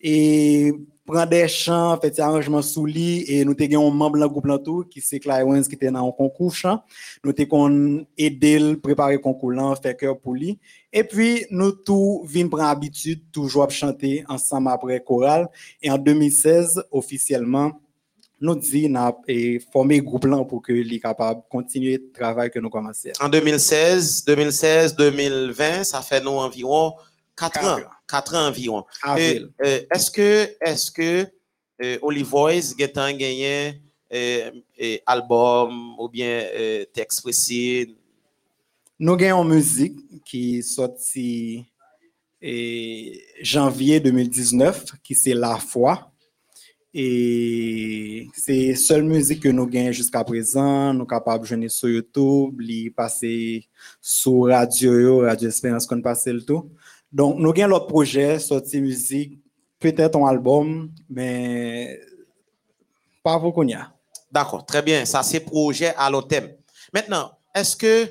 et 0.08 0.72
prendre 1.04 1.26
des 1.26 1.48
chants, 1.48 2.00
faire 2.00 2.12
des 2.12 2.22
arrangements 2.22 2.62
sous 2.62 2.86
lit 2.86 3.26
et 3.28 3.44
nous 3.44 3.56
avons 3.60 3.88
un 3.88 3.92
membre 3.92 4.20
dans 4.20 4.28
groupe 4.28 4.64
tout 4.64 4.84
qui 4.84 5.02
c'est 5.02 5.20
Clarence 5.20 5.68
qui 5.68 5.74
était 5.74 5.90
dans 5.90 6.08
un 6.08 6.12
concours 6.12 6.54
chant. 6.54 6.84
Nous 7.24 7.34
avons 7.36 8.06
aidé 8.16 8.58
à 8.58 8.76
préparer 8.76 9.14
le 9.14 9.20
concours 9.20 9.52
là, 9.52 9.76
faire 9.82 9.98
cœur 9.98 10.20
pour 10.20 10.36
lui. 10.36 10.60
Et 10.94 11.04
puis 11.04 11.48
nous 11.50 11.72
tous 11.72 12.22
vinn 12.24 12.48
prendre 12.48 12.66
habitude 12.66 13.24
toujours 13.32 13.72
chanter 13.72 14.24
ensemble 14.30 14.70
après 14.70 15.04
chorale 15.04 15.50
et 15.82 15.90
en 15.90 15.98
2016 15.98 16.84
officiellement 16.92 17.72
nous 18.40 18.56
dit 18.56 18.88
n'a 18.88 19.12
formé 19.74 20.02
groupe 20.02 20.28
pour 20.48 20.62
que 20.62 20.72
les 20.72 21.00
capable 21.00 21.42
continuer 21.50 21.94
le 21.94 22.12
travail 22.12 22.52
que 22.52 22.60
nous 22.60 22.70
commençons. 22.70 23.10
En 23.20 23.30
2016, 23.30 24.24
2016, 24.26 24.96
2020, 24.98 25.84
ça 25.84 26.02
fait 26.02 26.22
nous 26.22 26.30
environ 26.30 26.94
4 27.36 27.66
ans. 27.66 27.80
4 28.08 28.36
ans 28.36 28.48
environ. 28.48 28.86
Euh, 29.08 29.48
est-ce 29.92 30.12
que, 30.12 30.56
est-ce 30.62 30.92
que 30.92 31.28
euh, 31.82 31.98
Olive 32.02 32.28
Voice 32.28 32.74
a 32.80 33.14
gagné 33.14 33.82
euh, 34.14 34.52
album 35.06 35.96
ou 36.00 36.08
bien 36.08 36.44
euh, 36.54 36.86
texte 36.94 37.22
précis? 37.22 37.96
Nous 38.98 39.16
gagnons 39.18 39.44
une 39.44 39.56
musique 39.56 40.24
qui 40.24 40.60
est 40.60 40.62
sortie 40.62 41.66
janvier 43.42 44.00
2019, 44.00 44.86
qui 45.04 45.16
c'est 45.16 45.34
La 45.34 45.58
Foi. 45.58 46.12
Et 46.98 48.30
c'est 48.34 48.70
la 48.70 48.76
seule 48.78 49.04
musique 49.04 49.44
que 49.44 49.50
nous 49.50 49.68
gagnons 49.68 49.92
jusqu'à 49.92 50.24
présent. 50.24 50.94
Nous 50.94 51.00
sommes 51.00 51.08
capables 51.08 51.44
de 51.44 51.54
jouer 51.54 51.68
sur 51.68 51.90
YouTube, 51.90 52.62
passer 52.96 53.68
sur 54.00 54.46
Radio, 54.46 55.20
Radio 55.20 55.50
Espérance 55.50 55.86
qu'on 55.86 56.02
passe 56.02 56.28
le 56.28 56.42
tout. 56.42 56.72
Donc, 57.16 57.38
nous 57.40 57.50
avons 57.52 57.68
l'autre 57.68 57.88
projet, 57.88 58.40
sortir 58.40 58.82
musique, 58.82 59.40
peut-être 59.80 60.18
un 60.18 60.28
album, 60.28 60.92
mais 61.10 61.98
pas 63.24 63.40
beaucoup. 63.40 63.64
D'accord, 64.30 64.66
très 64.66 64.82
bien. 64.82 65.06
Ça, 65.06 65.24
c'est 65.24 65.40
projet 65.40 65.96
à 65.96 66.10
long 66.10 66.24
terme. 66.24 66.50
Maintenant, 66.94 67.32
est-ce 67.54 67.78
que 67.78 68.06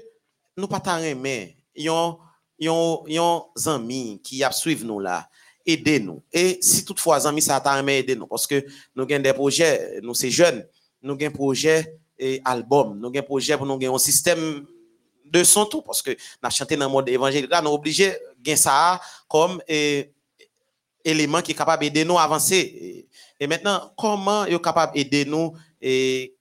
nous 0.56 0.66
pas 0.68 0.81
mais 1.20 1.55
yon 1.76 2.18
yon 2.59 3.44
amis 3.66 4.22
qui 4.24 4.43
a 4.43 4.51
suivre 4.51 4.86
nous 4.86 5.01
là, 5.01 5.28
aider 5.66 6.01
nous. 6.01 6.22
Et 6.32 6.56
si 6.62 6.82
toutefois 6.82 7.26
amis 7.26 7.43
ça 7.43 7.60
t'a 7.60 7.82
aider 7.86 8.16
nous 8.16 8.26
parce 8.26 8.47
que 8.47 8.64
nous 8.97 9.05
avons 9.05 9.22
des 9.22 9.35
projets, 9.35 10.01
nous 10.02 10.14
c'est 10.14 10.31
jeunes, 10.31 10.66
nous 11.02 11.12
avons 11.12 11.26
un 11.26 11.31
projet 11.31 11.98
et 12.18 12.40
album, 12.43 12.98
nous 12.98 13.09
avons 13.09 13.18
un 13.18 13.22
projet 13.22 13.59
pour 13.59 13.66
nous 13.66 13.74
avoir 13.74 13.97
un 13.97 13.98
système 13.98 14.64
de 15.24 15.42
son 15.44 15.64
tout 15.66 15.82
parce 15.82 16.02
que 16.02 16.10
nous 16.42 16.51
chanté 16.51 16.76
dans 16.76 16.86
le 16.86 16.92
mode 16.92 17.09
évangélique 17.09 17.51
nous 17.62 17.70
obligé 17.70 18.16
gain 18.42 18.56
ça 18.56 19.01
comme 19.28 19.60
élément 21.05 21.42
qui 21.42 21.52
est 21.52 21.55
capable 21.55 21.82
d'aider 21.82 22.05
nous 22.05 22.18
à 22.18 22.22
avancer. 22.22 23.06
Et 23.38 23.46
maintenant, 23.46 23.92
comment 23.96 24.44
est 24.44 24.62
capable 24.62 24.94
d'aider 24.94 25.24
nous 25.24 25.52
et 25.80 26.34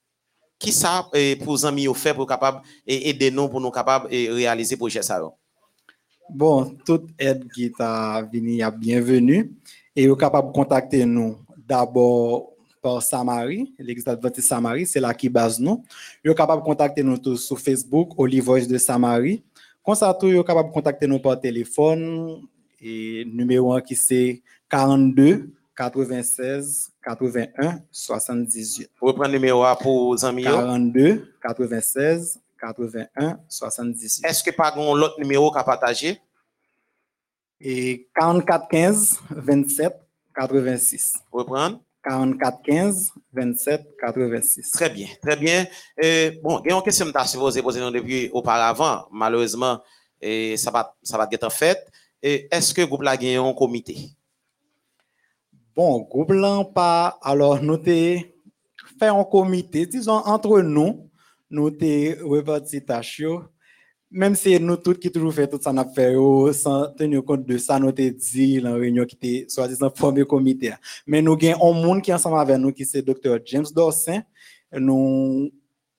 qui 0.59 0.71
ça 0.71 1.09
pour 1.43 1.55
les 1.55 1.65
amis 1.65 1.87
fait 1.93 2.13
pour 2.13 2.25
capable 2.25 2.61
aider 2.87 3.31
nous 3.31 3.49
pour 3.49 3.59
nous 3.59 3.71
capable 3.71 4.07
réaliser 4.07 4.77
projet 4.77 5.01
ça 5.01 5.21
Bon, 6.29 6.77
toute 6.85 7.09
aide 7.19 7.51
qui 7.51 7.65
est 7.65 8.71
bienvenue 8.71 9.51
et 9.95 10.07
vous 10.07 10.15
capable 10.15 10.47
de 10.47 10.53
contacter 10.53 11.05
nous. 11.05 11.37
D'abord 11.57 12.52
par 12.83 13.01
Samari, 13.01 13.73
l'église 13.79 14.07
adventiste 14.07 14.49
Samari, 14.49 14.85
c'est 14.85 14.99
là 14.99 15.13
qui 15.13 15.29
base 15.29 15.59
nous. 15.59 15.83
Vous 16.23 16.31
êtes 16.31 16.37
capable 16.37 16.61
de 16.61 16.65
contacter 16.65 17.01
nous 17.01 17.17
tous 17.17 17.37
sur 17.37 17.57
Facebook, 17.57 18.11
Olive 18.17 18.43
Voice 18.43 18.67
de 18.67 18.77
Samari. 18.77 19.41
Comme 19.83 19.95
ça, 19.95 20.15
vous 20.21 20.27
êtes 20.27 20.45
capable 20.45 20.69
de 20.69 20.73
contacter 20.73 21.07
nous 21.07 21.19
par 21.19 21.39
téléphone 21.39 22.41
et 22.81 23.23
numéro 23.25 23.73
1 23.73 23.81
qui 23.81 23.95
c'est 23.95 24.43
42 24.69 25.49
96 25.75 26.91
81 27.03 27.79
78. 27.89 28.91
Vous 28.99 29.07
reprenez 29.07 29.33
le 29.33 29.39
numéro 29.39 29.63
pour 29.81 30.15
les 30.15 30.25
amis 30.25 30.43
42 30.43 31.33
96 31.41 32.39
81 32.59 33.39
78. 33.47 34.25
Est-ce 34.25 34.43
que 34.43 34.51
pas 34.51 34.73
un 34.75 34.79
autre 34.79 35.19
numéro 35.19 35.49
qu'à 35.51 35.63
partager? 35.63 36.19
Et 37.61 38.09
44 38.13 38.67
15 38.67 39.19
27 39.29 39.93
86. 40.35 41.13
Vous 41.31 41.39
reprenez? 41.39 41.77
44 42.03 42.61
15 42.63 43.11
27 43.31 43.95
86. 43.99 44.71
Très 44.71 44.89
bien, 44.89 45.07
très 45.21 45.35
bien. 45.35 45.65
Et, 46.01 46.39
bon, 46.43 46.61
il 46.63 46.69
y 46.69 46.73
a 46.73 46.75
une 46.75 46.83
question 46.83 47.05
que 47.05 47.11
je 47.11 47.37
vous 47.37 47.63
posée 47.63 47.79
depuis 47.91 48.29
auparavant. 48.31 49.05
Malheureusement, 49.11 49.79
et 50.21 50.57
ça 50.57 50.71
va, 50.71 50.95
ça 51.01 51.17
va 51.17 51.27
être 51.31 51.51
fait. 51.51 51.85
Est-ce 52.21 52.73
que 52.73 52.81
le 52.81 52.87
groupe 52.87 53.05
a 53.05 53.11
un 53.13 53.53
comité? 53.53 53.97
Bon, 55.75 56.01
groupe 56.01 56.31
là, 56.31 56.63
pas. 56.63 57.17
Alors, 57.21 57.61
nous 57.61 57.73
avons 57.73 57.83
fait 57.85 59.07
un 59.07 59.23
comité, 59.23 59.85
disons, 59.85 60.21
entre 60.25 60.61
nous, 60.61 61.09
nous 61.49 61.67
avons 61.67 62.31
réparti 62.31 62.83
tâches. 62.85 63.23
Même 64.15 64.35
si 64.35 64.59
nous 64.59 64.77
tous 64.77 64.93
qui 64.93 65.11
toujours 65.11 65.33
fait 65.33 65.47
tout 65.47 65.59
ça, 65.59 65.73
nous 65.73 65.83
fait 65.91 66.13
sans 66.53 66.87
tenir 66.93 67.25
compte 67.25 67.47
de 67.47 67.57
ça, 67.57 67.79
nous 67.79 67.87
avons 67.87 68.11
dit 68.15 68.61
dans 68.61 68.69
la 68.69 68.75
réunion 68.75 69.05
qui 69.05 69.15
était 69.15 69.45
soi-disant 69.49 69.89
formé 69.89 70.23
comité. 70.23 70.71
Mais 71.07 71.19
nous 71.19 71.33
avons 71.33 71.71
un 71.71 71.83
monde 71.83 72.01
qui 72.03 72.11
est 72.11 72.13
ensemble 72.13 72.37
avec 72.37 72.59
nous, 72.59 72.71
qui 72.71 72.85
c'est 72.85 73.01
Dr. 73.01 73.39
James 73.43 73.65
Dawson, 73.75 74.21
nous, 74.71 75.49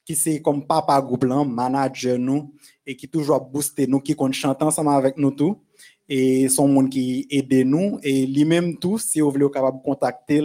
qui 0.05 0.15
c'est 0.15 0.41
comme 0.41 0.65
papa 0.65 1.03
groupe 1.03 1.25
là, 1.25 1.43
manager 1.43 2.17
nous, 2.17 2.55
et 2.87 2.95
qui 2.95 3.09
toujours 3.09 3.41
booster 3.41 3.89
nous, 3.89 3.99
qui 3.99 4.15
compte 4.15 4.33
chanter 4.33 4.65
ensemble 4.65 4.91
avec 4.91 5.19
nous 5.19 5.33
tous 5.33 5.57
et 6.09 6.49
son 6.49 6.69
monde 6.69 6.91
qui 6.91 7.27
aide 7.31 7.67
nous 7.67 7.99
et 8.03 8.27
lui-même 8.27 8.77
tout 8.77 8.99
si 8.99 9.21
vous 9.21 9.31
voulez 9.31 9.51
capable 9.53 9.83
contacter 9.83 10.41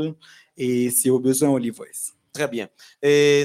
et 0.57 0.89
si 0.89 1.09
avez 1.09 1.19
besoin 1.19 1.49
Olive 1.49 1.75
Voice. 1.75 2.18
Très 2.39 2.47
bien. 2.47 2.69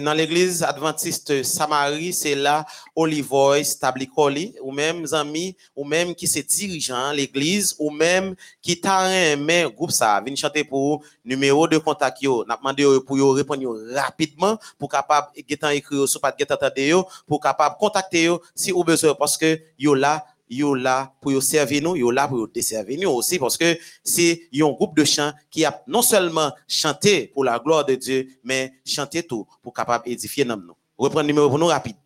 Dans 0.04 0.14
l'église 0.14 0.62
adventiste 0.62 1.42
Samarie, 1.42 2.12
c'est 2.12 2.36
là 2.36 2.64
Olive 2.94 3.26
Voice, 3.26 3.76
Tablicoli, 3.80 4.54
ou 4.62 4.70
même 4.70 5.04
amis, 5.10 5.56
ou 5.74 5.84
même 5.84 6.14
qui 6.14 6.28
se 6.28 6.38
dirigeant 6.38 7.10
l'église, 7.10 7.74
ou 7.80 7.90
même 7.90 8.36
qui 8.62 8.80
t'a 8.80 8.98
un 8.98 9.68
groupe 9.70 9.90
ça, 9.90 10.22
venez 10.24 10.36
chanter 10.36 10.62
pour 10.62 11.02
numéro 11.24 11.66
de 11.66 11.78
contact 11.78 12.22
yo, 12.22 12.44
n'a 12.44 12.56
demandé 12.56 12.84
pour 13.04 13.18
yo 13.18 13.32
répondre 13.32 13.62
rapidement 13.92 14.58
pour 14.78 14.88
capable 14.88 15.28
étant 15.48 15.70
écrit 15.70 16.06
sur 16.06 16.20
pas 16.20 16.32
yo 16.76 17.04
pour 17.26 17.40
capable 17.40 17.76
contacter 17.80 18.24
yo 18.24 18.40
si 18.54 18.70
vous 18.70 18.84
besoin 18.84 19.14
parce 19.14 19.36
que 19.36 19.58
yo 19.76 19.94
là 19.94 20.24
yo 20.48 20.74
là 20.74 21.12
pour 21.20 21.42
servir 21.42 21.82
nous, 21.82 21.96
yo 21.96 22.10
là 22.10 22.28
pour 22.28 22.48
desservir 22.48 22.98
nous 23.00 23.10
aussi 23.10 23.38
parce 23.38 23.56
que 23.56 23.76
c'est 24.02 24.42
un 24.54 24.70
groupe 24.70 24.96
de 24.96 25.04
chants 25.04 25.32
qui 25.50 25.64
a 25.64 25.82
non 25.86 26.02
seulement 26.02 26.52
chanté 26.68 27.28
pour 27.28 27.44
la 27.44 27.58
gloire 27.58 27.84
de 27.84 27.94
Dieu, 27.94 28.28
mais 28.42 28.72
chanté 28.84 29.22
tout 29.22 29.46
pour 29.62 29.72
capable 29.72 30.08
édifier 30.08 30.44
nous. 30.44 30.74
Reprendre 30.96 31.22
le 31.22 31.26
numéro 31.28 31.48
pour 31.48 31.58
nous 31.58 31.66
rapide. 31.66 31.96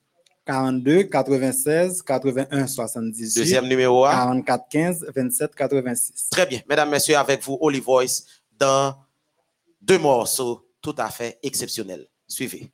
42 0.46 1.04
96 1.04 2.00
81 2.02 2.66
78. 2.66 3.34
Deuxième 3.36 3.68
numéro 3.68 4.04
44 4.04 4.68
15 4.70 5.06
27 5.14 5.54
86. 5.54 6.28
Très 6.30 6.46
bien. 6.46 6.60
Mesdames, 6.66 6.88
Messieurs, 6.88 7.16
avec 7.18 7.42
vous, 7.42 7.58
Holy 7.60 7.80
Voice, 7.80 8.22
dans 8.58 8.96
deux 9.82 9.98
morceaux 9.98 10.66
tout 10.80 10.94
à 10.96 11.10
fait 11.10 11.38
exceptionnels. 11.42 12.06
Suivez. 12.26 12.70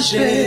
T'es 0.00 0.43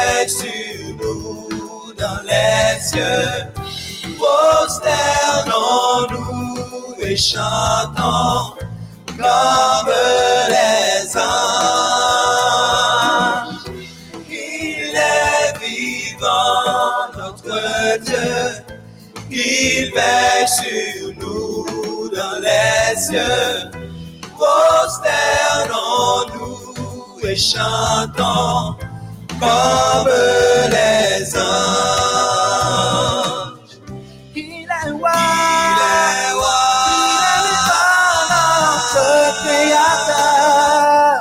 Jette 0.00 0.30
sur 0.30 0.96
nous 0.98 1.48
dans 1.98 2.20
les 2.24 2.80
cieux, 2.80 3.52
prosternons-nous 4.16 6.94
et 7.02 7.16
chantons 7.16 8.54
comme 9.06 9.92
les 10.48 11.16
anges. 11.16 11.24
Il 14.30 14.96
est 14.96 15.58
vivant, 15.58 17.10
notre 17.16 17.98
Dieu, 18.04 18.64
il 19.30 19.92
veille 19.94 20.48
sur 20.48 21.12
nous 21.20 22.08
dans 22.08 22.38
les 22.40 22.96
cieux. 22.98 23.70
Prosternons-nous 24.38 27.28
et 27.28 27.36
chantons 27.36 28.76
comme 29.40 30.10
les 30.70 31.36
anges. 31.36 31.50
Il 34.36 34.42
est 34.64 34.90
roi, 34.92 35.12
Il 35.68 35.80
est 35.88 36.32
roi. 36.34 36.60
notre 38.32 39.38
créateur. 39.42 41.14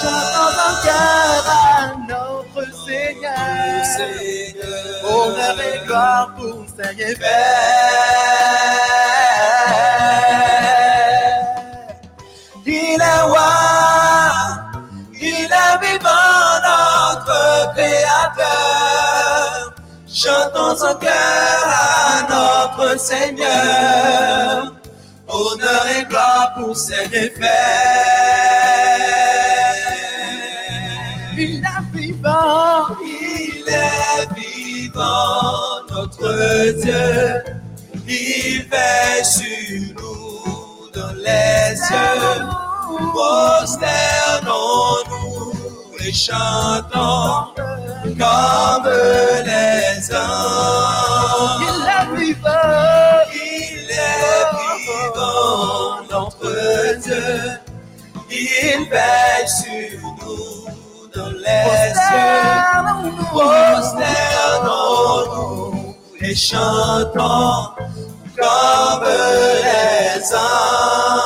Chantons 0.00 0.56
en 0.68 0.74
cœur 0.84 1.44
à 1.48 1.94
notre 2.08 2.64
Seigneur. 2.86 3.84
Seigneur. 3.96 5.14
Honneur 5.14 5.56
et 5.60 5.78
gloire 5.86 6.28
pour 6.36 6.58
Seigneur 6.76 7.14
Chantons 20.14 20.82
en 20.84 20.94
cœur 20.96 21.64
à 21.64 22.26
notre 22.28 22.98
Seigneur. 23.00 24.74
Honneur 25.26 25.86
et 25.98 26.04
gloire 26.04 26.52
pour 26.54 26.76
Seigneur 26.76 27.30
Il 31.34 31.64
est 31.64 31.84
vivant, 31.94 32.88
Il 33.02 33.64
est 33.66 34.28
vivant, 34.38 35.80
notre 35.90 36.72
Dieu. 36.82 37.42
Il 38.06 38.68
veille 38.68 39.24
sur 39.24 39.94
nous 39.96 40.90
dans 40.92 41.14
les 41.16 41.74
cieux. 41.74 42.44
Prosternons-nous 43.14 45.31
et 46.04 46.12
chantons 46.12 47.46
comme 48.04 48.88
les 49.44 50.12
anges. 50.14 51.60
il 51.60 51.88
est 51.88 52.06
vivant. 52.16 52.48
Il 53.34 53.90
est 53.90 54.46
vivant, 54.84 56.02
notre 56.10 56.52
Dieu. 57.00 57.58
Il 58.30 58.88
veille 58.90 59.46
sur 59.46 60.00
nous 60.20 60.66
dans 61.14 61.30
les 61.30 61.94
cieux. 61.94 62.42
Prosternons-nous 63.30 65.94
et 66.20 66.34
chantons 66.34 67.68
comme 68.36 69.04
les 69.04 70.34
anges. 70.34 71.21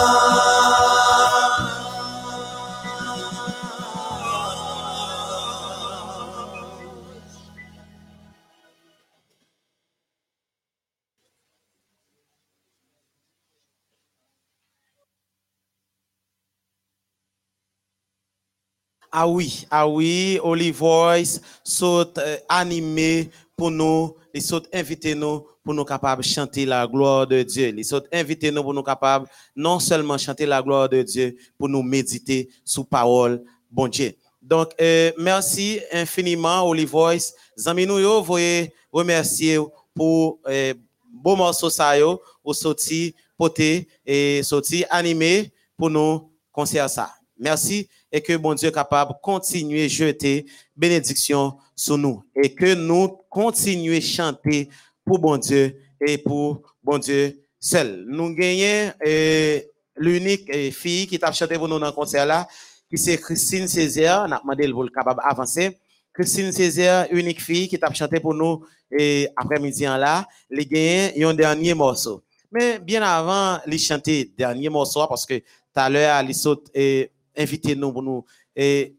Ah 19.18 19.26
oui, 19.26 19.64
ah 19.70 19.88
oui, 19.88 20.38
Olive 20.42 20.76
Voice 20.76 21.40
saute 21.64 22.18
euh, 22.18 22.36
animé 22.50 23.30
pour 23.56 23.70
nous, 23.70 24.14
ils 24.34 24.42
saute 24.42 24.68
inviter 24.74 25.14
nous 25.14 25.42
pour 25.64 25.72
nous 25.72 25.86
capables 25.86 26.22
de 26.22 26.28
chanter 26.28 26.66
la 26.66 26.86
gloire 26.86 27.26
de 27.26 27.42
Dieu. 27.42 27.72
Ils 27.74 27.82
saute 27.82 28.08
inviter 28.12 28.50
nous 28.50 28.62
pour 28.62 28.74
nous 28.74 28.82
capables 28.82 29.26
non 29.56 29.78
seulement 29.78 30.18
chanter 30.18 30.44
la 30.44 30.60
gloire 30.60 30.90
de 30.90 31.00
Dieu, 31.00 31.34
pour 31.56 31.66
nous 31.66 31.82
méditer 31.82 32.50
sous 32.62 32.84
parole, 32.84 33.42
bon 33.70 33.88
Dieu. 33.88 34.12
Donc, 34.42 34.72
euh, 34.78 35.10
merci 35.16 35.80
infiniment, 35.92 36.68
Olive 36.68 36.90
Voice. 36.90 37.32
Zami 37.58 37.86
nous 37.86 38.00
yo, 38.00 38.20
voyez 38.20 38.70
remercier 38.92 39.58
pour 39.94 40.40
euh, 40.46 40.74
beau 41.10 41.36
morceau 41.36 41.70
ça 41.70 41.98
yo, 41.98 42.20
ou 42.44 42.52
sorti 42.52 43.14
poté 43.38 43.88
et 44.04 44.42
sorti 44.42 44.84
animé 44.90 45.50
pour 45.74 45.88
nous 45.88 46.30
concert 46.52 46.90
ça. 46.90 47.14
Merci 47.38 47.88
et 48.10 48.20
que 48.20 48.36
bon 48.36 48.54
Dieu 48.54 48.70
capable 48.70 49.12
de 49.12 49.16
continuer 49.22 49.88
jeter 49.88 50.46
bénédiction 50.74 51.56
sur 51.74 51.98
nous 51.98 52.22
et 52.34 52.54
que 52.54 52.74
nous 52.74 53.08
continuer 53.28 53.98
à 53.98 54.00
chanter 54.00 54.68
pour 55.04 55.18
bon 55.18 55.36
Dieu 55.36 55.76
et 56.06 56.18
pour 56.18 56.62
bon 56.82 56.98
Dieu 56.98 57.42
seul. 57.60 58.04
Nous 58.08 58.34
gagnons 58.34 58.92
euh, 59.06 59.60
l'unique 59.96 60.48
euh, 60.54 60.70
fille 60.70 61.06
qui 61.06 61.18
t'a 61.18 61.32
chanté 61.32 61.56
pour 61.56 61.68
nous 61.68 61.78
dans 61.78 61.86
le 61.86 61.92
concert 61.92 62.24
là, 62.24 62.46
qui 62.88 62.96
c'est 62.96 63.18
Christine 63.18 63.68
Césaire. 63.68 64.24
On 64.26 64.32
a 64.32 64.40
demandé 64.40 64.68
pour 64.68 64.84
le 64.84 64.90
capable 64.90 65.20
d'avancer. 65.22 65.78
Christine 66.14 66.52
Césaire, 66.52 67.08
unique 67.10 67.42
fille 67.42 67.68
qui 67.68 67.78
t'a 67.78 67.92
chanté 67.92 68.20
pour 68.20 68.34
nous 68.34 68.64
et 68.90 69.28
après-midi 69.36 69.86
en 69.86 69.96
là, 69.96 70.26
les 70.48 70.64
gagnants 70.64 71.30
un 71.30 71.34
dernier 71.34 71.74
morceau. 71.74 72.22
Mais 72.50 72.78
bien 72.78 73.02
avant, 73.02 73.60
les 73.66 73.78
chanter 73.78 74.32
dernier 74.38 74.68
morceau 74.68 75.06
parce 75.06 75.26
que 75.26 75.38
tout 75.38 75.44
à 75.74 75.90
l'heure, 75.90 76.22
les 76.22 76.32
saute 76.32 76.70
et 76.72 77.10
inviter 77.36 77.74
nous 77.74 77.92
pour 77.92 78.02
nous 78.02 78.24
et 78.54 78.96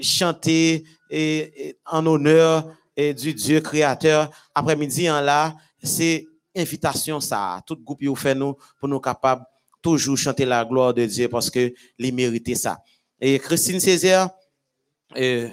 chanter 0.00 0.84
et, 1.10 1.68
et 1.68 1.78
en 1.86 2.04
honneur 2.06 2.76
et 2.96 3.14
du 3.14 3.34
Dieu 3.34 3.60
créateur 3.60 4.30
après-midi 4.54 5.10
en 5.10 5.20
là, 5.20 5.54
c'est 5.82 6.26
invitation 6.56 7.20
ça. 7.20 7.60
Tout 7.66 7.76
groupe 7.76 8.02
vous 8.02 8.16
fait 8.16 8.34
nous 8.34 8.56
pour 8.78 8.88
nous 8.88 9.00
capables 9.00 9.44
toujours 9.82 10.16
chanter 10.16 10.44
la 10.44 10.64
gloire 10.64 10.94
de 10.94 11.04
Dieu 11.04 11.28
parce 11.28 11.50
que 11.50 11.72
les 11.98 12.10
mériter 12.10 12.54
ça. 12.54 12.78
Et 13.20 13.38
Christine 13.38 13.80
Césaire, 13.80 14.30
euh, 15.16 15.48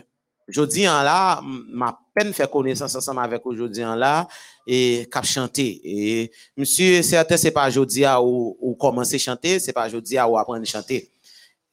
Jodi 0.48 0.88
en 0.88 1.02
là, 1.04 1.42
ma 1.44 1.98
peine 2.14 2.34
fait 2.34 2.50
connaissance 2.50 2.96
ensemble 2.96 3.22
avec 3.22 3.46
aujourd'hui 3.46 3.86
en 3.86 3.96
là 3.96 4.28
et 4.68 5.08
cap 5.10 5.26
chanter. 5.26 5.80
Et 5.84 6.32
monsieur, 6.58 7.02
certain 7.02 7.38
c'est 7.38 7.52
pas 7.52 7.70
jodi 7.70 8.04
à 8.04 8.22
ou, 8.22 8.58
ou 8.60 8.76
commencer 8.76 9.18
chanter, 9.18 9.60
c'est 9.60 9.72
pas 9.72 9.88
jodi 9.88 10.18
à 10.18 10.28
ou 10.28 10.38
apprendre 10.38 10.62
à 10.62 10.66
chanter. 10.66 11.13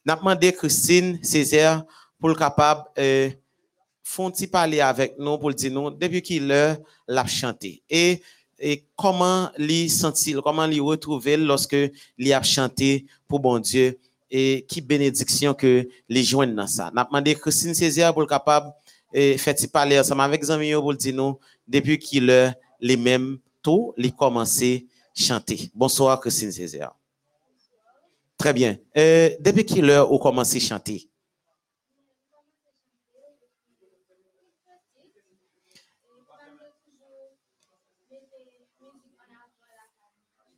N'a 0.05 0.17
demandé 0.17 0.53
Christine 0.53 1.19
Césaire 1.23 1.85
pour 2.19 2.31
le 2.31 2.35
capable 2.35 2.85
euh, 2.99 3.31
font-ils 4.03 4.49
parler 4.49 4.81
avec 4.81 5.19
nous 5.19 5.39
pour 5.39 5.53
dire 5.53 5.71
nous 5.73 5.91
depuis 5.91 6.23
qu'il 6.23 6.49
l'heure 6.49 6.79
l'a 7.07 7.27
chanté 7.27 7.83
et 7.89 8.23
et 8.61 8.85
comment 8.95 9.51
lui 9.57 9.89
sentir 9.89 10.43
comment 10.43 10.67
lui 10.67 10.81
retrouver 10.81 11.37
lorsque 11.37 11.77
lui 12.19 12.33
a 12.33 12.43
chanté 12.43 13.07
pour 13.27 13.41
bon 13.41 13.59
Dieu? 13.59 13.99
Et 14.33 14.65
qui 14.69 14.81
bénédiction 14.81 15.55
que 15.55 15.89
les 16.09 16.23
joignent 16.23 16.55
dans 16.55 16.67
ça? 16.67 16.91
N'a 16.95 17.05
demandé 17.05 17.35
Christine 17.35 17.75
Césaire 17.75 18.13
pour 18.13 18.23
le 18.23 18.29
capable 18.29 18.71
et 19.13 19.37
fait 19.39 19.67
parler 19.73 19.99
ensemble 19.99 20.21
avec 20.21 20.49
amis 20.49 20.69
yo 20.69 20.81
pour 20.83 20.95
dire 20.95 21.15
nous 21.15 21.39
depuis 21.67 21.99
qu'il 21.99 22.27
l'heure 22.27 22.53
les 22.81 22.97
mêmes 22.97 23.39
tout 23.63 23.93
les 23.97 24.13
commencer 24.13 24.87
chanter. 25.15 25.71
Bonsoir 25.75 26.21
Christine 26.21 26.53
Césaire. 26.53 26.93
Très 28.41 28.55
bien. 28.55 28.79
Depuis 28.95 29.67
quelle 29.67 29.91
heure 29.91 30.09
vous 30.09 30.19
commencez 30.19 30.57
à 30.57 30.61
chanter? 30.61 31.11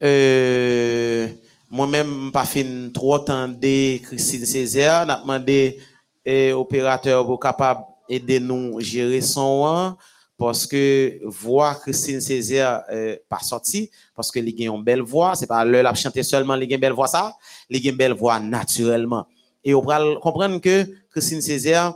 Euh, 0.00 1.26
moi-même, 1.68 2.30
pas 2.30 2.44
fin 2.44 2.88
trop 2.94 3.18
temps 3.18 3.48
de 3.48 3.98
Christine 3.98 4.46
Césaire, 4.46 5.04
n'a 5.04 5.16
demandé 5.16 5.80
eh, 6.24 6.52
opérateur 6.52 7.26
pour 7.26 7.40
capable 7.40 7.80
aider 8.08 8.38
nous 8.38 8.78
gérer 8.78 9.20
son 9.20 9.64
an, 9.64 9.96
parce 10.42 10.66
que 10.66 11.20
voix 11.24 11.76
Christine 11.76 12.20
Césaire 12.20 12.82
euh, 12.90 13.16
pas 13.28 13.38
sorti 13.38 13.88
parce 14.12 14.28
que 14.28 14.40
il 14.40 14.68
a 14.68 14.72
une 14.74 14.82
belle 14.82 15.00
voix, 15.00 15.36
c'est 15.36 15.46
pas 15.46 15.64
l'heure 15.64 15.84
la 15.84 15.94
chanter 15.94 16.24
seulement, 16.24 16.56
il 16.56 16.62
a 16.62 16.74
une 16.74 16.80
belle 16.80 16.92
voix 16.92 17.06
ça, 17.06 17.36
il 17.70 17.76
a 17.86 17.90
une 17.90 17.96
belle 17.96 18.12
voix 18.12 18.40
naturellement. 18.40 19.24
Et 19.62 19.72
on 19.72 19.82
va 19.82 20.00
comprendre 20.20 20.60
que 20.60 20.84
Christine 21.12 21.40
Césaire 21.40 21.94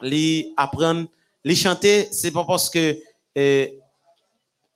li 0.00 0.52
apprendre 0.56 1.08
li 1.44 1.56
chanter 1.56 2.06
c'est 2.12 2.30
pas 2.30 2.44
parce 2.44 2.70
que 2.70 2.96
euh, 3.36 3.66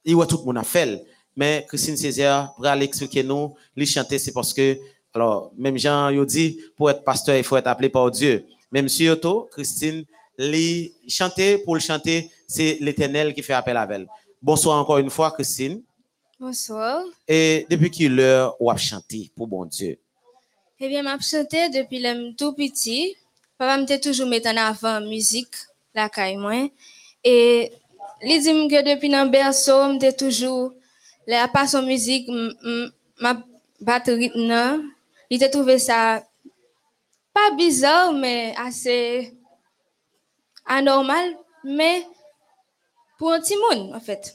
il 0.05 0.15
voit 0.16 0.27
tout 0.27 0.39
le 0.39 0.45
monde 0.47 0.59
a 0.59 0.65
fait 0.65 1.01
mais 1.37 1.65
Christine 1.69 1.97
Césaire 1.97 2.53
pour 2.57 2.66
aller 2.66 2.87
expliquer 2.87 3.23
nous 3.23 3.55
li 3.77 3.87
chanter 3.87 4.19
c'est 4.19 4.33
parce 4.33 4.53
que 4.53 4.77
alors 5.15 5.53
même 5.57 5.79
Jean 5.79 6.11
yo 6.11 6.25
dit 6.25 6.59
pour 6.77 6.91
être 6.91 7.05
pasteur 7.05 7.37
il 7.37 7.45
faut 7.45 7.57
être 7.57 7.69
appelé 7.69 7.91
par 7.91 8.11
Dieu 8.11 8.45
même 8.73 8.89
si 8.89 9.09
Christine 9.53 10.05
li 10.37 10.93
chanter 11.07 11.59
pour 11.59 11.77
le 11.77 11.81
chanter 11.81 12.29
c'est 12.49 12.79
l'Éternel 12.81 13.35
qui 13.35 13.43
fait 13.43 13.53
appel 13.53 13.77
à 13.77 13.87
elle 13.91 14.09
bonsoir 14.43 14.79
encore 14.79 14.99
une 14.99 15.11
fois 15.11 15.31
Christine 15.31 15.83
Bonsoir. 16.41 17.03
et 17.27 17.66
depuis 17.69 17.91
qui 17.91 18.09
l'heure 18.09 18.57
ou 18.61 18.70
a 18.70 18.77
chanter 18.77 19.31
pour 19.37 19.47
bon 19.49 19.65
Dieu? 19.65 19.99
Eh 20.81 20.89
bien, 20.89 21.03
m'a 21.03 21.19
chanté 21.19 21.69
depuis 21.69 21.99
le 21.99 22.33
tout 22.37 22.53
petit. 22.53 23.16
Papa 23.59 23.77
m'était 23.77 23.99
toujours 23.99 24.29
mettre 24.29 24.49
en 24.49 24.57
avant 24.57 25.01
musique, 25.01 25.57
la 25.93 26.09
caille 26.09 26.37
moi. 26.37 26.70
Et 27.25 27.73
il 28.23 28.41
dit 28.41 28.69
que 28.69 28.89
depuis 28.89 29.09
dans 29.09 29.29
berceau, 29.29 29.93
m'était 29.93 30.12
toujours 30.12 30.73
la 31.27 31.51
son 31.66 31.83
musique, 31.83 32.31
ma 33.20 33.43
batterie, 33.81 34.31
non. 34.37 34.85
Il 35.31 35.43
a 35.43 35.49
trouvé 35.49 35.81
ça 35.81 36.23
pas 37.35 37.51
bizarre, 37.57 38.12
mais 38.12 38.55
assez 38.57 39.35
anormal, 40.65 41.37
mais 41.65 42.07
pour 43.19 43.32
un 43.32 43.40
petit 43.40 43.57
monde, 43.57 43.93
en 43.95 44.01
fait. 44.01 44.35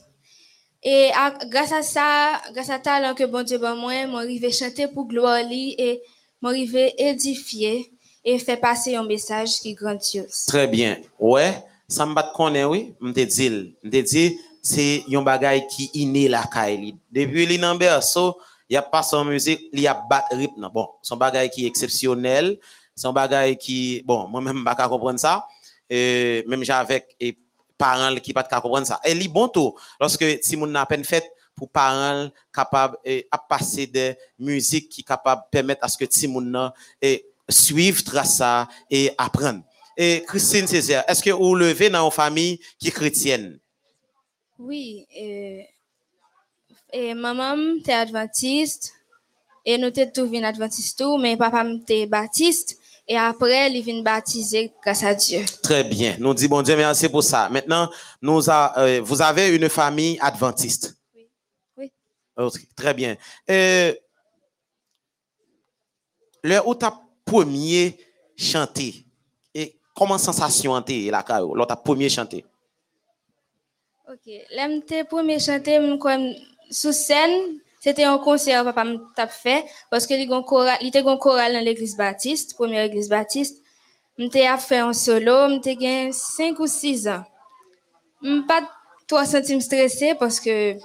Et 0.83 1.09
grâce 1.49 1.71
à 1.71 1.81
ça, 1.81 2.41
grâce 2.53 2.69
à 2.69 2.77
talent 2.77 3.15
que 3.15 3.23
bon 3.23 3.41
Dieu 3.43 3.57
ban 3.57 3.75
moi, 3.75 4.05
m'arrivé 4.05 4.51
chanter 4.51 4.87
pour 4.87 5.07
gloire 5.07 5.41
lui 5.47 5.73
et 5.77 6.01
m'arrivé 6.41 6.93
édifier 6.97 7.89
et 8.25 8.37
faire 8.37 8.59
passer 8.59 8.95
un 8.95 9.05
message 9.05 9.61
qui 9.61 9.71
est 9.71 9.73
grandiose. 9.73 10.45
Très 10.45 10.67
bien. 10.67 10.97
Ouais, 11.17 11.53
ça 11.87 12.05
me 12.05 12.13
bat 12.13 12.31
connaît 12.35 12.65
oui, 12.65 12.93
me 12.99 13.13
dit, 13.13 13.75
me 13.81 14.01
dit 14.01 14.37
c'est 14.61 15.03
un 15.13 15.21
bagay 15.21 15.67
qui 15.67 15.89
inné 15.93 16.27
la 16.27 16.43
caille. 16.43 16.95
Depuis 17.11 17.45
li 17.45 17.57
nan 17.57 17.77
berceau, 17.77 18.37
il 18.69 18.73
y 18.73 18.77
a 18.77 18.81
pas 18.81 19.03
son 19.03 19.25
musique, 19.25 19.69
il 19.71 19.81
y 19.81 19.87
a 19.87 19.93
bat 20.09 20.25
rythme. 20.31 20.69
Bon, 20.73 20.87
son 21.01 21.17
bagay 21.17 21.49
qui 21.49 21.65
est 21.65 21.67
exceptionnel, 21.67 22.57
son 22.95 23.13
bagay 23.13 23.55
qui 23.57 24.01
bon, 24.05 24.27
moi 24.27 24.41
même 24.41 24.63
pas 24.63 24.75
comprendre 24.75 25.19
ça. 25.19 25.47
Et 25.89 26.43
même 26.47 26.63
j'ai 26.63 26.73
avec 26.73 27.15
et 27.19 27.37
parents 27.77 28.15
qui 28.15 28.33
pas 28.33 28.43
comprendre 28.43 28.87
ça. 28.87 28.99
Et 29.03 29.13
li 29.13 29.27
bon 29.27 29.47
tout 29.47 29.75
lorsque 29.99 30.25
si 30.41 30.55
moun 30.55 30.71
n'a 30.71 30.85
peine 30.85 31.03
fait 31.03 31.31
pour 31.55 31.69
parents 31.69 32.29
capable 32.53 32.97
et 33.03 33.27
à 33.31 33.37
passer 33.37 33.87
des 33.87 34.15
musiques 34.39 34.89
qui 34.89 35.03
capable 35.03 35.43
permettre 35.51 35.83
à 35.83 35.87
ce 35.87 35.97
que 35.97 36.05
ti 36.05 36.29
et 37.01 37.25
suivre 37.49 38.01
ça 38.25 38.67
et 38.89 39.11
apprendre. 39.17 39.63
Et 39.95 40.23
Christine 40.27 40.65
Césaire, 40.65 41.03
est-ce 41.07 41.21
que 41.21 41.29
vous 41.29 41.55
levez 41.55 41.89
dans 41.89 42.05
une 42.05 42.11
famille 42.11 42.59
qui 42.79 42.87
est 42.87 42.91
chrétienne? 42.91 43.59
Oui, 44.57 45.05
et, 45.13 45.67
maman 47.13 47.77
était 47.79 47.93
adventiste 47.93 48.93
et 49.65 49.77
nous 49.77 49.87
étions 49.87 50.27
tous 50.27 50.95
tout, 50.95 51.17
mais 51.17 51.37
papa 51.37 51.65
était 51.65 52.05
baptiste 52.05 52.79
et 53.07 53.17
après 53.17 53.71
il 53.71 53.81
vient 53.83 54.01
baptiser 54.01 54.71
grâce 54.83 55.03
à 55.03 55.13
Dieu. 55.13 55.43
Très 55.61 55.83
bien. 55.83 56.15
Nous 56.19 56.33
disons 56.33 56.49
bon 56.49 56.61
Dieu 56.61 56.75
merci 56.75 57.09
pour 57.09 57.23
ça. 57.23 57.49
Maintenant, 57.49 57.89
nous 58.21 58.49
a- 58.49 58.73
euh, 58.79 59.01
vous 59.03 59.21
avez 59.21 59.55
une 59.55 59.69
famille 59.69 60.17
adventiste. 60.21 60.95
Oui. 61.15 61.27
Oui. 61.77 61.91
Très 62.75 62.93
bien. 62.93 63.15
Euh, 63.49 63.93
le 66.43 66.59
où 66.67 66.75
t'as 66.75 66.93
premier 67.25 67.97
chanté? 68.35 69.05
Et 69.53 69.75
comment 69.95 70.17
sensation 70.17 70.77
était 70.79 71.09
la 71.11 71.23
caillou, 71.23 71.55
l'autre 71.55 71.81
premier 71.81 72.09
chanté. 72.09 72.45
Ok, 74.09 74.25
te 74.25 75.03
premier 75.05 75.37
m 75.71 75.97
comme 75.97 76.33
sous 76.69 76.91
scène, 76.91 77.59
c'était 77.83 78.05
un 78.05 78.17
concert 78.17 78.63
papa 78.63 78.83
m 78.85 79.01
t'a 79.13 79.27
fait 79.27 79.65
parce 79.91 80.07
que 80.07 80.13
il 80.13 80.87
était 80.87 81.03
gon 81.03 81.17
choral 81.17 81.51
dans 81.51 81.59
l'église 81.59 81.97
baptiste, 81.97 82.55
première 82.55 82.85
église 82.85 83.09
baptiste. 83.09 83.61
M 84.17 84.29
te 84.29 84.37
a 84.37 84.57
fait 84.57 84.77
un 84.77 84.93
solo, 84.93 85.49
m 85.49 85.59
te 85.59 85.73
gen 85.77 86.13
5 86.13 86.59
ou 86.59 86.67
6 86.67 87.09
ans. 87.09 87.25
M 88.23 88.45
pas 88.47 88.61
trop 89.05 89.25
senti 89.25 89.53
me 89.55 89.59
stressé 89.59 90.15
parce 90.15 90.39
que 90.39 90.77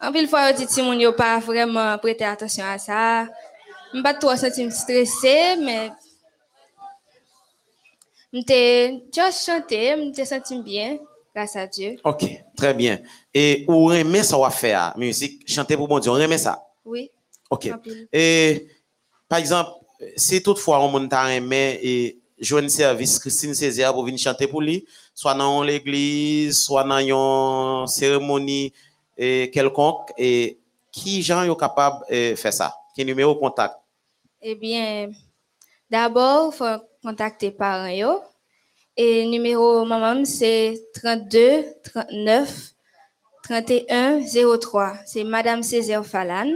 en 0.00 0.10
pile 0.10 0.26
fois 0.26 0.52
dit 0.52 0.66
ti 0.66 0.82
moun 0.82 0.98
yo 0.98 1.12
pas 1.12 1.38
vraiment 1.38 1.96
prêter 1.98 2.24
attention 2.24 2.64
à 2.64 2.78
ça. 2.78 3.28
M 3.94 4.02
pas 4.02 4.14
trop 4.14 4.34
senti 4.34 4.64
me 4.64 4.70
stressé 4.70 5.54
mais 5.60 5.92
m 8.32 8.42
te 8.42 8.60
juste 9.14 9.46
chanter, 9.46 9.94
m 9.94 10.10
te 10.10 10.24
senti 10.24 10.60
bien 10.60 10.98
grâce 11.32 11.54
à 11.54 11.68
Dieu. 11.68 11.98
Ok, 12.02 12.24
très 12.56 12.74
bien. 12.74 12.98
Et 13.32 13.64
ou 13.68 13.92
aimez 13.92 14.22
ça 14.22 14.36
va 14.36 14.50
faire 14.50 14.92
musique, 14.96 15.48
chanter 15.48 15.76
pour 15.76 15.86
bon 15.86 15.98
Dieu, 15.98 16.10
on 16.10 16.18
aimait 16.18 16.38
ça. 16.38 16.62
Oui. 16.84 17.10
Ok. 17.48 17.70
Et 18.12 18.66
par 19.28 19.38
exemple, 19.38 19.70
si 20.16 20.42
toutefois 20.42 20.80
on 20.80 20.88
monte 20.88 21.12
à 21.12 21.32
aimer 21.32 21.78
et 21.82 22.16
un 22.52 22.68
service 22.68 23.18
Christine 23.18 23.54
Césaire 23.54 23.92
pour 23.92 24.04
venir 24.04 24.18
chanter 24.18 24.46
pour 24.46 24.62
lui, 24.62 24.86
soit 25.14 25.34
dans 25.34 25.62
l'église, 25.62 26.58
soit 26.58 26.84
dans 26.84 26.98
une 27.82 27.86
cérémonie 27.86 28.72
eh, 29.16 29.50
quelconque, 29.52 30.10
et 30.16 30.58
qui 30.90 31.22
gens 31.22 31.46
sont 31.46 31.54
capables 31.54 32.04
de 32.10 32.34
faire 32.34 32.52
ça? 32.52 32.74
Quel 32.96 33.06
numéro 33.06 33.34
de 33.34 33.38
contact? 33.38 33.76
Eh 34.40 34.54
bien, 34.54 35.10
d'abord, 35.90 36.52
il 36.52 36.56
faut 36.56 36.84
contacter 37.02 37.50
parents. 37.50 37.86
Yo. 37.86 38.22
Et 38.96 39.26
numéro 39.26 39.84
maman, 39.84 40.24
c'est 40.24 40.80
32 40.94 41.64
39 41.84 42.72
31 43.50 44.20
03. 44.60 44.94
C'est 45.06 45.24
Madame 45.24 45.64
Césaire 45.64 46.06
Falan. 46.06 46.52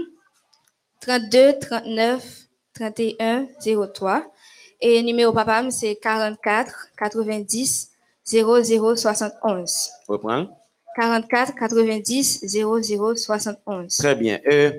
32 1.01 1.59
39 1.59 2.25
31 2.73 3.49
03. 3.93 4.33
Et 4.81 5.03
numéro 5.03 5.33
papa, 5.33 5.69
c'est 5.73 5.97
44 5.97 6.91
90 6.97 7.91
00 8.25 8.97
71. 8.97 9.91
Reprends. 10.07 10.47
44 10.95 11.57
90 11.57 12.47
00 12.47 13.16
71. 13.16 13.97
Très 13.97 14.15
bien. 14.15 14.39
Euh, 14.47 14.71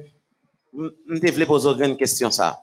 je 0.74 1.32
voulais 1.34 1.46
poser 1.46 1.70
une 1.84 1.98
question 1.98 2.32
ça. 2.32 2.62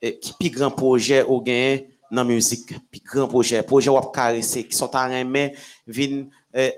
Et 0.00 0.18
qui 0.18 0.32
plus 0.32 0.48
grand 0.48 0.70
projet 0.70 1.24
ou 1.28 1.42
gain 1.42 1.80
dans 2.10 2.22
la 2.22 2.24
musique? 2.24 2.74
Plus 2.90 3.02
grand 3.04 3.28
projet, 3.28 3.62
projet 3.62 3.90
ou 3.90 4.00
qui 4.00 4.66
sont 4.70 4.96
en 4.96 5.10
aimer, 5.10 5.54
vin 5.86 6.24
euh, 6.56 6.70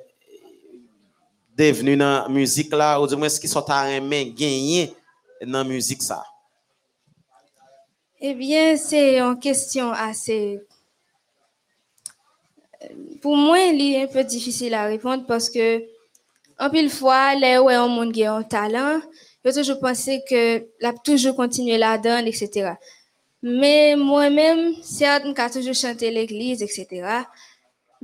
devenu 1.56 1.97
dans 1.97 2.24
la 2.24 2.28
musique 2.28 2.72
là, 2.72 3.01
ou 3.01 3.06
du 3.06 3.16
moins 3.16 3.28
qui 3.28 3.48
sont 3.48 3.64
aimer 3.68 4.31
gagner 4.31 4.94
dans 5.43 5.59
la 5.59 5.64
musique 5.64 6.02
ça. 6.02 6.24
Eh 8.20 8.35
bien, 8.35 8.76
c'est 8.76 9.18
une 9.20 9.39
question 9.39 9.93
assez... 9.93 10.60
Pour 13.20 13.36
moi, 13.36 13.59
il 13.60 13.81
est 13.94 14.02
un 14.02 14.06
peu 14.06 14.24
difficile 14.24 14.74
à 14.74 14.85
répondre 14.85 15.24
parce 15.26 15.51
que, 15.51 15.82
en 16.59 16.70
pile 16.70 16.90
fois, 16.90 17.35
là 17.35 17.62
où 17.62 17.68
un 17.68 17.89
monde 17.89 18.12
qui 18.12 18.24
un 18.24 18.43
talent, 18.43 19.01
j'ai 19.44 19.52
toujours 19.52 19.81
pensé 19.81 20.22
que 20.28 20.66
la 20.81 20.93
toujours 20.93 21.36
continuer 21.36 21.78
donne, 21.98 22.26
etc. 22.26 22.72
Mais 23.43 23.94
moi-même, 23.97 24.74
certes, 24.82 25.24
j'ai 25.26 25.51
toujours 25.51 25.74
chanté 25.74 26.10
l'église, 26.10 26.62
etc. 26.62 27.24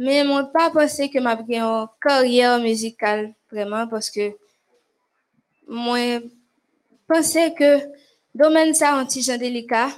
Mais 0.02 0.24
moi, 0.24 0.44
pas 0.44 0.70
pensé 0.70 1.10
que 1.10 1.18
m'a 1.18 1.36
une 1.36 1.86
carrière 2.00 2.58
musicale, 2.58 3.34
vraiment, 3.52 3.86
parce 3.86 4.08
que 4.08 4.32
moi, 5.68 6.20
pensais 7.06 7.52
que 7.52 7.80
domaine 8.34 8.72
ça 8.72 8.94
un 8.94 9.04
petit 9.04 9.22
délicat. 9.36 9.90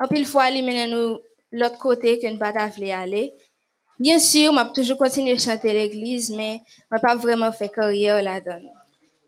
En 0.00 0.08
pile 0.08 0.26
fois, 0.26 0.50
il 0.50 0.64
mène 0.64 0.90
nous 0.90 1.20
l'autre 1.52 1.78
côté 1.78 2.18
que 2.18 2.26
nous 2.26 2.38
pas 2.38 2.50
aller. 2.50 3.32
Bien 4.00 4.18
sûr, 4.18 4.52
m'a 4.52 4.64
toujours 4.64 4.98
continué 4.98 5.34
à 5.34 5.38
chanter 5.38 5.72
l'église, 5.74 6.30
mais 6.30 6.60
m'a 6.90 6.98
pas 6.98 7.14
vraiment 7.14 7.52
fait 7.52 7.68
carrière 7.68 8.20
là-dedans. 8.20 8.74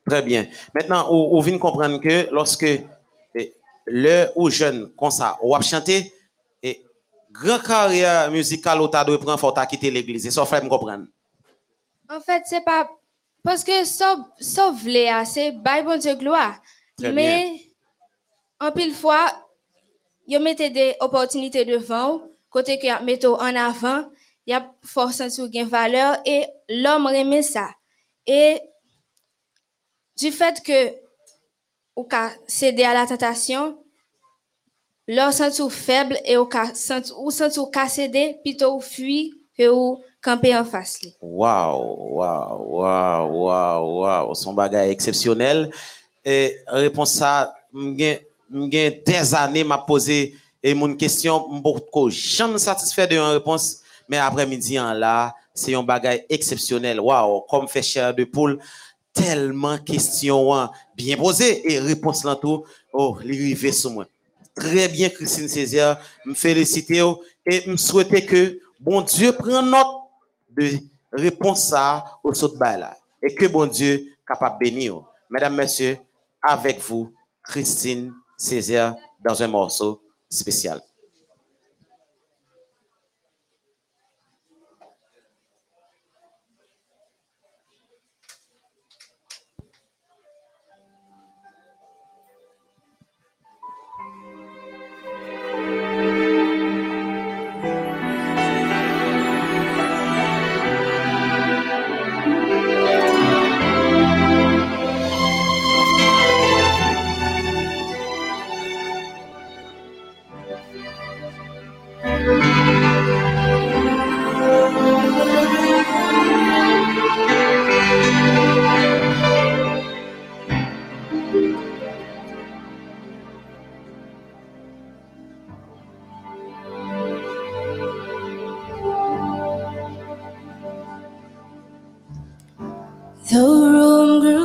Très 0.05 0.23
bien. 0.23 0.49
Maintenant, 0.75 1.07
on, 1.13 1.39
on 1.39 1.59
comprendre 1.61 2.01
que 2.01 2.29
lorsque 2.33 2.65
eh, 2.65 3.53
le 3.87 4.27
ou 4.35 4.51
jeune 4.51 4.91
comme 4.99 5.13
ça, 5.13 5.39
ou 5.41 5.55
a 5.55 5.61
chanté, 5.61 6.13
grand 7.33 7.59
carrière 7.59 8.31
musicale 8.31 8.81
ou 8.81 8.89
t'as 8.89 9.05
de 9.05 9.17
prendre, 9.17 9.39
faut 9.39 9.51
t'as 9.53 9.67
quitter 9.67 9.91
l'église. 9.91 10.29
Ça 10.31 10.45
fait 10.45 10.63
me 10.63 10.69
comprendre. 10.69 11.07
En 12.09 12.21
fait, 12.21 12.43
c'est 12.47 12.65
pas 12.65 12.89
parce 13.43 13.65
que 13.65 14.71
voulait 14.73 15.09
ah, 15.09 15.25
c'est 15.25 15.53
bon 15.53 15.99
Dieu 15.99 16.15
gloire. 16.15 16.61
Très 16.97 17.11
mais 17.13 17.61
en 18.61 18.71
pile 18.71 18.95
fois, 18.95 19.27
yo 20.27 20.39
mettez 20.39 20.71
des 20.71 20.95
opportunités 21.01 21.65
devant, 21.65 22.23
côté 22.51 22.79
que 22.79 22.87
y 22.87 23.05
mettez 23.05 23.27
en 23.27 23.57
avant, 23.57 24.05
il 24.47 24.53
y 24.53 24.55
a 24.55 24.73
force 24.85 25.29
sur 25.29 25.49
gain 25.49 25.65
valeur 25.65 26.19
et 26.25 26.47
l'homme 26.69 27.07
remet 27.07 27.43
ça. 27.43 27.71
Et 28.27 28.61
du 30.17 30.31
fait 30.31 30.63
que 30.63 30.95
ou 31.97 32.09
céder 32.47 32.85
à 32.85 32.95
la 32.95 33.07
tentation, 33.07 33.83
l'homme 35.09 35.33
sent 35.33 35.61
ou 35.61 35.69
faible 35.69 36.19
et 36.25 36.37
ou 36.37 36.47
ka 36.47 36.71
sent 36.75 37.13
ou 37.19 37.31
sent 37.31 37.59
ou 37.59 37.67
ka 37.67 37.89
céder 37.89 38.37
plutôt 38.43 38.77
ou 38.77 38.81
fuir 38.81 39.33
que 39.57 39.69
ou 39.69 40.01
camper 40.23 40.57
en 40.57 40.65
face 40.65 41.03
li. 41.03 41.15
Waouh, 41.21 42.17
waouh, 42.17 42.79
waouh, 42.79 43.45
waouh, 43.45 44.01
waouh. 44.01 44.35
Son 44.35 44.55
bagage 44.55 44.91
exceptionnel. 44.91 45.71
Et 46.25 46.57
réponse 46.69 47.13
ça, 47.13 47.55
m'gen 47.73 48.19
m'gen 48.51 49.01
des 49.05 49.35
années 49.35 49.65
m'a 49.65 49.79
posé 49.79 50.37
et 50.63 50.75
mon 50.75 50.95
question 50.95 51.49
beaucoup 51.61 52.11
jamais 52.11 52.59
satisfait 52.59 53.07
de 53.07 53.17
une 53.17 53.23
réponse 53.23 53.79
mais 54.09 54.19
après-midi 54.19 54.79
en 54.79 54.93
là, 54.93 55.35
c'est 55.55 55.75
un 55.75 55.83
bagage 55.83 56.25
exceptionnel. 56.29 57.01
Waouh, 57.01 57.41
comme 57.49 57.67
fait 57.69 57.83
chair 57.83 58.15
de 58.15 58.25
poule 58.25 58.59
tellement 59.13 59.79
question 59.79 60.55
hein, 60.55 60.71
bien 60.97 61.17
posée 61.17 61.71
et 61.71 61.79
réponse 61.79 62.25
là 62.25 62.37
tout 62.37 62.65
oh, 62.93 63.19
l'arrivée 63.23 63.73
sur 63.73 63.91
moi. 63.91 64.07
Très 64.55 64.89
bien 64.89 65.09
Christine 65.09 65.49
Césaire, 65.49 65.99
me 66.27 66.35
féliciter 66.35 67.03
et 67.47 67.67
me 67.67 67.77
souhaiter 67.77 68.25
que 68.27 68.61
bon 68.79 69.01
Dieu 69.01 69.33
prenne 69.33 69.71
note 69.71 69.87
de 70.51 70.79
réponse 71.13 71.69
ça 71.69 72.05
au 72.23 72.35
saut 72.35 72.55
là 72.61 72.97
et 73.23 73.35
que 73.35 73.47
bon 73.47 73.67
Dieu 73.67 74.05
capable 74.27 74.59
bénir. 74.59 75.03
Mesdames, 75.31 75.57
Messieurs, 75.57 75.99
avec 76.43 76.81
vous, 76.81 77.13
Christine 77.43 78.13
Césaire 78.37 78.95
dans 79.25 79.43
un 79.43 79.49
morceau 79.49 80.03
spécial. 80.29 80.81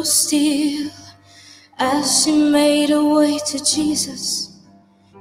Still 0.08 0.90
as 1.78 2.24
she 2.24 2.32
made 2.32 2.90
her 2.90 3.04
way 3.04 3.38
to 3.48 3.64
Jesus. 3.64 4.60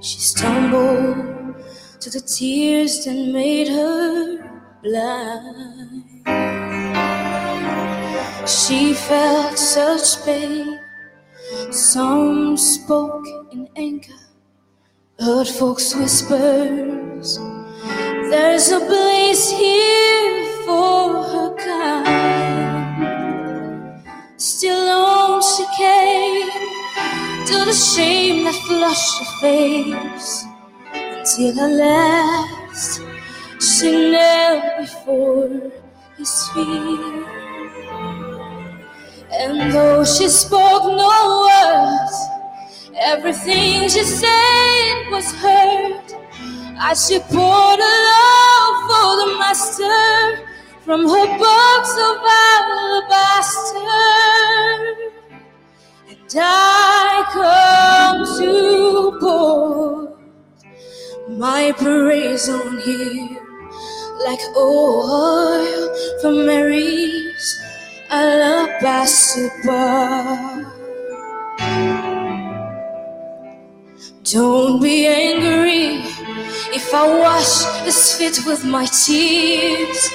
She 0.01 0.19
stumbled 0.21 1.57
to 2.01 2.11
the 2.11 2.21
tears 2.21 3.05
that 3.05 3.15
made 3.15 3.69
her 3.69 4.39
blind. 4.83 6.05
She 8.49 8.95
felt 8.95 9.59
such 9.59 10.25
pain. 10.25 10.81
Some 11.71 12.57
spoke 12.57 13.27
in 13.53 13.69
anger, 13.77 14.21
heard 15.19 15.49
folks 15.49 15.95
whispers. 15.95 17.39
There's 18.31 18.71
a 18.71 18.81
place 18.81 19.51
here 19.51 20.45
for 20.65 21.23
her 21.23 21.55
kind. 21.57 22.16
Still 24.39 24.91
on 24.91 25.41
she 25.41 25.65
came 25.79 26.51
to 27.47 27.65
the 27.65 27.73
shame 27.73 28.45
that 28.45 28.55
flushed 28.67 29.19
her 29.19 29.41
face. 29.41 30.45
Until 30.93 31.59
at 31.59 31.73
last 31.73 33.01
she 33.59 34.11
knelt 34.11 34.63
before 34.79 35.73
his 36.19 36.49
feet. 36.51 37.25
And 39.33 39.73
though 39.73 40.05
she 40.05 40.29
spoke 40.29 40.85
no 40.85 41.49
words, 41.49 42.17
everything 42.95 43.89
she 43.89 44.03
said 44.03 45.11
was 45.11 45.33
heard. 45.33 46.13
As 46.79 47.09
she 47.09 47.19
poured 47.21 47.81
her 47.81 47.99
love 48.13 48.77
for 48.85 49.17
the 49.17 49.39
master 49.39 50.56
from 50.87 51.03
her 51.03 51.39
box 51.39 51.91
of 52.09 52.17
alabaster. 52.55 53.81
And 56.09 56.35
I 56.39 57.25
come 57.35 58.25
to 58.39 59.19
pour 59.19 60.17
my 61.29 61.73
praise 61.77 62.49
on 62.49 62.79
him 62.79 63.37
like 64.25 64.41
oil 64.57 65.93
from 66.23 66.47
Mary's 66.47 67.61
alabaster 68.09 69.51
bar. 69.65 70.73
Don't 74.33 74.83
be 74.83 75.07
angry 75.07 76.03
if 76.75 76.93
I 76.93 77.07
wash 77.21 77.65
his 77.85 78.15
feet 78.17 78.45
with 78.45 78.65
my 78.65 78.85
tears 78.87 80.11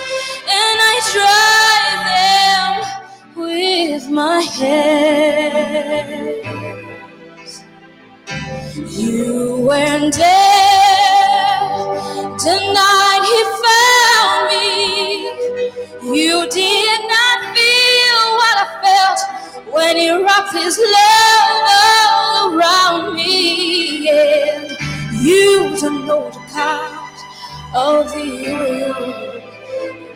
and 0.50 0.78
I 0.92 0.96
dry 1.14 1.82
them 2.12 3.42
with 3.42 4.10
my 4.10 4.42
hair. 4.42 6.02
You 8.90 9.66
weren't 9.66 10.14
there 10.14 11.62
the 12.44 12.58
night 12.76 13.24
he 13.32 13.42
found 13.64 14.42
me. 14.52 14.68
You 16.20 16.50
did 16.50 17.00
not 17.08 17.40
feel 17.56 18.22
what 18.40 18.56
I 18.60 18.68
felt 18.84 19.20
when 19.72 19.98
he 19.98 20.12
wrapped 20.12 20.54
his 20.54 20.78
love 20.78 22.54
around 22.54 23.16
me. 23.16 24.08
And 24.10 24.70
you 25.22 25.76
don't 25.80 26.06
know 26.06 26.30
the 26.30 26.40
count 26.52 27.18
of 27.76 28.12
the 28.12 28.46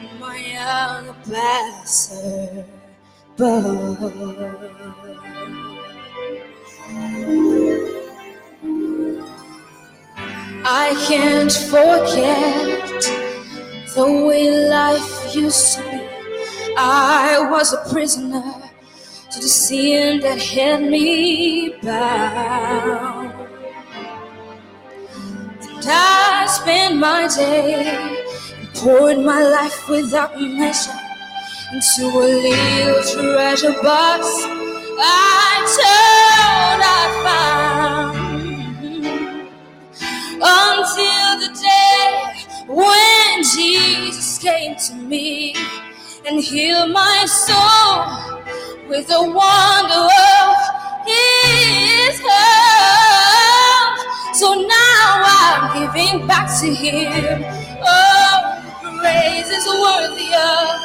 in 0.02 0.20
my 0.20 0.38
alabaster 0.58 2.66
I 10.68 10.96
can't 11.08 11.52
forget 11.52 12.90
the 13.94 14.06
way 14.26 14.50
life 14.70 15.36
used 15.36 15.76
to 15.76 15.82
be. 15.84 16.02
I 16.78 17.48
was 17.52 17.74
a 17.74 17.78
prisoner 17.92 18.65
to 19.36 19.42
the 19.42 19.48
sin 19.50 20.22
that 20.22 20.40
had 20.40 20.82
me 20.82 21.76
bound. 21.84 23.34
And 25.60 25.86
I 25.86 26.48
spent 26.48 26.96
my 26.96 27.28
day 27.36 27.84
and 28.56 28.74
poured 28.76 29.18
my 29.20 29.44
life 29.44 29.90
without 29.90 30.40
measure 30.40 31.00
into 31.74 32.06
a 32.06 32.28
little 32.48 33.04
treasure 33.12 33.76
box 33.84 34.26
I 34.98 35.66
thought 35.76 36.82
I 36.96 37.04
found 37.26 38.16
until 40.40 41.32
the 41.44 41.52
day 41.62 42.08
when 42.68 43.44
Jesus 43.44 44.38
came 44.38 44.76
to 44.78 44.94
me 44.96 45.56
and 46.28 46.44
heal 46.44 46.88
my 46.88 47.26
soul 47.28 48.90
with 48.90 49.08
the 49.08 49.22
wonder 49.22 50.08
of 50.10 50.56
His 51.06 52.22
love. 52.24 53.98
So 54.34 54.54
now 54.56 55.24
I'm 55.24 55.94
giving 55.94 56.28
back 56.28 56.48
to 56.62 56.74
Him. 56.74 57.44
Oh, 57.86 58.62
praise 59.02 59.50
is 59.50 59.68
worthy 59.68 60.34
of. 60.34 60.82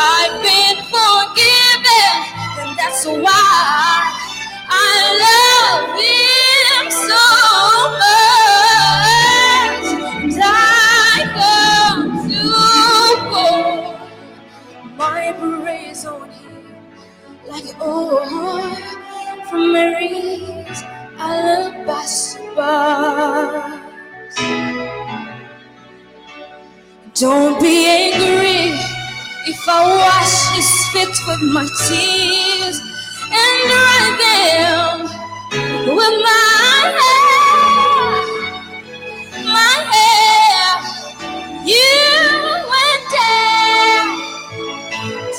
I've 0.00 0.40
been 0.42 0.78
forgiven, 0.88 2.16
and 2.60 2.78
that's 2.78 3.04
why 3.04 4.00
I 4.70 4.96
love 5.24 6.00
Him 6.00 6.90
so 6.90 7.90
much. 7.98 8.67
Oil 17.82 18.62
from 19.50 19.72
Mary's 19.72 20.82
alabaster 21.18 22.42
box. 22.54 24.36
Don't 27.14 27.60
be 27.60 27.86
angry 27.86 28.78
if 29.46 29.68
I 29.68 29.80
wash 29.98 30.56
his 30.56 30.70
feet 30.92 31.16
with 31.26 31.42
my 31.52 31.66
tears 31.88 32.78
and 33.24 33.56
dry 33.70 34.04
them 34.24 34.96
with 35.96 36.16
my 36.28 36.94
hair, 37.00 38.46
my 39.44 39.74
hair. 39.92 40.68
You 41.64 41.98
went 42.72 43.04
there 43.16 44.06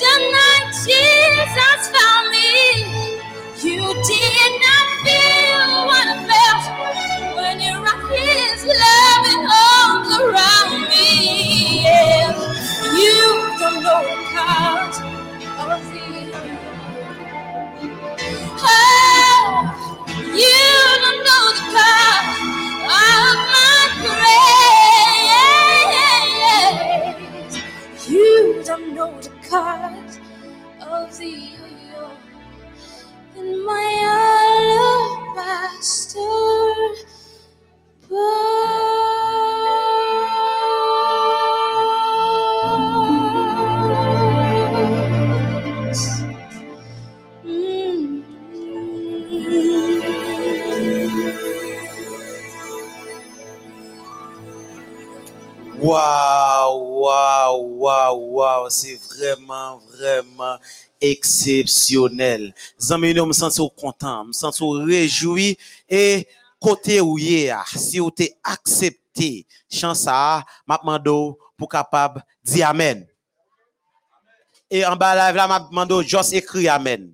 tonight, 0.02 0.48
Jesus 0.85 1.89
found 1.89 2.31
me. 2.31 3.18
You 3.64 3.81
did 3.81 4.53
not 4.65 4.88
feel 5.03 5.88
what 5.88 6.07
I 6.07 6.18
felt 6.30 7.35
when 7.38 7.60
you 7.61 7.73
wrapped 7.84 8.10
His 8.15 8.65
loving 8.65 9.45
arms 9.47 10.10
around 10.19 10.89
me. 10.89 11.84
Yeah. 11.84 12.31
You 12.97 13.57
don't 13.60 13.84
know 13.84 14.01
the 14.03 14.18
cost 14.34 15.01
of 15.60 15.95
it. 15.95 16.35
Oh, 18.47 19.93
you 20.35 20.60
don't 21.03 21.23
know 21.26 21.45
the 21.56 21.73
cost. 21.73 22.09
C'est 58.69 58.99
vraiment, 59.15 59.79
vraiment 59.91 60.57
exceptionnel. 61.01 62.53
Zami, 62.79 63.13
nous 63.13 63.25
me 63.25 63.33
sens 63.33 63.61
content, 63.77 64.25
me 64.25 64.33
sens 64.33 64.61
réjoui 64.61 65.57
et 65.87 66.27
côté 66.59 67.01
où 67.01 67.17
est, 67.17 67.51
si 67.75 67.99
vous 67.99 68.11
t'es 68.11 68.35
accepté, 68.43 69.45
chance 69.69 70.01
ça, 70.01 70.43
m'a 70.67 70.77
demandé 70.77 71.35
pour 71.57 71.69
capable 71.69 72.23
dire 72.43 72.69
amen. 72.69 73.05
Et 74.69 74.85
en 74.85 74.95
bas 74.95 75.15
là, 75.15 75.47
m'a 75.47 75.59
demandé 75.59 76.07
juste 76.07 76.33
écrire 76.33 76.73
amen. 76.73 77.13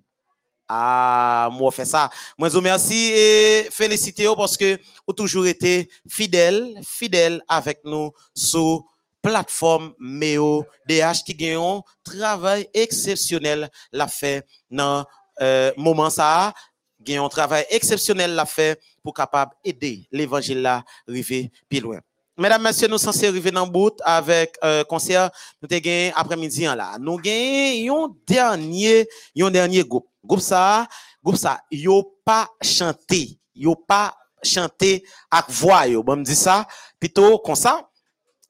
Ah, 0.67 1.49
moi 1.51 1.71
fait 1.71 1.85
ça. 1.85 2.09
Moi 2.37 2.49
je 2.49 2.55
vous 2.55 2.61
merci 2.61 3.11
et 3.13 3.67
félicitez 3.71 4.25
vous 4.25 4.35
parce 4.35 4.57
que 4.57 4.79
vous 5.05 5.13
toujours 5.13 5.45
été 5.45 5.87
fidèle, 6.09 6.73
fidèle 6.83 7.43
avec 7.47 7.81
nous 7.83 8.11
plateforme 9.25 9.93
Méo 9.99 10.65
DH 10.87 11.23
qui 11.25 11.33
gagne 11.33 11.57
un 11.57 11.81
travail 12.03 12.69
exceptionnel 12.73 13.71
l'a 13.91 14.07
fait 14.07 14.45
dans 14.69 15.03
euh, 15.41 15.71
moment 15.77 16.11
ça 16.11 16.53
gagne 17.01 17.17
un 17.17 17.27
travail 17.27 17.65
exceptionnel 17.71 18.35
l'a 18.35 18.45
fait 18.45 18.79
pour 19.03 19.15
capable 19.15 19.53
aider 19.63 20.07
l'évangile 20.11 20.61
là 20.61 20.83
arriver 21.07 21.51
plus 21.67 21.79
loin. 21.79 21.99
Mesdames, 22.37 22.63
Messieurs, 22.63 22.89
nous 22.89 22.97
sommes 22.97 23.13
censés 23.13 23.27
arriver 23.29 23.49
dans 23.49 23.65
le 23.65 23.71
bout 23.71 23.97
avec 24.03 24.57
euh, 24.61 24.83
concert. 24.83 25.29
Nous 25.61 25.67
avons 25.71 25.81
gagné 25.81 26.11
après-midi 26.15 26.63
là. 26.63 26.97
Nous 26.99 27.17
avons 27.17 28.05
un 28.05 28.15
dernier, 28.27 29.07
un 29.39 29.51
dernier 29.51 29.83
groupe. 29.83 30.07
Groupe 30.23 30.41
ça, 30.41 30.85
groupe 31.23 31.37
ça, 31.37 31.61
yo 31.71 32.19
pas 32.25 32.49
chanté, 32.61 33.39
yo 33.55 33.75
pas 33.75 34.13
chanté 34.43 35.05
avec 35.31 35.49
voix 35.49 35.87
yo. 35.87 36.03
Bon, 36.03 36.17
me 36.17 36.23
dit 36.23 36.35
ça, 36.35 36.67
plutôt 36.99 37.39
comme 37.39 37.55
ça. 37.55 37.89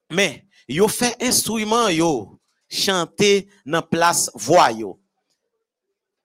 Mais 0.10 0.45
yo 0.68 0.88
fait 0.88 1.16
instrument 1.22 1.90
yo 1.90 2.40
chanter 2.70 3.48
dans 3.66 3.82
place 3.82 4.32
voix 4.34 4.72
yo. 4.72 5.00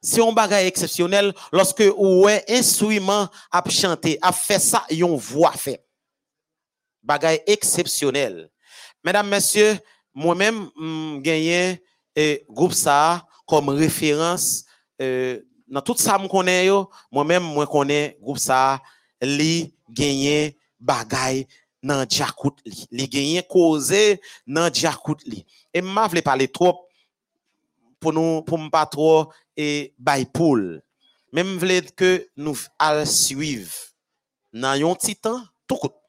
C'est 0.03 0.23
un 0.23 0.33
bagage 0.33 0.67
exceptionnel 0.67 1.35
lorsque 1.53 1.85
ou 1.97 2.25
ouais 2.25 2.43
instrument 2.49 3.29
a 3.53 3.63
chanter, 3.69 4.19
a 4.23 4.33
fait 4.33 4.59
ça, 4.59 4.85
yon 4.91 5.17
voix 5.17 5.53
fait 5.53 5.85
bagay 7.03 7.43
exceptionnel. 7.47 8.51
Mesdames, 9.05 9.29
messieurs, 9.29 9.79
moi-même, 10.15 10.71
mm, 10.77 11.21
gagné 11.21 11.83
et 12.15 12.45
groupe 12.49 12.73
ça 12.73 13.25
comme 13.47 13.69
référence 13.69 14.65
euh, 15.01 15.41
dans 15.67 15.81
tout 15.81 15.97
ça 15.97 16.19
me 16.19 16.29
connais 16.29 16.67
yo, 16.67 16.91
moi-même 17.11 17.43
moi 17.43 17.67
connais 17.67 18.19
groupe 18.21 18.39
ça 18.39 18.81
li 19.21 19.75
gagné 19.89 20.59
bagay 20.79 21.47
nan 21.83 22.05
diakout 22.07 22.61
li. 22.67 22.87
Li 22.91 23.09
gagné 23.09 23.43
causé 23.43 24.21
nan 24.47 24.71
diakout 24.71 25.25
li. 25.27 25.45
Et 25.73 25.83
m'a 25.83 26.09
vle 26.09 26.23
parler 26.23 26.49
trop 26.49 26.87
pour 27.99 28.13
nous 28.13 28.43
pour 28.43 28.59
pas 28.71 28.87
trop 28.87 29.33
et 29.57 29.95
bay 29.99 30.25
poule. 30.25 30.83
Même 31.33 31.59
vle 31.59 31.83
que 31.93 32.29
nous 32.37 32.59
al 32.79 33.07
suivre 33.07 33.73
nan 34.53 34.79
yon 34.79 34.97
tout 35.67 35.77
court. 35.77 36.01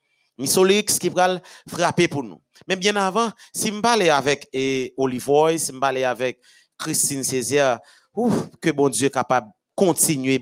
Misolix 0.41 0.97
qui 0.97 1.09
va 1.09 1.39
frapper 1.69 2.07
pour 2.07 2.23
nous. 2.23 2.41
Mais 2.67 2.75
bien 2.75 2.95
avant, 2.95 3.31
si 3.53 3.67
je 3.67 4.09
avec 4.09 4.47
eh, 4.51 4.91
Olivoy, 4.97 5.59
si 5.59 5.71
je 5.71 6.03
avec 6.03 6.39
Christine 6.77 7.23
Césaire, 7.23 7.79
ouf, 8.13 8.49
que 8.59 8.71
bon 8.71 8.89
Dieu 8.89 9.07
est 9.07 9.11
capable 9.11 9.47
de 9.47 9.53
continuer 9.75 10.41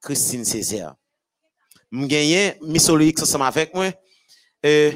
Christine 0.00 0.44
Césaire. 0.44 0.94
Je 1.92 2.06
gagne 2.06 2.54
Misolix 2.62 3.22
ensemble 3.22 3.44
avec 3.44 3.72
moi. 3.74 3.90
Euh, 4.64 4.92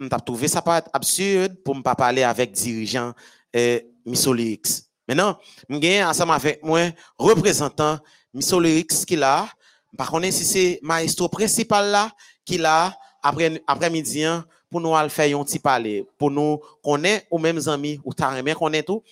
je 0.00 0.08
trouvé 0.24 0.48
ça 0.48 0.62
pas 0.62 0.82
absurde 0.92 1.54
pour 1.64 1.74
ne 1.74 1.82
pas 1.82 1.94
parler 1.94 2.22
avec 2.22 2.52
dirigeant 2.52 3.12
euh, 3.54 3.80
Misolix. 4.04 4.88
Maintenant, 5.06 5.38
gagne 5.70 6.04
ensemble 6.04 6.32
avec 6.32 6.62
moi 6.62 6.90
représentant 7.18 7.98
Misolix 8.32 9.04
qui 9.04 9.16
là. 9.16 9.48
Par 9.96 10.10
contre, 10.10 10.30
si 10.32 10.44
c'est 10.44 10.80
maestro 10.82 11.28
principal 11.28 11.90
là, 11.90 12.10
qui 12.44 12.58
là, 12.58 12.96
après, 13.22 13.62
après-midi, 13.66 14.24
hein, 14.24 14.44
pour 14.70 14.80
nous 14.80 15.08
faire 15.08 15.38
un 15.38 15.44
petit 15.44 15.60
parler, 15.60 16.04
pour 16.18 16.30
nous 16.30 16.60
connaître 16.82 17.26
ou 17.30 17.38
mêmes 17.38 17.60
amis, 17.68 18.00
ou 18.04 18.12
t'as 18.12 18.42
bien 18.42 18.54
connaître 18.54 18.86
tout, 18.86 19.02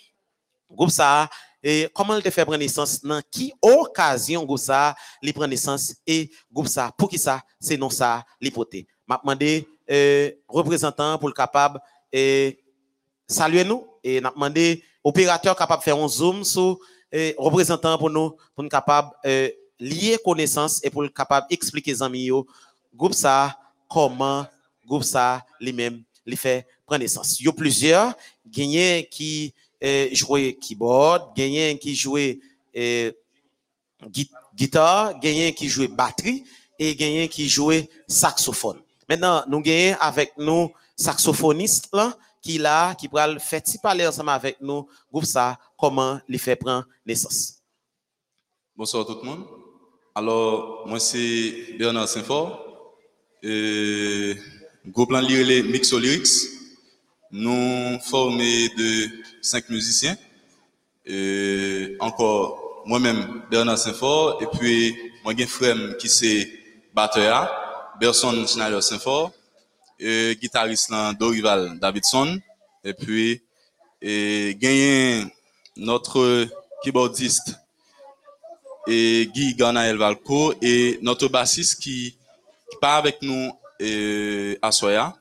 groupe 0.68 0.90
ça, 0.90 1.28
et 1.62 1.88
comment 1.94 2.16
il 2.16 2.22
te 2.22 2.30
fait 2.30 2.44
prendre 2.44 2.58
naissance, 2.58 3.00
dans 3.00 3.22
qui 3.30 3.52
occasion 3.62 4.44
groupe 4.44 4.58
ça, 4.58 4.96
il 5.22 5.32
prend 5.32 5.46
naissance, 5.46 5.94
et 6.04 6.30
groupe 6.52 6.66
ça, 6.66 6.90
pour 6.98 7.08
qui 7.08 7.18
ça, 7.18 7.40
c'est 7.60 7.76
non 7.76 7.90
ça, 7.90 8.24
l'hypothèse. 8.40 8.84
M'a 9.12 9.20
demandé, 9.22 9.68
euh, 9.90 10.30
représentant 10.48 11.18
pour 11.18 11.28
le 11.28 11.34
capable, 11.34 11.80
et 12.12 12.58
saluer 13.26 13.64
nous, 13.64 13.86
et 14.02 14.20
n'a 14.20 14.30
demandé, 14.30 14.82
opérateur 15.04 15.56
capable 15.56 15.80
de 15.80 15.84
faire 15.84 15.96
un 15.96 16.08
zoom 16.08 16.44
sur, 16.44 16.78
euh, 17.14 17.32
représentant 17.36 17.98
pour 17.98 18.10
nous, 18.10 18.30
pour 18.54 18.62
nous 18.64 18.68
capable, 18.68 19.10
euh, 19.26 19.48
lier 19.78 20.18
connaissance, 20.24 20.80
et 20.84 20.90
pour 20.90 21.02
le 21.02 21.08
capable 21.08 21.46
expliquer 21.50 22.00
amis, 22.00 22.30
groupe 22.94 23.14
ça, 23.14 23.58
comment 23.88 24.46
groupe 24.86 25.04
ça 25.04 25.44
lui-même 25.60 26.02
lui 26.26 26.36
fait 26.36 26.66
prendre 26.86 27.00
naissance. 27.00 27.40
Il 27.40 27.46
y 27.46 27.48
a 27.48 27.52
plusieurs 27.52 28.14
gagnants 28.46 29.02
qui 29.10 29.54
euh, 29.82 30.08
jouent 30.12 30.52
keyboard, 30.60 31.34
gagnants 31.36 31.76
qui 31.78 31.94
jouent 31.94 32.18
euh, 32.76 33.12
guitare, 34.54 35.18
gagnants 35.18 35.52
qui 35.52 35.68
jouent 35.68 35.88
batterie 35.88 36.44
et 36.78 36.94
gagnants 36.94 37.28
qui 37.28 37.48
jouent 37.48 37.86
saxophone. 38.06 38.81
Maintenant, 39.08 39.44
nous 39.48 39.60
gagnons 39.60 39.96
avec 40.00 40.32
nous 40.38 40.70
saxophoniste 40.96 41.88
là 41.92 42.16
qui 42.40 42.58
là 42.58 42.94
qui 42.94 43.08
pourra 43.08 43.38
faire 43.38 43.62
parler 43.82 44.06
ensemble 44.06 44.30
avec 44.30 44.60
nous 44.60 44.86
groupe 45.10 45.24
ça 45.24 45.58
comment 45.78 46.20
lui 46.28 46.38
fait 46.38 46.56
prendre 46.56 46.86
naissance. 47.06 47.58
Bonsoir 48.76 49.06
tout 49.06 49.18
le 49.22 49.28
monde. 49.28 49.44
Alors, 50.14 50.84
moi 50.86 50.98
c'est 51.00 51.76
Bernard 51.78 52.08
Saint-Fort. 52.08 52.64
Euh, 53.44 54.34
groupe 54.86 55.08
plan 55.08 55.20
les 55.20 55.62
Mixo 55.62 55.98
Lyrics. 55.98 56.48
Nous 57.30 57.98
formés 58.00 58.68
de 58.76 59.08
cinq 59.40 59.68
musiciens. 59.70 60.16
Euh, 61.08 61.96
encore 61.98 62.62
moi-même, 62.86 63.42
Bernard 63.50 63.78
Saint-Fort, 63.78 64.42
et 64.42 64.46
puis 64.58 64.96
moi 65.24 65.34
j'ai 65.36 65.44
un 65.44 65.46
frère 65.46 65.96
qui 65.98 66.08
c'est 66.08 66.48
batteur, 66.94 67.50
Berson 68.00 68.46
Schneider 68.46 68.82
Saint-Fort, 68.82 69.32
et 69.98 70.36
guitariste 70.40 70.92
Dorival 71.18 71.78
Davidson, 71.78 72.40
et 72.84 72.94
puis 72.94 73.42
et 74.00 74.56
gagné 74.58 75.24
notre 75.76 76.46
keyboardiste 76.82 77.56
et 78.88 79.30
Guy 79.32 79.54
Garnael 79.54 79.96
Valco 79.96 80.54
et 80.60 80.98
notre 81.02 81.28
bassiste 81.28 81.80
qui 81.80 82.16
qui 82.70 82.76
part 82.80 82.96
avec 82.96 83.20
nous 83.22 83.52
euh, 83.82 84.56
à 84.62 84.72
Soya. 84.72 85.14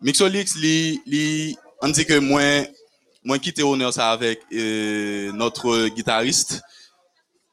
Mixolix, 0.00 0.56
li, 0.56 1.02
li, 1.06 1.56
on 1.80 1.88
dit 1.88 2.04
que 2.04 2.18
moi, 2.18 2.42
moi 3.22 3.38
quitté 3.38 3.62
honneur 3.62 3.92
ça 3.92 4.10
avec 4.10 4.40
euh, 4.52 5.32
notre 5.32 5.88
guitariste 5.88 6.62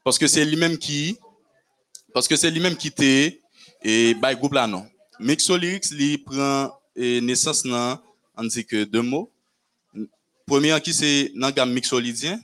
parce 0.02 0.18
que 0.18 0.26
c'est 0.26 0.44
lui-même 0.44 0.78
qui 0.78 1.18
parce 2.12 2.28
que 2.28 2.36
c'est 2.36 2.50
lui-même 2.50 2.76
qui 2.76 2.88
était 2.88 3.41
et 3.84 4.14
by 4.14 4.34
groupe 4.36 4.54
là 4.54 4.66
non. 4.66 4.86
Mixolix 5.20 5.92
li 5.92 6.18
prend 6.18 6.72
euh, 6.98 7.20
naissance 7.20 7.64
dit 8.44 8.64
que 8.64 8.84
deux 8.84 9.02
mots. 9.02 9.32
Premier 10.46 10.80
qui 10.80 10.92
c'est 10.92 11.32
dans 11.34 11.50
gamme 11.50 11.72
mixolydien. 11.72 12.40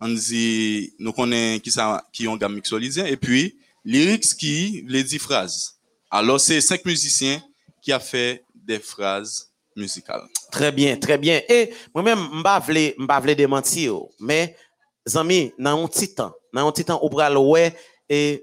On 0.00 0.08
dit 0.08 0.94
nous 0.98 1.12
connaissons 1.12 1.60
qui 1.60 1.70
ça 1.70 2.04
qui 2.12 2.26
ont 2.28 2.36
gamme 2.36 2.54
mixolydien 2.54 3.06
et 3.06 3.16
puis 3.16 3.58
lyrics 3.84 4.36
qui 4.36 4.84
les 4.86 5.04
dit 5.04 5.18
phrases. 5.18 5.78
Alors, 6.10 6.40
c'est 6.40 6.60
cinq 6.60 6.84
musiciens 6.84 7.42
qui 7.82 7.92
a 7.92 8.00
fait 8.00 8.44
des 8.54 8.78
phrases 8.78 9.50
musicales. 9.76 10.26
Très 10.50 10.72
bien, 10.72 10.96
très 10.96 11.18
bien. 11.18 11.40
Et 11.48 11.70
moi-même, 11.94 12.18
je 12.18 12.72
ne 12.98 13.26
vais 13.26 13.34
démentir, 13.34 13.94
mais, 14.18 14.56
amis, 15.14 15.52
dans 15.58 15.84
un 15.84 15.88
petit 15.88 16.14
temps, 16.14 16.32
dans 16.52 16.66
un 16.66 16.72
petit 16.72 16.84
temps, 16.84 17.00
va 17.12 17.40
ouais 17.40 17.74
et 18.08 18.42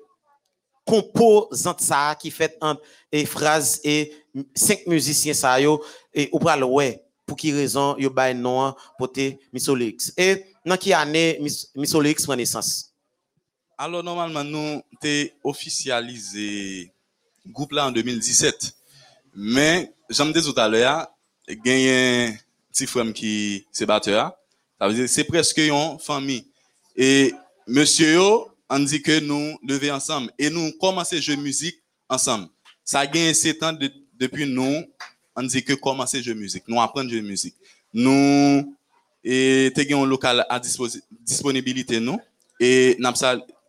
composante 0.86 1.82
ça 1.82 2.16
qui 2.20 2.32
fait 2.32 2.58
entre 2.62 2.82
et 3.12 3.26
phrases 3.26 3.80
et 3.84 4.14
cinq 4.54 4.86
musiciens 4.88 5.34
ça 5.34 5.60
yo 5.60 5.84
et 6.14 6.30
on 6.32 6.40
va 6.40 6.58
ouais 6.66 7.02
pour 7.26 7.38
qui 7.38 7.52
raison 7.52 7.96
yo 7.98 8.10
bay 8.10 8.34
nom 8.34 8.76
pour 8.98 9.12
te 9.12 9.34
Missolix. 9.52 10.14
Et 10.16 10.46
dans 10.66 10.78
qui 10.78 10.94
année 10.94 11.38
Mis- 11.42 11.68
Missolix 11.76 12.24
prend 12.24 12.36
naissance? 12.36 12.92
Alors, 13.78 14.04
normalement, 14.04 14.44
nous 14.44 14.82
avons 15.04 15.30
officialisé 15.44 16.92
groupe 17.46 17.74
là 17.74 17.88
en 17.88 17.92
2017. 17.92 18.74
Mais, 19.36 19.92
j'aime 20.10 20.32
dit 20.32 20.42
tout 20.42 20.54
à 20.58 20.68
l'heure, 20.70 21.08
un 21.50 21.56
petit 22.72 22.88
frère 22.88 23.12
qui 23.14 23.66
est 23.80 23.86
batteur. 23.86 24.34
Ça 24.80 24.88
veut 24.88 24.94
dire 24.94 25.10
c'est 25.10 25.26
presque 25.26 25.58
une 25.58 26.00
famille. 26.00 26.48
Et 26.96 27.34
monsieur, 27.68 28.14
yo, 28.14 28.48
on 28.70 28.80
dit 28.80 29.02
que 29.02 29.20
nous 29.20 29.58
lever 29.68 29.92
ensemble. 29.92 30.32
Et 30.40 30.50
nous 30.50 30.72
commençons 30.80 31.18
jouer 31.22 31.38
musique 31.38 31.78
ensemble. 32.10 32.48
Ça 32.84 33.00
a 33.00 33.08
gagné 33.08 33.34
7 33.34 33.62
ans 33.64 33.74
de- 33.74 33.92
depuis 34.14 34.46
nous, 34.46 34.84
on 35.36 35.44
dit 35.44 35.64
que 35.64 35.74
commencer 35.74 36.22
jouer 36.24 36.36
musique. 36.36 36.64
Nous 36.68 36.80
apprenons 36.82 37.08
à 37.08 37.12
jouer 37.12 37.22
musique. 37.22 37.56
Nous, 37.94 38.76
et 39.24 39.72
un 39.92 40.06
local 40.06 40.46
à 40.50 40.60
disponibilité 41.26 42.00
nous 42.00 42.20
et 42.60 42.96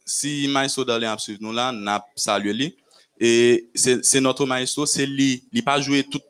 si 0.04 0.46
maestro 0.48 0.84
dans 0.84 0.98
les 0.98 1.12
suivre 1.18 1.38
nous 1.40 1.50
là 1.52 1.72
n'a 1.72 2.04
salué 2.14 2.52
lui 2.52 2.76
et 3.18 3.66
c'est 3.74 4.20
notre 4.20 4.44
maestro 4.44 4.84
c'est 4.84 5.06
lui 5.06 5.44
il 5.50 5.64
pas 5.64 5.80
jouer 5.80 6.04
tout 6.04 6.20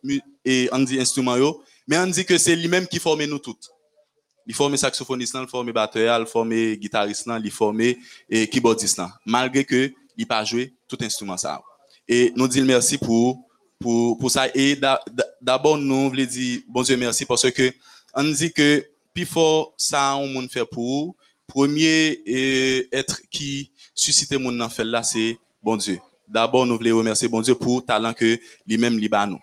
et 0.45 0.69
on 0.73 0.79
dit 0.79 1.01
instrument 1.01 1.37
mais 1.89 1.99
on 1.99 2.07
dit 2.07 2.25
que 2.25 2.39
c'est 2.39 2.55
lui 2.55 2.69
même 2.69 2.87
qui 2.87 3.01
forme 3.01 3.25
nous 3.25 3.41
toutes 3.41 3.69
il 4.47 4.55
forme 4.55 4.77
saxophoniste 4.77 5.37
il 5.41 5.49
forme 5.49 5.73
batteur 5.73 6.21
il 6.21 6.27
forme 6.27 6.75
guitariste 6.75 7.29
il 7.45 7.51
forme 7.51 7.81
et 7.81 8.49
keyboardiste 8.49 9.01
malgré 9.25 9.65
que 9.65 9.93
il 10.17 10.27
pas 10.27 10.45
jouer 10.45 10.73
tout 10.89 10.97
instrument 11.03 11.37
ça. 11.37 11.61
Et 12.09 12.33
nous 12.37 12.49
disons 12.49 12.65
merci 12.65 12.97
pour 12.99 13.43
pour 13.79 14.17
pour 14.19 14.31
ça. 14.31 14.47
Et 14.55 14.77
d'a- 14.77 15.01
d'a- 15.13 15.27
d'abord 15.43 15.77
nous 15.77 16.09
voulons 16.09 16.25
dire 16.25 16.61
bon 16.69 16.83
Dieu 16.83 16.97
merci 16.97 17.27
parce 17.27 17.51
que 17.51 17.73
on 18.15 18.25
dit 18.25 18.53
que 18.53 18.87
plus 19.13 19.27
fort 19.27 19.75
ça 19.77 20.17
on 20.17 20.49
fait 20.49 20.65
pour 20.65 21.17
premier 21.47 22.23
être 22.93 23.21
qui 23.31 23.71
suscite 23.95 24.33
mon 24.35 24.69
fait 24.71 24.85
là 24.85 25.03
c'est 25.03 25.39
bon 25.63 25.77
Dieu. 25.77 25.99
D'abord 26.29 26.65
nous 26.67 26.77
voulons 26.79 26.99
remercier 26.99 27.29
bon 27.29 27.41
Dieu 27.43 27.55
pour 27.55 27.85
talent 27.85 28.15
que 28.15 28.39
lui-même 28.67 28.99
ba 29.09 29.27
nous 29.27 29.41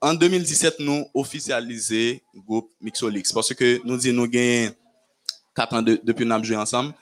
en 0.00 0.14
2017 0.14 0.80
nous 0.80 1.06
officialisé 1.14 2.22
groupe 2.46 2.70
Mixolix 2.80 3.32
parce 3.32 3.52
que 3.54 3.80
nous 3.84 3.96
dit 3.96 4.12
nous 4.12 4.26
gagnons 4.28 4.72
4 5.54 5.74
ans 5.74 5.82
de- 5.82 6.00
depuis 6.02 6.24
nous 6.24 6.32
avons 6.34 6.44
joué 6.44 6.56
ensemble 6.56 6.94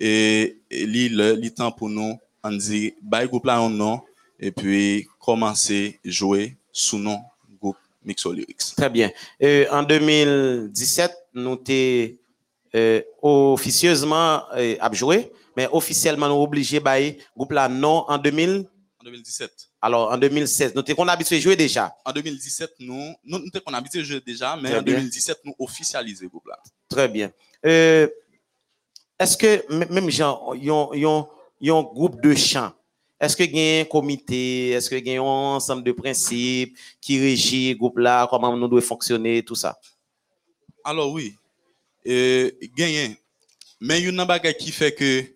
et, 0.00 0.58
et 0.70 0.86
le 0.86 1.48
temps 1.50 1.72
pour 1.72 1.88
nous 1.88 2.18
on 2.42 2.52
dit 2.52 2.94
bay 3.02 3.26
groupe 3.26 3.46
là 3.46 3.56
un 3.58 3.70
nom 3.70 4.00
et 4.38 4.50
puis 4.50 5.06
commencer 5.18 5.98
jouer 6.04 6.56
sous 6.72 6.98
nom 6.98 7.20
groupe 7.60 7.76
Mixolix 8.04 8.74
Très 8.76 8.90
bien. 8.90 9.10
En 9.70 9.82
2017, 9.82 11.10
nous 11.34 11.56
t'es 11.56 12.18
euh, 12.74 13.00
officieusement 13.22 14.42
euh, 14.56 14.76
à 14.80 14.92
jouer, 14.92 15.30
mais 15.56 15.68
officiellement 15.72 16.28
nous 16.28 16.42
obligés 16.42 16.80
bailler 16.80 17.18
groupe 17.36 17.52
là 17.52 17.68
non 17.68 18.04
en 18.08 18.18
2000. 18.18 18.66
en 19.00 19.04
2017 19.04 19.50
Alors 19.84 20.10
en 20.10 20.16
2016, 20.16 20.74
nous 20.74 20.82
qu'on 20.94 21.06
a 21.08 21.12
habitué 21.12 21.36
à 21.36 21.40
jouer 21.40 21.56
déjà. 21.56 21.94
en 22.06 22.10
2017, 22.10 22.76
nous, 22.80 23.12
nous, 23.22 23.38
nous 23.38 23.60
qu'on 23.60 23.74
habité 23.74 23.98
le 23.98 24.04
jeu 24.04 24.18
déjà, 24.18 24.56
mais 24.56 24.70
Très 24.70 24.78
en 24.78 24.82
bien. 24.82 24.94
2017, 24.94 25.40
nous 25.44 25.54
officialisé 25.58 26.22
le 26.22 26.30
groupe 26.30 26.46
là. 26.46 26.58
Très 26.88 27.06
bien. 27.06 27.30
Euh, 27.66 28.08
Est-ce 29.18 29.36
que 29.36 29.90
même 29.90 30.08
gens, 30.08 30.54
ils 30.54 30.70
ont, 30.70 31.28
un 31.62 31.82
groupe 31.82 32.22
de 32.22 32.34
chant? 32.34 32.72
Est-ce 33.20 33.36
que 33.36 33.42
il 33.42 33.54
y 33.54 33.78
a 33.78 33.82
un 33.82 33.84
comité? 33.84 34.70
Est-ce 34.70 34.88
que 34.88 34.94
il 34.94 35.06
y 35.06 35.18
a 35.18 35.20
un 35.20 35.24
ensemble 35.56 35.84
de 35.84 35.92
principes 35.92 36.78
qui 36.98 37.20
régit 37.20 37.74
le 37.74 37.78
groupe 37.78 37.98
là? 37.98 38.26
Comment 38.30 38.56
nous 38.56 38.66
devons 38.66 38.80
fonctionner, 38.80 39.42
tout 39.42 39.54
ça? 39.54 39.78
Alors 40.82 41.12
oui, 41.12 41.34
euh, 42.06 42.50
gagné. 42.74 43.18
Mais 43.82 43.98
il 43.98 44.04
y 44.04 44.06
a 44.06 44.10
une 44.12 44.24
bagage 44.24 44.56
qui 44.56 44.72
fait 44.72 44.94
que 44.94 45.26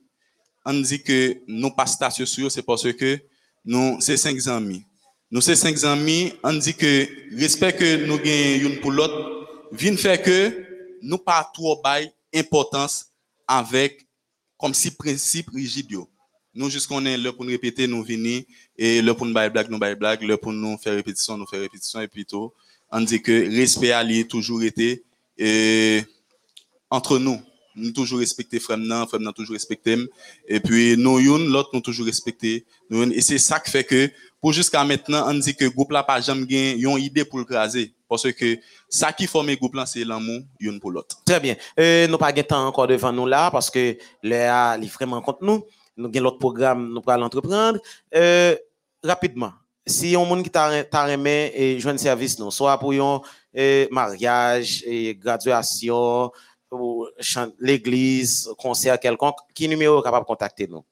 on 0.65 0.73
dit 0.73 1.03
que 1.03 1.37
nous 1.47 1.70
pas 1.70 1.85
station 1.85 2.25
sur 2.25 2.51
c'est 2.51 2.62
parce 2.62 2.91
que 2.95 3.28
nous, 3.70 4.01
c'est 4.01 4.16
cinq 4.16 4.47
amis. 4.47 4.82
Nous, 5.31 5.43
c'est 5.43 5.55
cinq 5.55 5.85
amis, 5.85 6.32
on 6.43 6.55
dit 6.55 6.73
que 6.73 7.07
respect 7.39 7.74
que 7.74 8.07
nous 8.07 8.16
gagnons 8.16 8.70
une 8.70 8.81
pour 8.81 8.90
l'autre, 8.90 9.47
vient 9.73 9.95
faire 9.95 10.23
que 10.23 10.65
nous 11.03 11.19
pas 11.19 11.51
trop 11.53 11.78
bail 11.82 12.11
importance 12.35 13.09
avec 13.47 14.07
comme 14.57 14.73
si 14.73 14.90
principe 14.90 15.51
rigide. 15.51 15.99
Nous 16.55 16.70
juste 16.70 16.86
qu'on 16.86 17.05
est 17.05 17.19
là 17.19 17.31
pour 17.31 17.45
nous 17.45 17.51
répéter, 17.51 17.86
nous 17.86 18.03
venir 18.03 18.43
et 18.74 19.03
là 19.03 19.15
pour 19.15 19.27
nous 19.27 19.35
bailler 19.35 19.51
blague, 19.51 19.69
nous 19.69 19.78
bailler 19.78 19.97
blague, 19.97 20.23
là 20.23 20.39
pour 20.39 20.55
nous 20.55 20.78
faire 20.78 20.95
répétition, 20.95 21.36
nous 21.36 21.47
faire 21.47 21.61
répétition 21.61 22.01
et 22.01 22.24
tout. 22.24 22.51
On 22.90 23.03
dit 23.03 23.20
que 23.20 23.55
respect 23.55 23.93
allié 23.93 24.27
toujours 24.27 24.62
été 24.62 25.05
et 25.36 26.03
entre 26.89 27.19
nous, 27.19 27.39
nous 27.79 27.93
toujours 27.93 28.19
respecter 28.19 28.59
frère 28.61 28.79
nan, 28.79 29.07
frère 29.07 29.21
nan 29.21 29.33
toujours 29.33 29.55
respecter 29.55 29.97
et 30.47 30.61
puis 30.61 30.97
nous 30.97 31.19
youn, 31.19 31.51
l'autre 31.51 31.71
nous 31.73 31.81
toujours 31.81 32.07
respecter 32.07 32.67
nous 32.91 33.11
et 33.13 33.21
c'est 33.21 33.39
ça 33.39 33.61
qui 33.61 33.71
fait 33.71 33.85
que 33.85 34.11
pour 34.41 34.53
jusqu'à 34.53 34.85
maintenant 34.85 35.25
on 35.29 35.35
dit 35.35 35.55
que 35.55 35.67
groupe 35.67 35.93
là 35.93 36.03
pas 36.03 36.21
jamais 36.21 36.47
gain 36.47 36.77
une 36.77 36.99
idée 36.99 37.25
pour 37.25 37.39
le 37.39 37.45
craser 37.45 37.93
parce 38.09 38.31
que 38.33 38.59
ça 38.89 39.13
qui 39.13 39.27
forme 39.27 39.55
groupe 39.55 39.75
là 39.75 39.87
c'est 39.87 40.05
l'amour 40.05 40.41
youn 40.61 40.81
pour 40.81 40.91
l'autre. 40.91 41.17
Très 41.25 41.41
bien. 41.41 41.57
Euh, 41.79 42.07
nous 42.07 42.19
pas 42.19 42.33
de 42.33 42.43
temps 42.43 42.67
encore 42.67 42.87
devant 42.87 43.13
nous 43.13 43.27
là 43.27 43.51
parce 43.51 43.71
que 43.71 43.97
Léa 44.23 44.79
est 44.81 44.87
vraiment 44.87 45.21
contre 45.21 45.45
nous. 45.45 45.65
Nous 45.97 46.07
avons 46.07 46.21
l'autre 46.21 46.39
programme, 46.39 46.93
nous 46.93 47.01
pourrons 47.01 47.19
l'entreprendre. 47.19 47.81
Euh, 48.15 48.55
rapidement, 49.03 49.53
si 49.85 50.17
on 50.17 50.25
monde 50.25 50.43
qui 50.43 50.51
t'a 50.51 51.11
aimé 51.11 51.53
et 51.55 51.81
joindre 51.81 51.99
service 51.99 52.39
nous, 52.39 52.51
soit 52.51 52.79
pour 52.79 52.93
un 52.93 53.21
euh, 53.57 53.87
mariage, 53.91 54.85
et 54.87 55.15
graduation, 55.15 56.31
ou 56.70 57.07
l'église, 57.59 58.51
concert 58.59 58.99
quelconque, 59.01 59.39
qui 59.55 59.69
numéro 59.69 60.01
est 60.01 60.03
capable 60.03 60.24
de 60.24 60.28
contacter 60.28 60.66
nous? 60.66 60.85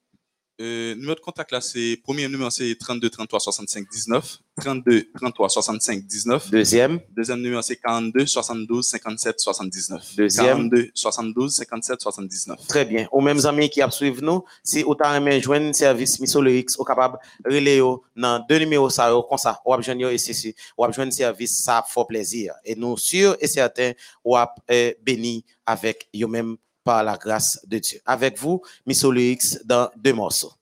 Euh, 0.59 0.95
numéro 0.95 1.15
de 1.15 1.20
contact 1.20 1.53
là 1.53 1.61
c'est 1.61 2.01
premier 2.03 2.27
numéro 2.28 2.49
c'est 2.49 2.74
32 2.81 3.11
33 3.11 3.41
65 3.41 3.91
19 3.91 4.39
32 4.59 5.11
33 5.15 5.49
65 5.51 6.07
19 6.07 6.51
Deuxième, 6.51 6.99
Deuxième 7.15 7.41
numéro, 7.43 7.61
c'est 7.61 7.77
42 7.77 8.24
72 8.24 8.87
57 8.87 9.39
79. 9.39 10.16
Deuxième. 10.16 10.47
42 10.47 10.91
72 10.95 11.55
57 11.57 12.01
79. 12.01 12.66
très 12.66 12.87
bien. 12.87 13.07
Aux 13.12 13.20
mêmes 13.20 13.45
amis 13.45 13.69
qui 13.69 13.83
suivent 13.91 14.23
nous, 14.23 14.45
si 14.65 14.83
vous 14.83 14.95
avez 14.99 15.19
aimé 15.19 15.43
joindre 15.43 15.74
service 15.74 16.19
Missolix, 16.20 16.74
vous 16.78 16.85
capable 16.85 17.19
de 17.45 17.55
relayer 17.55 17.83
dans 18.16 18.45
deux 18.49 18.59
numéros 18.59 18.89
ça 18.89 19.12
comme 19.28 19.37
ça, 19.37 19.61
ou 19.66 19.74
joindre 19.83 20.09
et 20.09 20.16
si 20.16 20.55
ou 20.78 20.91
joindre 20.91 21.12
service 21.12 21.55
ça 21.62 21.85
fait 21.87 22.05
plaisir. 22.09 22.55
Et 22.65 22.74
nous 22.74 22.97
sûrs 22.97 23.37
et 23.41 23.47
certains 23.47 23.93
ou 24.24 24.37
avez 24.37 24.97
béni 25.03 25.45
avec 25.66 26.09
eux 26.16 26.27
même 26.27 26.57
par 26.87 27.03
la 27.03 27.17
grâce 27.17 27.59
de 27.67 27.79
Dieu. 27.79 28.01
Avec 28.07 28.39
vous, 28.39 28.63
Missolix 28.87 29.59
dans 29.65 29.91
deux 29.97 30.13
morceaux. 30.13 30.53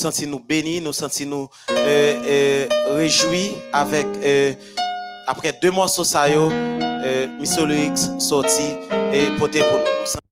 Sentons 0.00 0.26
nous 0.26 0.40
bénis, 0.40 0.80
nous 0.80 0.92
sentons 0.92 1.26
nous 1.26 1.48
euh, 1.70 1.76
euh, 2.24 2.66
réjouis 2.96 3.52
avec, 3.72 4.06
euh, 4.24 4.52
après 5.26 5.52
deux 5.60 5.70
morceaux, 5.70 6.04
ça 6.04 6.28
y 6.28 6.32
est, 6.32 6.36
euh, 6.36 8.18
sorti 8.18 8.62
et 9.12 9.26
poté 9.38 9.60
pour 9.60 9.78
nous. 9.78 10.29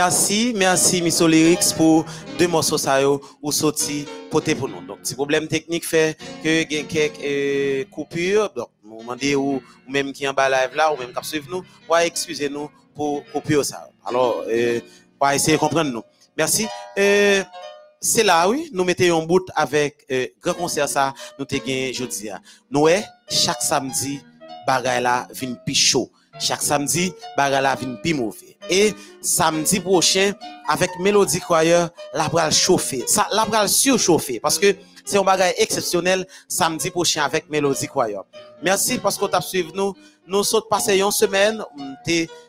Merci, 0.00 0.54
merci 0.56 1.02
Miss 1.02 1.20
Lyrics 1.20 1.74
pour 1.76 2.06
deux 2.38 2.48
morceaux 2.48 2.78
ça 2.78 2.98
ou 3.06 3.52
sorti 3.52 4.06
porté 4.30 4.54
pour 4.54 4.66
nous. 4.66 4.80
Donc, 4.80 5.00
petit 5.00 5.14
problème 5.14 5.46
technique 5.46 5.84
fait 5.86 6.16
que 6.42 6.62
a 6.62 6.64
quelques 6.64 7.18
euh, 7.22 7.84
coupures. 7.90 8.48
Donc, 8.56 8.70
nous 8.82 9.00
demandons 9.00 9.34
ou, 9.34 9.62
ou 9.86 9.90
même 9.92 10.10
qui 10.14 10.26
en 10.26 10.32
bas 10.32 10.48
live 10.48 10.74
là 10.74 10.90
ou 10.90 10.96
même 10.96 11.12
qui 11.12 11.28
suivre 11.28 11.48
nous, 11.50 11.62
ouais, 11.90 12.06
excusez-nous 12.06 12.70
pour 12.94 13.24
coupure 13.30 13.62
ça. 13.62 13.90
Alors, 14.06 14.42
euh, 14.48 14.80
va 15.20 15.34
essayer 15.34 15.58
de 15.58 15.60
comprendre 15.60 15.90
nous. 15.90 16.02
Merci. 16.34 16.66
Euh, 16.98 17.42
c'est 18.00 18.24
là, 18.24 18.48
oui, 18.48 18.70
nous 18.72 18.84
mettons 18.84 19.22
un 19.22 19.26
bout 19.26 19.46
avec 19.54 20.06
euh, 20.10 20.28
grand 20.40 20.54
concert 20.54 20.88
ça, 20.88 21.12
nous 21.38 21.44
te 21.44 21.56
gagné 21.56 21.92
jeudi. 21.92 22.30
hein. 22.30 22.40
Nous, 22.70 22.86
chaque 23.28 23.60
samedi, 23.60 24.20
bagay 24.66 25.02
la 25.02 25.28
vin 25.38 25.54
pi 25.66 25.74
chaud. 25.74 26.10
Chaque 26.38 26.62
samedi, 26.62 27.12
bagay 27.36 27.60
la 27.60 27.74
vin 27.74 27.94
pi 28.02 28.14
mauvais. 28.14 28.56
Et 28.68 28.94
samedi 29.20 29.80
prochain, 29.80 30.32
avec 30.68 30.90
Mélodie 31.00 31.40
Croyeur, 31.40 31.90
la 32.14 32.28
bral 32.28 32.52
chauffer. 32.52 33.04
Ça, 33.06 33.26
la 33.32 33.44
bral 33.44 33.68
surchauffer. 33.68 34.38
Parce 34.40 34.58
que 34.58 34.76
c'est 35.04 35.18
un 35.18 35.24
bagay 35.24 35.54
exceptionnel 35.58 36.26
samedi 36.46 36.90
prochain 36.90 37.24
avec 37.24 37.50
Mélodie 37.50 37.88
Croyeur. 37.88 38.24
Merci 38.62 38.98
parce 38.98 39.18
que 39.18 39.24
vous 39.24 39.34
avez 39.34 39.44
suivi 39.44 39.72
nous. 39.74 39.94
Nous 40.26 40.44
sommes 40.44 40.62
passés 40.70 41.00
une 41.00 41.10
semaine, 41.10 41.64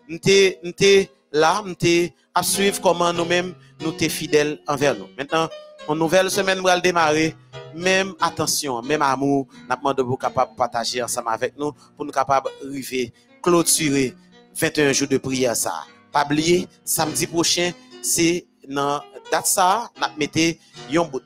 m'te 0.08 1.10
là, 1.32 1.64
m'te 1.66 2.12
à 2.36 2.44
suivre 2.44 2.80
comment 2.82 3.12
nous-mêmes 3.12 3.56
nous 3.80 3.92
sommes 3.92 4.10
fidèles 4.10 4.60
envers 4.68 4.96
nous. 4.96 5.08
Maintenant, 5.18 5.50
une 5.90 5.96
nouvelle 5.98 6.30
semaine 6.30 6.62
va 6.62 6.80
démarrer. 6.80 7.36
Même 7.74 8.14
attention, 8.20 8.82
même 8.82 9.02
amour, 9.02 9.48
nous 9.70 9.76
demandé 9.78 10.04
pour 10.04 10.20
capable 10.20 10.54
partager 10.56 11.02
ensemble 11.02 11.30
avec 11.30 11.58
nous, 11.58 11.72
pour 11.96 12.04
nous 12.06 12.12
capable 12.12 12.50
arriver, 12.62 13.14
clôturer 13.42 14.14
21 14.56 14.94
jours 14.94 15.08
de 15.08 15.18
prière 15.18 15.56
ça. 15.56 15.84
Pas 16.12 16.26
oublier, 16.26 16.68
samedi 16.84 17.28
prochain, 17.28 17.72
c'est 18.02 18.46
dans 18.68 19.02
date 19.32 19.46
ça, 19.46 19.90
nous 20.00 20.08
mettez 20.18 20.60
un 20.94 21.04
bout. 21.04 21.22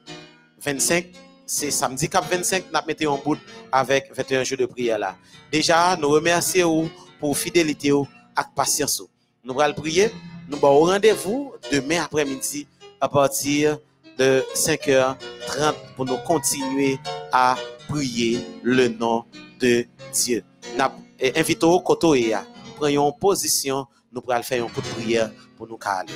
25, 0.62 1.08
c'est 1.46 1.72
samedi 1.72 2.10
cap 2.10 2.26
25, 2.30 2.66
nous 2.74 2.80
mettons 2.88 3.16
un 3.16 3.18
bout 3.24 3.38
avec 3.72 4.16
21 4.16 4.44
jours 4.44 4.58
de 4.58 4.66
prière 4.66 5.00
là. 5.00 5.16
Déjà, 5.52 5.96
nous 5.98 6.10
remercions 6.10 6.90
pour 7.20 7.38
fidélité 7.38 7.90
et 7.90 8.42
patience. 8.56 9.04
Nous 9.44 9.60
allons 9.60 9.74
prier. 9.74 10.12
Nous 10.48 10.58
allons 10.58 10.82
au 10.82 10.86
rendez-vous 10.86 11.54
demain 11.72 12.04
après-midi 12.04 12.68
à 13.02 13.10
partir 13.10 13.78
de 14.18 14.44
5h30 14.54 15.74
pour 15.96 16.06
nous 16.06 16.18
continuer 16.18 16.98
à 17.32 17.56
prier 17.88 18.46
le 18.64 18.88
nom 18.88 19.26
de 19.60 19.86
Dieu. 20.14 20.44
Nous 21.22 21.30
invitons 21.36 21.80
Koto 21.80 22.14
et 22.16 22.34
prenons 22.76 23.12
position, 23.14 23.86
nous 24.12 24.22
allons 24.30 24.44
faire 24.44 24.66
un 24.66 24.68
coup 24.68 24.82
de 24.82 24.88
prière 24.88 25.32
pour 25.56 25.68
nous 25.68 25.78
caler. 25.78 26.12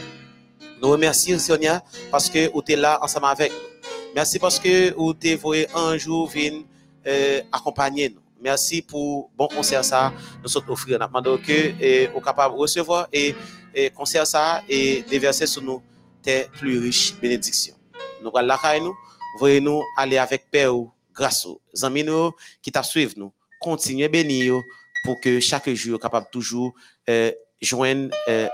Nous 0.82 0.90
remercions 0.90 1.40
Sonia 1.40 1.84
parce 2.12 2.30
que 2.30 2.52
vous 2.52 2.62
êtes 2.68 2.78
là 2.78 3.00
ensemble 3.02 3.28
avec 3.28 3.52
nous. 3.52 3.90
Merci 4.16 4.40
parce 4.40 4.60
que 4.60 4.94
vous 4.96 5.14
êtes 5.22 5.40
voué 5.40 5.68
un 5.74 5.98
jour 5.98 6.28
venir 6.28 6.64
euh, 7.08 7.42
accompagner 7.52 8.10
nous. 8.10 8.22
Merci 8.42 8.82
pour 8.82 9.30
bon 9.38 9.48
concert 9.48 9.84
ça 9.84 10.14
nous 10.42 10.50
sommes 10.50 10.70
offrir. 10.70 11.00
Nous 11.00 11.08
demandons 11.08 11.38
que 11.38 12.08
euh, 12.08 12.22
capable 12.22 12.56
de 12.56 12.60
recevoir 12.60 13.08
et, 13.12 13.36
et 13.74 13.90
concert 13.92 14.28
ça 14.28 14.64
et 14.68 15.04
déverser 15.10 15.48
sur 15.48 15.62
nous 15.62 15.82
tes 16.22 16.46
plus 16.58 16.80
riches 16.80 17.16
bénédictions. 17.22 17.76
Nous 18.22 18.32
allons 18.36 18.48
la 18.48 18.80
nous, 18.80 18.96
voyez 19.38 19.62
nous 19.62 19.82
aller 19.96 20.18
avec 20.18 20.50
Père 20.52 20.74
grâce 21.14 21.46
aux 21.46 21.60
amis 21.84 22.04
nous 22.04 22.32
qui 22.62 22.72
t'a 22.72 22.84
suivre 22.84 23.14
nous. 23.16 23.32
Continuez 23.62 24.08
bénir 24.08 24.62
pour 25.04 25.20
que 25.20 25.40
chaque 25.40 25.70
jour 25.70 26.00
capable 26.00 26.28
toujours 26.32 26.74
euh, 27.10 27.32
joindre 27.62 28.10
euh, 28.28 28.48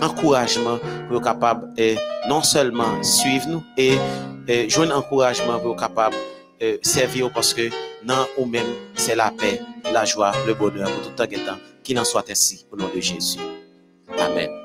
encouragement 0.00 0.78
pour 1.08 1.22
capable 1.22 1.72
euh, 1.78 1.96
non 2.28 2.42
seulement 2.42 3.02
suivre 3.02 3.48
nous 3.48 3.62
et 3.76 3.96
euh, 4.48 4.68
joindre 4.68 4.96
encouragement 4.96 5.58
pour 5.58 5.76
capable 5.76 6.16
euh, 6.62 6.78
servir 6.82 7.32
parce 7.32 7.52
que 7.52 7.68
non 8.04 8.26
ou 8.38 8.46
même 8.46 8.66
c'est 8.94 9.16
la 9.16 9.30
paix, 9.30 9.60
la 9.92 10.04
joie, 10.04 10.32
le 10.46 10.54
bonheur 10.54 10.90
pour 10.90 11.14
tout 11.14 11.22
et 11.22 11.36
temps. 11.44 11.58
Qu'il 11.82 11.98
en 11.98 12.04
soit 12.04 12.24
ainsi 12.30 12.66
au 12.70 12.76
nom 12.76 12.88
de 12.94 13.00
Jésus. 13.00 13.38
Amen. 14.18 14.63